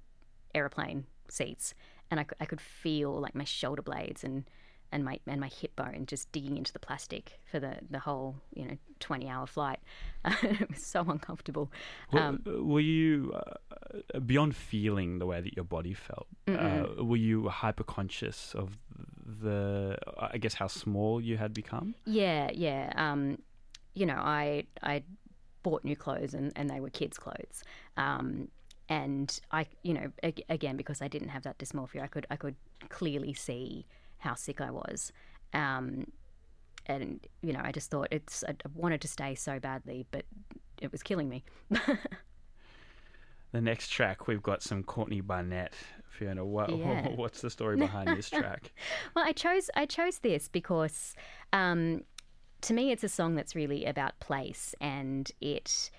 aeroplane 0.55 1.07
seats, 1.29 1.75
and 2.11 2.21
I, 2.21 2.27
I 2.41 2.45
could 2.45 2.61
feel 2.61 3.13
like 3.13 3.35
my 3.35 3.45
shoulder 3.45 3.83
blades 3.83 4.25
and 4.25 4.45
and 4.93 5.05
my 5.05 5.21
and 5.27 5.41
my 5.41 5.49
hip 5.49 5.77
bone 5.77 6.05
just 6.07 6.31
digging 6.33 6.57
into 6.57 6.73
the 6.73 6.79
plastic 6.79 7.41
for 7.51 7.61
the 7.61 7.77
the 7.91 7.99
whole 7.99 8.37
you 8.55 8.67
know 8.67 8.77
20 9.01 9.29
hour 9.29 9.47
flight. 9.47 9.79
it 10.25 10.69
was 10.69 10.87
so 10.87 11.01
uncomfortable. 11.03 11.71
Um, 12.13 12.43
were 12.45 12.81
you 12.81 13.33
uh, 13.35 14.19
beyond 14.21 14.57
feeling 14.57 15.19
the 15.19 15.27
way 15.27 15.41
that 15.41 15.55
your 15.55 15.65
body 15.65 15.95
felt? 15.95 16.27
Uh, 16.49 16.87
were 16.99 17.17
you 17.17 17.49
hyper 17.49 17.85
conscious 17.85 18.55
of 18.55 18.77
the, 19.41 19.97
I 20.19 20.39
guess, 20.39 20.55
how 20.55 20.67
small 20.67 21.21
you 21.21 21.37
had 21.37 21.55
become? 21.55 21.95
Yeah, 22.05 22.51
yeah. 22.53 22.93
Um, 22.97 23.39
you 23.95 24.07
know, 24.07 24.17
I 24.17 24.65
I 24.83 25.03
bought 25.63 25.85
new 25.85 25.97
clothes 25.97 26.35
and, 26.35 26.53
and 26.57 26.69
they 26.71 26.81
were 26.81 26.91
kids' 26.91 27.19
clothes. 27.19 27.63
Um, 27.97 28.49
and 28.89 29.39
I, 29.51 29.67
you 29.83 29.93
know, 29.93 30.11
ag- 30.23 30.45
again 30.49 30.77
because 30.77 31.03
I 31.03 31.09
didn't 31.09 31.29
have 31.29 31.43
that 31.43 31.59
dysmorphia, 31.59 32.03
I 32.03 32.07
could 32.07 32.27
I 32.31 32.37
could 32.37 32.57
clearly 32.89 33.35
see 33.35 33.87
how 34.19 34.35
sick 34.35 34.61
I 34.61 34.71
was. 34.71 35.13
Um, 35.53 36.07
and 36.87 37.27
you 37.43 37.53
know, 37.53 37.61
I 37.63 37.73
just 37.73 37.91
thought 37.91 38.09
it's 38.11 38.45
I 38.49 38.55
wanted 38.75 39.01
to 39.03 39.09
stay 39.09 39.35
so 39.35 39.59
badly, 39.59 40.07
but 40.11 40.25
it 40.81 40.93
was 40.93 41.03
killing 41.03 41.29
me. 41.29 41.45
The 43.53 43.61
next 43.61 43.89
track, 43.89 44.27
we've 44.27 44.43
got 44.43 44.63
some 44.63 44.83
Courtney 44.83 45.21
Barnett. 45.21 45.73
Fiona, 46.11 46.45
what, 46.45 46.71
Yeah. 46.77 47.09
what's 47.09 47.41
the 47.41 47.51
story 47.51 47.77
behind 47.77 48.15
this 48.17 48.29
track? 48.29 48.73
Well, 49.15 49.25
I 49.25 49.33
chose 49.33 49.71
I 49.75 49.87
chose 49.87 50.19
this 50.19 50.49
because 50.49 51.15
um, 51.53 52.03
to 52.63 52.75
me 52.75 52.93
it's 52.93 53.05
a 53.05 53.09
song 53.09 53.35
that's 53.37 53.55
really 53.55 53.85
about 53.85 54.19
place, 54.21 54.75
and 54.81 55.31
it 55.41 55.91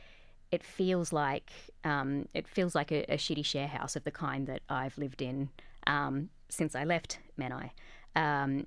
it 0.52 0.64
feels 0.64 1.12
like 1.12 1.52
um, 1.84 2.28
it 2.34 2.48
feels 2.48 2.76
like 2.76 2.92
a, 2.92 3.04
a 3.12 3.18
shitty 3.18 3.46
share 3.46 3.68
house 3.68 3.96
of 3.96 4.04
the 4.04 4.12
kind 4.12 4.46
that 4.48 4.62
I've 4.70 4.98
lived 4.98 5.22
in 5.22 5.50
um, 5.88 6.30
since 6.50 6.76
I 6.76 6.84
left 6.84 7.20
Menai. 7.40 7.72
Um, 8.16 8.66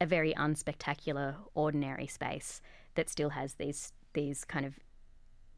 a 0.00 0.06
very 0.06 0.32
unspectacular, 0.34 1.36
ordinary 1.54 2.06
space 2.06 2.60
that 2.94 3.10
still 3.10 3.30
has 3.30 3.54
these 3.54 3.92
these 4.12 4.44
kind 4.44 4.66
of 4.66 4.78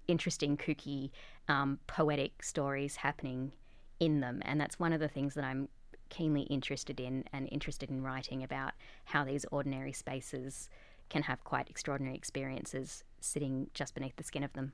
interesting, 0.09 0.57
kooky, 0.57 1.11
um, 1.49 1.78
poetic 1.87 2.43
stories 2.43 2.97
happening 2.97 3.53
in 4.01 4.20
them. 4.20 4.43
And 4.45 4.61
that's 4.61 4.78
one 4.78 4.93
of 4.93 5.01
the 5.01 5.09
things 5.09 5.35
that 5.35 5.45
I'm 5.45 5.68
keenly 6.09 6.43
interested 6.43 7.01
in 7.01 7.24
and 7.33 7.49
interested 7.51 7.89
in 7.89 8.03
writing 8.03 8.43
about 8.43 8.72
how 9.05 9.24
these 9.24 9.47
ordinary 9.51 9.93
spaces 9.93 10.68
can 11.09 11.22
have 11.22 11.45
quite 11.45 11.70
extraordinary 11.70 12.16
experiences 12.16 13.05
sitting 13.20 13.68
just 13.74 13.95
beneath 13.95 14.16
the 14.16 14.24
skin 14.24 14.43
of 14.43 14.53
them. 14.53 14.72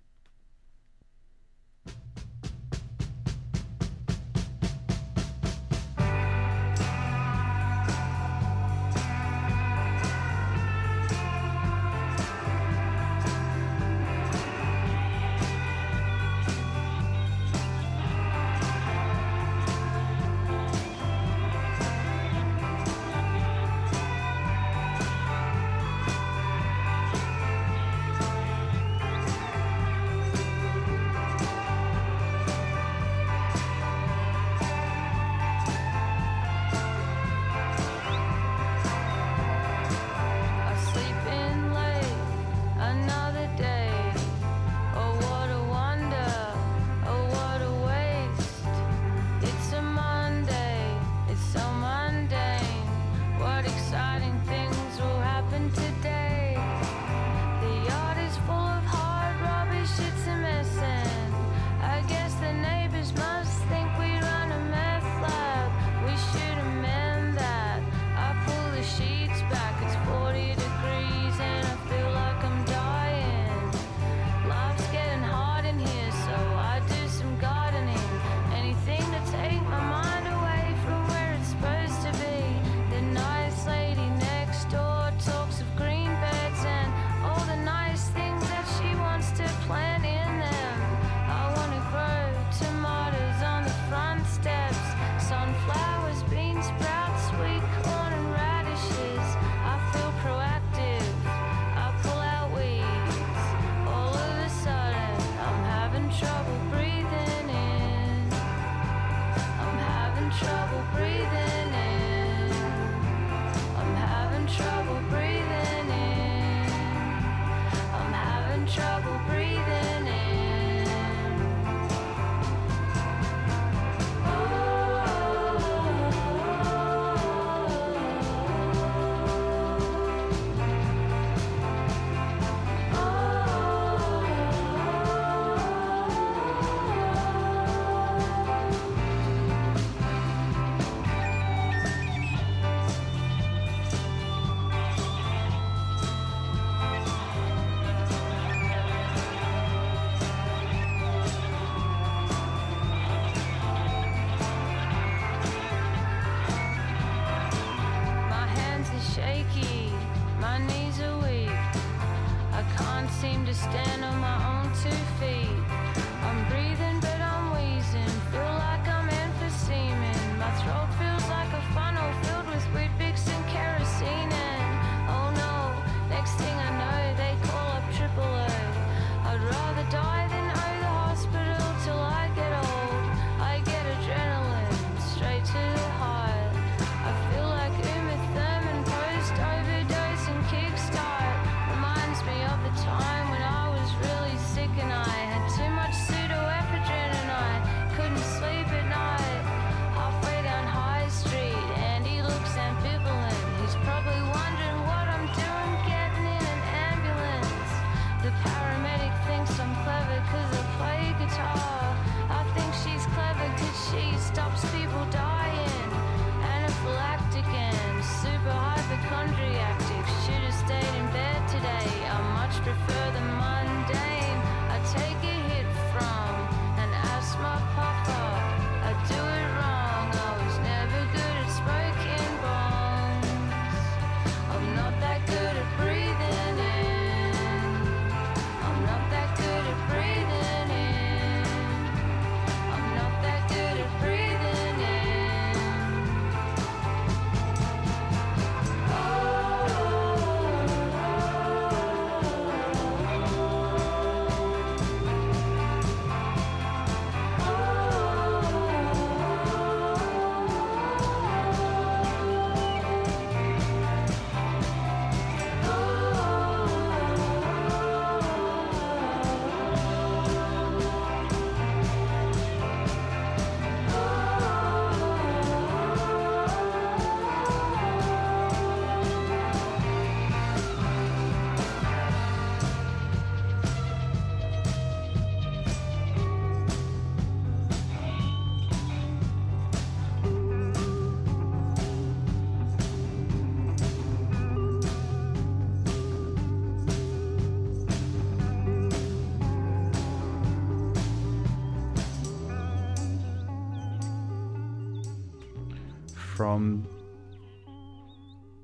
From 306.49 306.89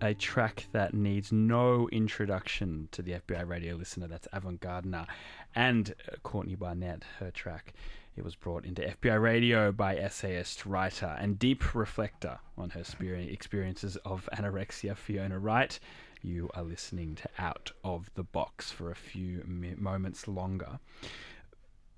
a 0.01 0.15
track 0.15 0.67
that 0.73 0.95
needs 0.95 1.33
no 1.33 1.87
introduction 1.93 2.89
to 2.93 3.03
the 3.03 3.13
FBI 3.13 3.47
radio 3.47 3.75
listener. 3.75 4.09
That's 4.09 4.27
Avant 4.33 4.59
Gardner 4.59 5.07
and 5.55 5.95
uh, 6.11 6.17
Courtney 6.23 6.55
Barnett, 6.55 7.05
her 7.19 7.31
track. 7.31 7.75
It 8.17 8.25
was 8.25 8.37
brought 8.37 8.65
into 8.65 8.81
FBI 8.81 9.21
radio 9.21 9.71
by 9.71 9.97
essayist, 9.99 10.65
writer, 10.65 11.15
and 11.21 11.39
deep 11.39 11.75
reflector 11.75 12.39
on 12.57 12.71
her 12.71 12.85
experiences 13.03 13.99
of 14.07 14.31
anorexia, 14.33 14.97
Fiona 14.97 15.39
Wright. 15.39 15.79
You 16.23 16.49
are 16.55 16.63
listening 16.63 17.17
to 17.17 17.29
Out 17.39 17.73
of 17.85 18.11
the 18.15 18.25
Box 18.25 18.71
for 18.71 18.91
a 18.91 18.97
few 18.97 19.43
moments 19.77 20.27
longer. 20.27 20.79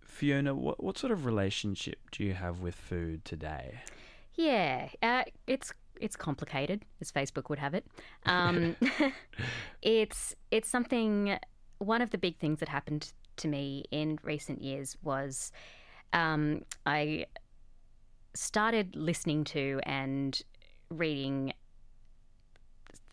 Fiona, 0.00 0.52
what, 0.52 0.82
what 0.82 0.98
sort 0.98 1.12
of 1.12 1.26
relationship 1.26 2.10
do 2.10 2.24
you 2.24 2.34
have 2.34 2.58
with 2.58 2.74
food 2.74 3.24
today? 3.24 3.82
Yeah, 4.36 4.88
uh, 5.02 5.24
it's 5.46 5.72
it's 6.00 6.16
complicated, 6.16 6.84
as 7.00 7.10
Facebook 7.10 7.48
would 7.48 7.58
have 7.58 7.74
it. 7.74 7.86
Um, 8.26 8.76
it's 9.82 10.34
it's 10.50 10.68
something. 10.68 11.38
One 11.78 12.00
of 12.00 12.10
the 12.10 12.18
big 12.18 12.38
things 12.38 12.60
that 12.60 12.68
happened 12.68 13.12
to 13.36 13.48
me 13.48 13.84
in 13.90 14.18
recent 14.22 14.62
years 14.62 14.96
was 15.02 15.52
um, 16.12 16.62
I 16.86 17.26
started 18.34 18.94
listening 18.96 19.44
to 19.44 19.80
and 19.84 20.40
reading 20.90 21.52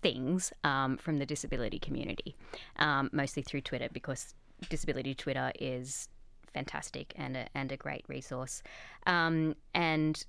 things 0.01 0.51
um, 0.63 0.97
from 0.97 1.17
the 1.17 1.25
disability 1.25 1.79
community, 1.79 2.35
um, 2.77 3.09
mostly 3.11 3.41
through 3.41 3.61
Twitter, 3.61 3.87
because 3.91 4.33
disability 4.69 5.13
Twitter 5.13 5.51
is 5.59 6.09
fantastic 6.53 7.13
and 7.15 7.35
a, 7.35 7.47
and 7.55 7.71
a 7.71 7.77
great 7.77 8.05
resource. 8.07 8.61
Um, 9.07 9.55
and 9.73 10.23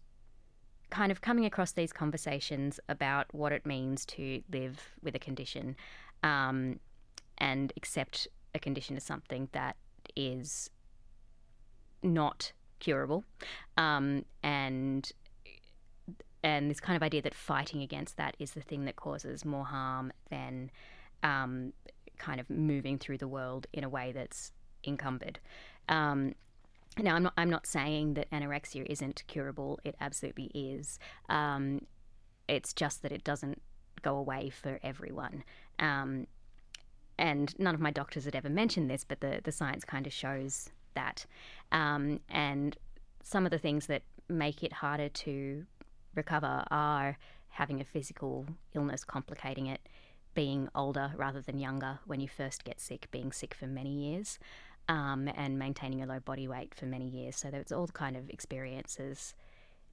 kind 0.94 1.10
of 1.10 1.20
coming 1.20 1.44
across 1.44 1.72
these 1.72 1.92
conversations 1.92 2.78
about 2.88 3.26
what 3.34 3.50
it 3.50 3.66
means 3.66 4.06
to 4.06 4.40
live 4.52 4.80
with 5.02 5.16
a 5.16 5.18
condition 5.18 5.74
um, 6.22 6.78
and 7.38 7.72
accept 7.76 8.28
a 8.54 8.60
condition 8.60 8.96
as 8.96 9.02
something 9.02 9.48
that 9.50 9.74
is 10.14 10.70
not 12.04 12.52
curable 12.78 13.24
um, 13.76 14.24
and 14.44 15.10
and 16.44 16.70
this 16.70 16.78
kind 16.78 16.94
of 16.94 17.02
idea 17.02 17.22
that 17.22 17.34
fighting 17.34 17.82
against 17.82 18.16
that 18.16 18.36
is 18.38 18.52
the 18.52 18.60
thing 18.60 18.84
that 18.84 18.94
causes 18.94 19.44
more 19.44 19.64
harm 19.64 20.12
than 20.30 20.70
um, 21.24 21.72
kind 22.18 22.38
of 22.38 22.48
moving 22.48 22.98
through 22.98 23.18
the 23.18 23.26
world 23.26 23.66
in 23.72 23.82
a 23.82 23.88
way 23.88 24.12
that's 24.12 24.52
encumbered. 24.86 25.40
Um, 25.88 26.34
now, 26.98 27.16
I'm 27.16 27.24
not, 27.24 27.32
I'm 27.36 27.50
not 27.50 27.66
saying 27.66 28.14
that 28.14 28.30
anorexia 28.30 28.86
isn't 28.88 29.24
curable. 29.26 29.80
It 29.84 29.96
absolutely 30.00 30.50
is. 30.54 30.98
Um, 31.28 31.86
it's 32.48 32.72
just 32.72 33.02
that 33.02 33.12
it 33.12 33.24
doesn't 33.24 33.60
go 34.02 34.16
away 34.16 34.50
for 34.50 34.78
everyone. 34.82 35.44
Um, 35.78 36.26
and 37.18 37.58
none 37.58 37.74
of 37.74 37.80
my 37.80 37.90
doctors 37.90 38.24
had 38.24 38.36
ever 38.36 38.48
mentioned 38.48 38.90
this, 38.90 39.04
but 39.04 39.20
the, 39.20 39.40
the 39.42 39.52
science 39.52 39.84
kind 39.84 40.06
of 40.06 40.12
shows 40.12 40.70
that. 40.94 41.26
Um, 41.72 42.20
and 42.28 42.76
some 43.22 43.44
of 43.44 43.50
the 43.50 43.58
things 43.58 43.86
that 43.86 44.02
make 44.28 44.62
it 44.62 44.74
harder 44.74 45.08
to 45.08 45.64
recover 46.14 46.64
are 46.70 47.18
having 47.48 47.80
a 47.80 47.84
physical 47.84 48.46
illness 48.74 49.04
complicating 49.04 49.66
it, 49.66 49.80
being 50.34 50.68
older 50.74 51.12
rather 51.16 51.40
than 51.40 51.58
younger 51.58 52.00
when 52.06 52.20
you 52.20 52.28
first 52.28 52.64
get 52.64 52.80
sick, 52.80 53.08
being 53.10 53.32
sick 53.32 53.54
for 53.54 53.66
many 53.66 53.90
years, 53.90 54.38
um, 54.88 55.28
and 55.34 55.58
maintaining 55.58 56.02
a 56.02 56.06
low 56.06 56.20
body 56.20 56.46
weight 56.48 56.74
for 56.74 56.86
many 56.86 57.08
years. 57.08 57.36
So 57.36 57.50
there's 57.50 57.72
all 57.72 57.86
the 57.86 57.92
kind 57.92 58.16
of 58.16 58.28
experiences 58.30 59.34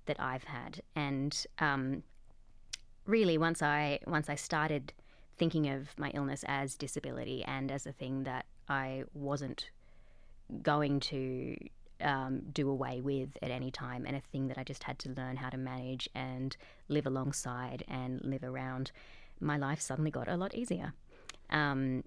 that 0.05 0.19
I've 0.19 0.43
had, 0.45 0.81
and 0.95 1.45
um, 1.59 2.03
really 3.05 3.37
once 3.37 3.61
I 3.61 3.99
once 4.07 4.29
I 4.29 4.35
started 4.35 4.93
thinking 5.37 5.69
of 5.69 5.97
my 5.97 6.11
illness 6.13 6.43
as 6.47 6.75
disability 6.75 7.43
and 7.43 7.71
as 7.71 7.85
a 7.85 7.91
thing 7.91 8.23
that 8.23 8.45
I 8.69 9.03
wasn't 9.13 9.69
going 10.61 10.99
to 10.99 11.57
um, 12.01 12.41
do 12.51 12.69
away 12.69 13.01
with 13.01 13.29
at 13.41 13.51
any 13.51 13.71
time, 13.71 14.05
and 14.05 14.15
a 14.15 14.21
thing 14.31 14.47
that 14.47 14.57
I 14.57 14.63
just 14.63 14.83
had 14.83 14.99
to 14.99 15.09
learn 15.09 15.37
how 15.37 15.49
to 15.49 15.57
manage 15.57 16.09
and 16.15 16.55
live 16.89 17.05
alongside 17.05 17.83
and 17.87 18.21
live 18.23 18.43
around. 18.43 18.91
My 19.39 19.57
life 19.57 19.81
suddenly 19.81 20.11
got 20.11 20.27
a 20.27 20.37
lot 20.37 20.53
easier. 20.53 20.93
Um, 21.49 22.03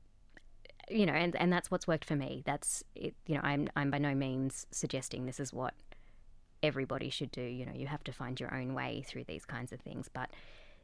you 0.90 1.06
know, 1.06 1.12
and, 1.12 1.34
and 1.36 1.52
that's 1.52 1.70
what's 1.70 1.86
worked 1.86 2.04
for 2.04 2.16
me. 2.16 2.42
That's 2.44 2.84
it. 2.94 3.14
You 3.26 3.36
know, 3.36 3.40
I'm 3.42 3.68
I'm 3.76 3.90
by 3.90 3.98
no 3.98 4.14
means 4.14 4.66
suggesting 4.70 5.26
this 5.26 5.40
is 5.40 5.52
what 5.52 5.74
everybody 6.62 7.10
should 7.10 7.30
do. 7.30 7.42
You 7.42 7.66
know, 7.66 7.72
you 7.74 7.86
have 7.86 8.04
to 8.04 8.12
find 8.12 8.38
your 8.38 8.54
own 8.54 8.74
way 8.74 9.04
through 9.06 9.24
these 9.24 9.44
kinds 9.44 9.72
of 9.72 9.80
things. 9.80 10.08
But 10.12 10.30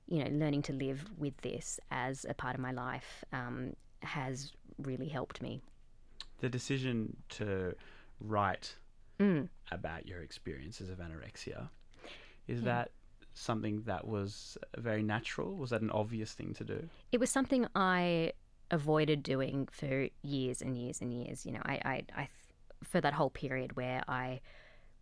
you 0.06 0.22
know, 0.24 0.30
learning 0.30 0.62
to 0.62 0.72
live 0.72 1.04
with 1.18 1.36
this 1.38 1.78
as 1.90 2.26
a 2.28 2.34
part 2.34 2.54
of 2.54 2.60
my 2.60 2.72
life 2.72 3.24
um, 3.32 3.74
has 4.02 4.52
really 4.78 5.08
helped 5.08 5.40
me. 5.40 5.60
The 6.40 6.48
decision 6.48 7.16
to 7.30 7.74
write 8.20 8.76
Mm. 9.20 9.50
about 9.70 10.06
your 10.08 10.22
experiences 10.22 10.88
of 10.88 10.96
anorexia 10.96 11.68
is 12.48 12.62
that 12.62 12.90
something 13.34 13.82
that 13.82 14.06
was 14.06 14.56
very 14.78 15.02
natural? 15.02 15.54
Was 15.56 15.70
that 15.70 15.82
an 15.82 15.90
obvious 15.90 16.32
thing 16.32 16.54
to 16.54 16.64
do? 16.64 16.88
It 17.12 17.20
was 17.20 17.28
something 17.28 17.66
I 17.76 18.32
avoided 18.70 19.22
doing 19.22 19.68
for 19.70 20.08
years 20.22 20.62
and 20.62 20.76
years 20.76 21.00
and 21.00 21.12
years. 21.12 21.44
You 21.44 21.52
know, 21.52 21.62
I, 21.64 21.72
I, 21.84 22.02
I 22.16 22.28
for 22.84 23.00
that 23.00 23.12
whole 23.12 23.30
period 23.30 23.76
where 23.76 24.02
I 24.08 24.40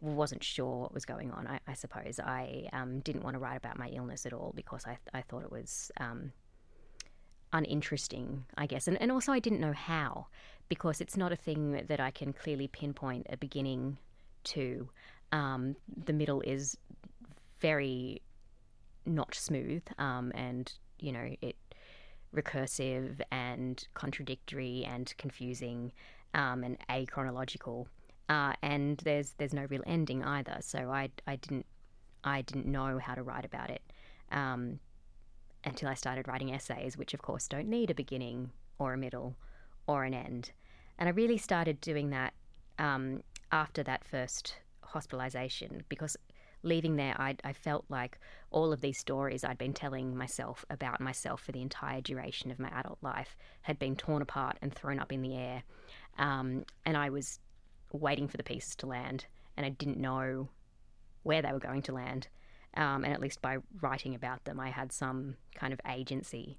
wasn't 0.01 0.45
sure 0.45 0.83
what 0.83 0.95
was 0.95 1.05
going 1.05 1.31
on, 1.33 1.47
I, 1.47 1.61
I 1.67 1.75
suppose 1.75 2.21
I 2.21 2.69
um, 2.73 3.01
didn't 3.01 3.25
want 3.25 3.35
to 3.35 3.41
write 3.41 3.57
about 3.57 3.79
my 3.79 3.89
illness 3.89 4.27
at 4.27 4.33
all 4.33 4.53
because 4.55 4.85
I, 4.87 4.99
I 5.13 5.23
thought 5.23 5.43
it 5.43 5.51
was 5.51 5.91
um, 5.99 6.33
uninteresting, 7.53 8.45
I 8.57 8.67
guess. 8.67 8.87
And, 8.87 9.01
and 9.01 9.11
also, 9.11 9.33
I 9.33 9.39
didn't 9.41 9.61
know 9.61 9.73
how 9.73 10.27
because 10.69 11.01
it's 11.01 11.17
not 11.17 11.33
a 11.33 11.37
thing 11.37 11.85
that 11.89 12.01
I 12.01 12.11
can 12.11 12.33
clearly 12.33 12.69
pinpoint 12.69 13.27
a 13.31 13.37
beginning 13.37 13.99
to. 14.45 14.89
Um, 15.31 15.77
the 16.07 16.15
middle 16.15 16.41
is 16.41 16.77
very 17.61 18.23
not 19.05 19.35
smooth 19.35 19.83
um, 19.99 20.33
and, 20.35 20.73
you 21.01 21.13
know, 21.13 21.35
it 21.43 21.57
recursive 22.35 23.21
and 23.31 23.87
contradictory 23.95 24.85
and 24.85 25.15
confusing 25.19 25.93
um, 26.35 26.65
and 26.65 26.79
achronological. 26.89 27.87
Uh, 28.29 28.53
and 28.63 28.99
there's 28.99 29.33
there's 29.39 29.55
no 29.55 29.67
real 29.71 29.83
ending 29.87 30.23
either. 30.23 30.59
So 30.61 30.91
I, 30.91 31.11
I 31.27 31.37
didn't 31.37 31.67
I 32.25 32.43
didn't 32.43 32.67
know 32.67 32.99
how 32.99 33.15
to 33.15 33.23
write 33.23 33.45
about 33.45 33.71
it 33.71 33.83
um, 34.31 34.81
until 35.65 35.89
I 35.89 35.95
started 35.95 36.29
writing 36.29 36.53
essays, 36.53 36.97
which 36.97 37.15
of 37.15 37.23
course 37.23 37.49
don't 37.49 37.69
need 37.69 37.91
a 37.91 37.95
beginning 37.95 38.51
or 38.79 38.93
a 38.93 38.99
middle 38.99 39.37
or 39.87 40.05
an 40.05 40.15
end. 40.15 40.53
And 40.99 41.09
I 41.09 41.13
really 41.13 41.39
started 41.39 41.81
doing 41.81 42.11
that 42.11 42.35
um, 42.79 43.23
after 43.53 43.83
that 43.85 44.05
first 44.05 44.57
hospitalization 44.83 45.85
because 45.89 46.17
leaving 46.63 46.97
there, 46.97 47.15
I, 47.19 47.37
I 47.45 47.53
felt 47.53 47.85
like 47.89 48.19
all 48.51 48.73
of 48.73 48.81
these 48.81 48.99
stories 48.99 49.45
I'd 49.45 49.59
been 49.59 49.73
telling 49.73 50.17
myself 50.17 50.65
about 50.71 51.01
myself 51.01 51.43
for 51.43 51.53
the 51.53 51.63
entire 51.63 52.01
duration 52.01 52.51
of 52.51 52.59
my 52.59 52.69
adult 52.69 52.99
life 53.03 53.37
had 53.63 53.79
been 53.79 53.97
torn 53.97 54.23
apart 54.23 54.59
and 54.63 54.75
thrown 54.75 54.99
up 54.99 55.13
in 55.13 55.23
the 55.23 55.37
air. 55.37 55.63
Um, 56.19 56.65
and 56.85 56.97
I 56.97 57.11
was 57.11 57.39
waiting 57.93 58.29
for 58.29 58.37
the 58.37 58.43
pieces 58.43 58.75
to 58.77 58.87
land, 58.87 59.27
and 59.57 59.65
I 59.65 59.71
didn't 59.71 59.99
know 59.99 60.49
where 61.23 61.43
they 61.43 61.53
were 61.53 61.59
going 61.59 61.83
to 61.83 61.93
land. 61.93 62.29
Um, 62.75 63.05
and 63.05 63.13
at 63.13 63.21
least 63.21 63.41
by 63.41 63.59
writing 63.81 64.15
about 64.15 64.45
them, 64.45 64.61
I 64.61 64.71
had 64.71 64.93
some 64.93 65.37
kind 65.55 65.73
of 65.73 65.81
agency 65.89 66.59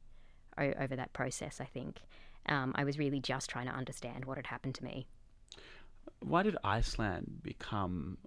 o- 0.57 0.73
over 0.79 0.95
that 0.95 1.13
process, 1.13 1.61
I 1.61 1.65
think. 1.65 2.01
Um, 2.47 2.73
I 2.75 2.83
was 2.83 2.97
really 2.97 3.19
just 3.19 3.49
trying 3.49 3.67
to 3.67 3.73
understand 3.73 4.25
what 4.25 4.37
had 4.37 4.47
happened 4.47 4.75
to 4.75 4.83
me. 4.83 5.07
Why 6.21 6.43
did 6.43 6.57
Iceland 6.63 7.41
become 7.43 8.17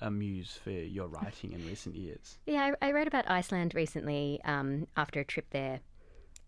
a- 0.00 0.10
muse 0.10 0.58
for 0.62 0.70
your 0.70 1.08
writing 1.08 1.52
in 1.52 1.66
recent 1.66 1.94
years? 1.94 2.38
Yeah, 2.46 2.72
I, 2.80 2.88
I 2.88 2.92
wrote 2.92 3.06
about 3.06 3.30
Iceland 3.30 3.74
recently 3.74 4.40
um, 4.44 4.86
after 4.96 5.20
a 5.20 5.24
trip 5.24 5.46
there 5.50 5.80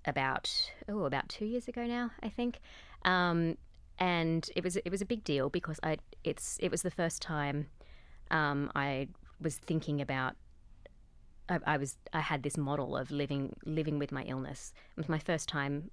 about 0.05 0.51
oh 0.89 1.05
about 1.05 1.29
two 1.29 1.45
years 1.45 1.68
ago 1.68 1.87
now, 1.87 2.11
I 2.22 2.29
think. 2.29 2.61
Um, 3.05 3.57
and 3.99 4.49
it 4.55 4.64
was 4.64 4.76
it 4.76 4.91
was 4.91 5.03
a 5.03 5.07
big 5.07 5.24
deal 5.24 5.51
because 5.51 5.81
I 5.83 5.99
it's 6.24 6.57
it 6.61 6.70
was 6.70 6.83
the 6.83 6.91
first 6.91 7.20
time 7.22 7.66
um, 8.31 8.70
I 8.74 9.09
was 9.41 9.57
thinking 9.57 10.01
about. 10.01 10.37
I, 11.49 11.59
I 11.66 11.76
was 11.79 11.97
I 12.12 12.20
had 12.20 12.43
this 12.43 12.57
model 12.57 12.97
of 12.97 13.11
living 13.11 13.57
living 13.64 13.99
with 13.99 14.12
my 14.12 14.22
illness. 14.24 14.72
It 14.91 14.97
was 14.97 15.09
my 15.09 15.18
first 15.18 15.49
time 15.49 15.91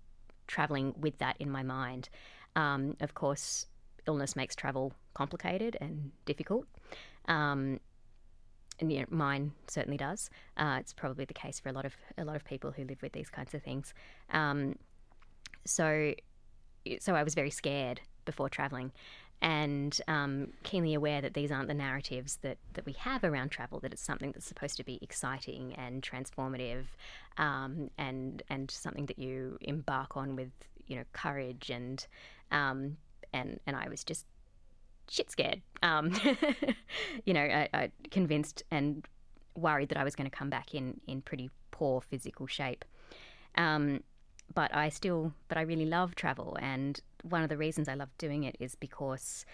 traveling 0.48 0.94
with 1.00 1.18
that 1.20 1.38
in 1.40 1.50
my 1.50 1.64
mind. 1.64 2.10
Um, 2.56 2.96
of 3.02 3.14
course, 3.14 3.68
illness 4.08 4.36
makes 4.36 4.56
travel 4.56 4.94
complicated 5.14 5.78
and 5.82 6.12
difficult. 6.26 6.68
Um, 7.28 7.80
and 8.80 9.10
mine 9.10 9.54
certainly 9.68 9.98
does. 9.98 10.30
Uh, 10.58 10.78
it's 10.80 10.94
probably 10.94 11.26
the 11.26 11.34
case 11.34 11.60
for 11.60 11.70
a 11.70 11.72
lot 11.72 11.86
of 11.86 11.96
a 12.18 12.26
lot 12.26 12.36
of 12.36 12.44
people 12.44 12.72
who 12.72 12.84
live 12.84 13.02
with 13.02 13.14
these 13.14 13.30
kinds 13.30 13.54
of 13.54 13.64
things. 13.64 13.94
Um, 14.32 14.76
so, 15.66 16.14
so 17.00 17.16
I 17.16 17.24
was 17.24 17.36
very 17.36 17.52
scared 17.52 18.02
before 18.26 18.50
traveling, 18.50 18.92
and 19.42 20.00
um, 20.08 20.54
keenly 20.64 20.94
aware 20.94 21.22
that 21.22 21.34
these 21.34 21.52
aren't 21.52 21.68
the 21.68 21.74
narratives 21.74 22.38
that, 22.42 22.58
that 22.74 22.86
we 22.86 22.94
have 22.94 23.24
around 23.24 23.50
travel, 23.50 23.80
that 23.82 23.94
it's 23.94 24.02
something 24.02 24.32
that's 24.32 24.46
supposed 24.46 24.78
to 24.78 24.84
be 24.84 24.98
exciting 25.02 25.74
and 25.74 26.02
transformative 26.02 26.86
um, 27.38 27.90
and, 27.98 28.44
and 28.50 28.72
something 28.72 29.06
that 29.08 29.20
you 29.20 29.58
embark 29.62 30.18
on 30.18 30.36
with 30.36 30.52
you 30.88 30.96
know 30.96 31.04
courage 31.14 31.70
and 31.70 32.06
um, 32.52 32.98
and 33.34 33.60
and 33.66 33.76
I 33.76 33.90
was 33.90 34.04
just 34.04 34.26
shit 35.10 35.32
scared. 35.32 35.62
Um, 35.84 36.14
you 37.26 37.34
know, 37.34 37.42
I, 37.42 37.70
I 37.74 37.92
convinced 38.12 38.64
and 38.72 39.06
worried 39.56 39.90
that 39.90 39.98
I 39.98 40.04
was 40.04 40.16
going 40.16 40.30
to 40.30 40.36
come 40.36 40.50
back 40.50 40.74
in 40.74 41.00
in 41.08 41.22
pretty 41.22 41.50
poor 41.72 42.02
physical 42.02 42.48
shape. 42.48 42.86
Um, 43.56 44.02
but 44.54 44.74
I 44.76 44.90
still, 44.90 45.34
but 45.48 45.58
I 45.58 45.62
really 45.62 45.86
love 45.86 46.16
travel, 46.16 46.58
and 46.62 47.00
one 47.24 47.42
of 47.42 47.50
the 47.50 47.58
reasons 47.58 47.90
I 47.90 47.96
love 47.96 48.10
doing 48.18 48.44
it 48.44 48.56
is 48.60 48.76
because, 48.76 49.46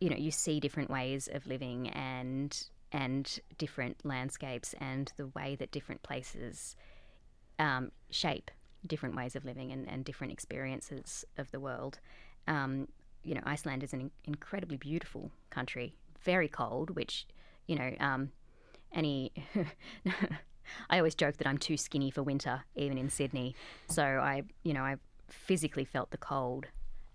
you 0.00 0.10
know, 0.10 0.16
you 0.16 0.30
see 0.30 0.60
different 0.60 0.90
ways 0.90 1.28
of 1.32 1.46
living 1.46 1.88
and 1.90 2.68
and 2.92 3.38
different 3.58 4.04
landscapes 4.04 4.74
and 4.80 5.12
the 5.16 5.26
way 5.28 5.56
that 5.56 5.70
different 5.70 6.02
places 6.02 6.74
um, 7.58 7.90
shape 8.10 8.50
different 8.86 9.16
ways 9.16 9.36
of 9.36 9.44
living 9.44 9.72
and, 9.72 9.88
and 9.88 10.04
different 10.04 10.32
experiences 10.32 11.24
of 11.36 11.50
the 11.50 11.60
world. 11.60 11.98
Um, 12.46 12.88
you 13.24 13.34
know, 13.34 13.42
Iceland 13.44 13.82
is 13.82 13.92
an 13.92 14.00
in- 14.02 14.10
incredibly 14.24 14.76
beautiful 14.76 15.30
country, 15.50 15.94
very 16.22 16.48
cold, 16.48 16.90
which, 16.90 17.26
you 17.66 17.76
know, 17.76 17.92
um, 18.00 18.30
any. 18.92 19.32
I 20.90 20.98
always 20.98 21.14
joke 21.14 21.38
that 21.38 21.46
I'm 21.46 21.56
too 21.56 21.78
skinny 21.78 22.10
for 22.10 22.22
winter, 22.22 22.62
even 22.76 22.98
in 22.98 23.08
Sydney. 23.08 23.54
So 23.88 24.02
I, 24.02 24.42
you 24.64 24.74
know, 24.74 24.82
I 24.82 24.96
physically 25.28 25.86
felt 25.86 26.10
the 26.10 26.18
cold 26.18 26.66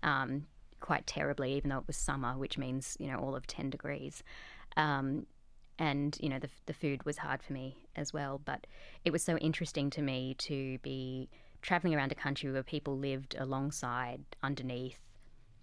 um, 0.02 0.46
quite 0.80 1.06
terribly, 1.06 1.54
even 1.54 1.70
though 1.70 1.78
it 1.78 1.86
was 1.86 1.96
summer, 1.96 2.36
which 2.36 2.58
means, 2.58 2.96
you 2.98 3.06
know, 3.06 3.18
all 3.18 3.36
of 3.36 3.46
10 3.46 3.70
degrees. 3.70 4.24
Um, 4.76 5.26
and 5.78 6.16
you 6.20 6.28
know 6.28 6.38
the 6.38 6.48
the 6.66 6.72
food 6.72 7.04
was 7.04 7.18
hard 7.18 7.42
for 7.42 7.52
me 7.52 7.76
as 7.96 8.12
well. 8.12 8.40
But 8.44 8.66
it 9.04 9.10
was 9.12 9.22
so 9.22 9.36
interesting 9.38 9.90
to 9.90 10.02
me 10.02 10.34
to 10.38 10.78
be 10.78 11.28
traveling 11.62 11.94
around 11.94 12.12
a 12.12 12.16
country 12.16 12.50
where 12.52 12.62
people 12.62 12.96
lived 12.98 13.34
alongside, 13.38 14.20
underneath 14.42 14.98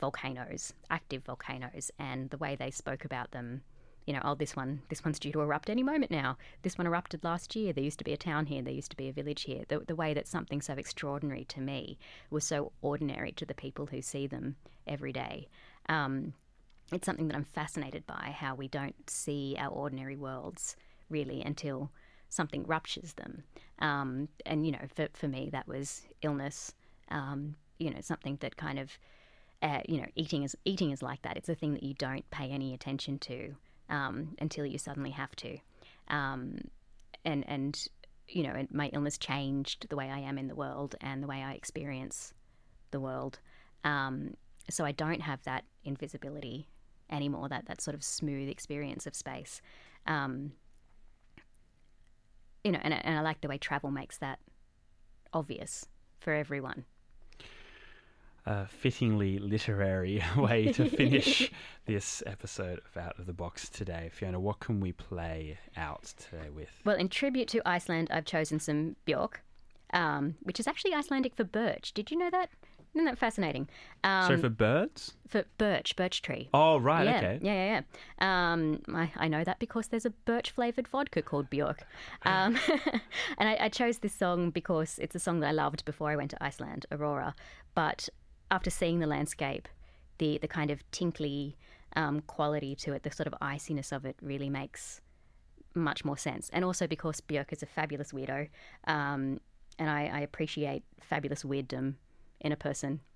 volcanoes, 0.01 0.73
active 0.89 1.23
volcanoes, 1.23 1.91
and 1.97 2.29
the 2.29 2.37
way 2.37 2.57
they 2.57 2.71
spoke 2.71 3.05
about 3.05 3.31
them. 3.31 3.61
You 4.07 4.13
know, 4.15 4.21
oh, 4.25 4.35
this 4.35 4.55
one, 4.55 4.81
this 4.89 5.05
one's 5.05 5.19
due 5.19 5.31
to 5.31 5.41
erupt 5.41 5.69
any 5.69 5.83
moment 5.83 6.09
now. 6.09 6.37
This 6.63 6.77
one 6.77 6.87
erupted 6.87 7.23
last 7.23 7.55
year. 7.55 7.71
There 7.71 7.83
used 7.83 7.99
to 7.99 8.03
be 8.03 8.13
a 8.13 8.17
town 8.17 8.47
here. 8.47 8.63
There 8.63 8.73
used 8.73 8.89
to 8.89 8.97
be 8.97 9.09
a 9.09 9.13
village 9.13 9.43
here. 9.43 9.63
The, 9.67 9.79
the 9.79 9.95
way 9.95 10.13
that 10.15 10.27
something 10.27 10.59
so 10.59 10.73
extraordinary 10.73 11.45
to 11.45 11.61
me 11.61 11.99
was 12.31 12.43
so 12.43 12.71
ordinary 12.81 13.31
to 13.33 13.45
the 13.45 13.53
people 13.53 13.85
who 13.85 14.01
see 14.01 14.25
them 14.25 14.55
every 14.87 15.13
day. 15.13 15.47
Um, 15.87 16.33
it's 16.91 17.05
something 17.05 17.27
that 17.27 17.37
I'm 17.37 17.45
fascinated 17.45 18.05
by 18.07 18.35
how 18.35 18.55
we 18.55 18.67
don't 18.67 19.09
see 19.09 19.55
our 19.59 19.69
ordinary 19.69 20.17
worlds 20.17 20.75
really 21.09 21.43
until 21.43 21.91
something 22.29 22.63
ruptures 22.65 23.13
them. 23.13 23.43
Um, 23.79 24.29
and, 24.47 24.65
you 24.65 24.71
know, 24.71 24.87
for, 24.95 25.07
for 25.13 25.27
me, 25.27 25.49
that 25.51 25.67
was 25.67 26.01
illness, 26.23 26.73
um, 27.09 27.55
you 27.77 27.91
know, 27.91 28.01
something 28.01 28.37
that 28.41 28.57
kind 28.57 28.79
of, 28.79 28.97
uh, 29.61 29.81
you 29.87 29.97
know, 29.97 30.07
eating 30.15 30.43
is, 30.43 30.55
eating 30.65 30.91
is 30.91 31.01
like 31.01 31.21
that. 31.21 31.37
It's 31.37 31.49
a 31.49 31.55
thing 31.55 31.73
that 31.73 31.83
you 31.83 31.93
don't 31.93 32.29
pay 32.31 32.49
any 32.49 32.73
attention 32.73 33.19
to 33.19 33.55
um, 33.89 34.35
until 34.39 34.65
you 34.65 34.77
suddenly 34.77 35.11
have 35.11 35.35
to. 35.37 35.57
Um, 36.07 36.59
and, 37.23 37.47
and, 37.47 37.87
you 38.27 38.43
know, 38.43 38.65
my 38.71 38.89
illness 38.93 39.17
changed 39.17 39.87
the 39.89 39.95
way 39.95 40.09
I 40.09 40.19
am 40.19 40.37
in 40.37 40.47
the 40.47 40.55
world 40.55 40.95
and 41.01 41.21
the 41.21 41.27
way 41.27 41.43
I 41.43 41.53
experience 41.53 42.33
the 42.91 42.99
world. 42.99 43.39
Um, 43.83 44.35
so 44.69 44.85
I 44.85 44.91
don't 44.91 45.21
have 45.21 45.43
that 45.43 45.65
invisibility 45.83 46.67
anymore, 47.09 47.49
that, 47.49 47.65
that 47.67 47.81
sort 47.81 47.95
of 47.95 48.03
smooth 48.03 48.49
experience 48.49 49.05
of 49.05 49.15
space. 49.15 49.61
Um, 50.07 50.53
you 52.63 52.71
know, 52.71 52.79
and, 52.81 52.93
and 52.93 53.17
I 53.17 53.21
like 53.21 53.41
the 53.41 53.47
way 53.47 53.57
travel 53.57 53.91
makes 53.91 54.17
that 54.19 54.39
obvious 55.33 55.87
for 56.19 56.33
everyone. 56.33 56.85
A 58.45 58.65
fittingly 58.65 59.39
literary 59.39 60.23
way 60.37 60.71
to 60.73 60.89
finish 60.89 61.51
this 61.85 62.23
episode 62.25 62.79
of 62.79 62.97
Out 62.97 63.19
of 63.19 63.25
the 63.25 63.33
Box 63.33 63.69
today. 63.69 64.09
Fiona, 64.11 64.39
what 64.39 64.59
can 64.59 64.79
we 64.79 64.91
play 64.91 65.57
out 65.77 66.13
today 66.17 66.49
with? 66.49 66.69
Well, 66.83 66.95
in 66.95 67.09
tribute 67.09 67.47
to 67.49 67.61
Iceland, 67.67 68.09
I've 68.11 68.25
chosen 68.25 68.59
some 68.59 68.95
Björk, 69.07 69.35
um, 69.93 70.35
which 70.41 70.59
is 70.59 70.67
actually 70.67 70.93
Icelandic 70.93 71.35
for 71.35 71.43
birch. 71.43 71.93
Did 71.93 72.11
you 72.11 72.17
know 72.17 72.29
that? 72.31 72.49
Isn't 72.93 73.05
that 73.05 73.17
fascinating? 73.17 73.69
Um, 74.03 74.27
so 74.27 74.37
for 74.37 74.49
birds? 74.49 75.13
for 75.29 75.45
birch, 75.57 75.95
birch 75.95 76.21
tree. 76.21 76.49
Oh, 76.53 76.77
right, 76.77 77.05
yeah, 77.05 77.17
okay. 77.17 77.39
Yeah, 77.41 77.53
yeah, 77.53 77.81
yeah. 78.19 78.51
Um, 78.51 78.81
I, 78.93 79.11
I 79.15 79.27
know 79.29 79.45
that 79.45 79.59
because 79.59 79.87
there's 79.87 80.05
a 80.05 80.09
birch 80.09 80.51
flavored 80.51 80.89
vodka 80.89 81.21
called 81.21 81.49
Bjork. 81.49 81.85
Um, 82.23 82.57
and 83.37 83.47
I, 83.47 83.57
I 83.61 83.69
chose 83.69 83.99
this 83.99 84.13
song 84.13 84.49
because 84.49 84.99
it's 84.99 85.15
a 85.15 85.19
song 85.19 85.39
that 85.39 85.47
I 85.47 85.51
loved 85.53 85.85
before 85.85 86.09
I 86.09 86.17
went 86.17 86.31
to 86.31 86.43
Iceland, 86.43 86.85
Aurora. 86.91 87.33
But 87.75 88.09
after 88.51 88.69
seeing 88.69 88.99
the 88.99 89.07
landscape, 89.07 89.67
the, 90.19 90.37
the 90.37 90.47
kind 90.47 90.69
of 90.69 90.83
tinkly 90.91 91.57
um, 91.95 92.21
quality 92.21 92.75
to 92.75 92.93
it, 92.93 93.03
the 93.03 93.11
sort 93.11 93.27
of 93.27 93.33
iciness 93.41 93.91
of 93.91 94.05
it 94.05 94.15
really 94.21 94.49
makes 94.49 95.01
much 95.73 96.05
more 96.05 96.17
sense. 96.17 96.49
And 96.53 96.63
also 96.63 96.85
because 96.85 97.21
Björk 97.21 97.51
is 97.51 97.63
a 97.63 97.65
fabulous 97.65 98.11
weirdo. 98.11 98.49
Um, 98.85 99.39
and 99.79 99.89
I, 99.89 100.11
I 100.13 100.19
appreciate 100.19 100.83
fabulous 101.01 101.43
weirdom 101.43 101.95
in 102.41 102.51
a 102.51 102.57
person. 102.57 102.99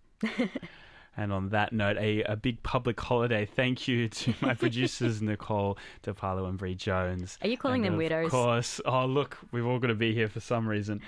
And 1.18 1.32
on 1.32 1.50
that 1.50 1.72
note, 1.72 1.98
a, 1.98 2.24
a 2.24 2.36
big 2.36 2.62
public 2.62 3.00
holiday 3.00 3.46
thank 3.46 3.88
you 3.88 4.10
to 4.10 4.34
my 4.42 4.54
producers, 4.64 5.22
Nicole 5.22 5.78
De 6.04 6.14
Palo 6.14 6.46
and 6.46 6.58
Bre 6.58 6.72
Jones. 6.72 7.38
Are 7.42 7.48
you 7.48 7.58
calling 7.58 7.84
them 7.84 7.94
of 7.94 8.00
weirdos? 8.02 8.26
Of 8.26 8.32
course. 8.32 8.82
Oh, 8.86 9.06
look, 9.06 9.38
we've 9.52 9.66
all 9.66 9.80
got 9.80 9.88
to 9.88 9.96
be 9.96 10.14
here 10.14 10.28
for 10.28 10.42
some 10.42 10.68
reason. 10.68 11.02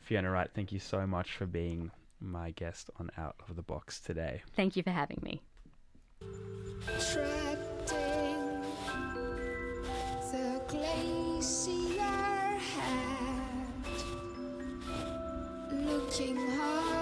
Fiona 0.00 0.30
Wright, 0.30 0.50
thank 0.54 0.70
you 0.70 0.78
so 0.78 1.06
much 1.06 1.32
for 1.32 1.46
being 1.46 1.90
my 2.22 2.50
guest 2.52 2.90
on 2.98 3.10
Out 3.18 3.36
of 3.48 3.56
the 3.56 3.62
Box 3.62 4.00
today. 4.00 4.42
Thank 4.54 4.76
you 4.76 4.82
for 4.82 4.90
having 4.90 5.18
me. 5.22 5.40
trapped 7.00 7.92
in 7.92 8.62
the 10.30 10.62
glacier 10.68 12.00
head, 12.00 13.84
looking 15.72 16.36
hard 16.36 17.01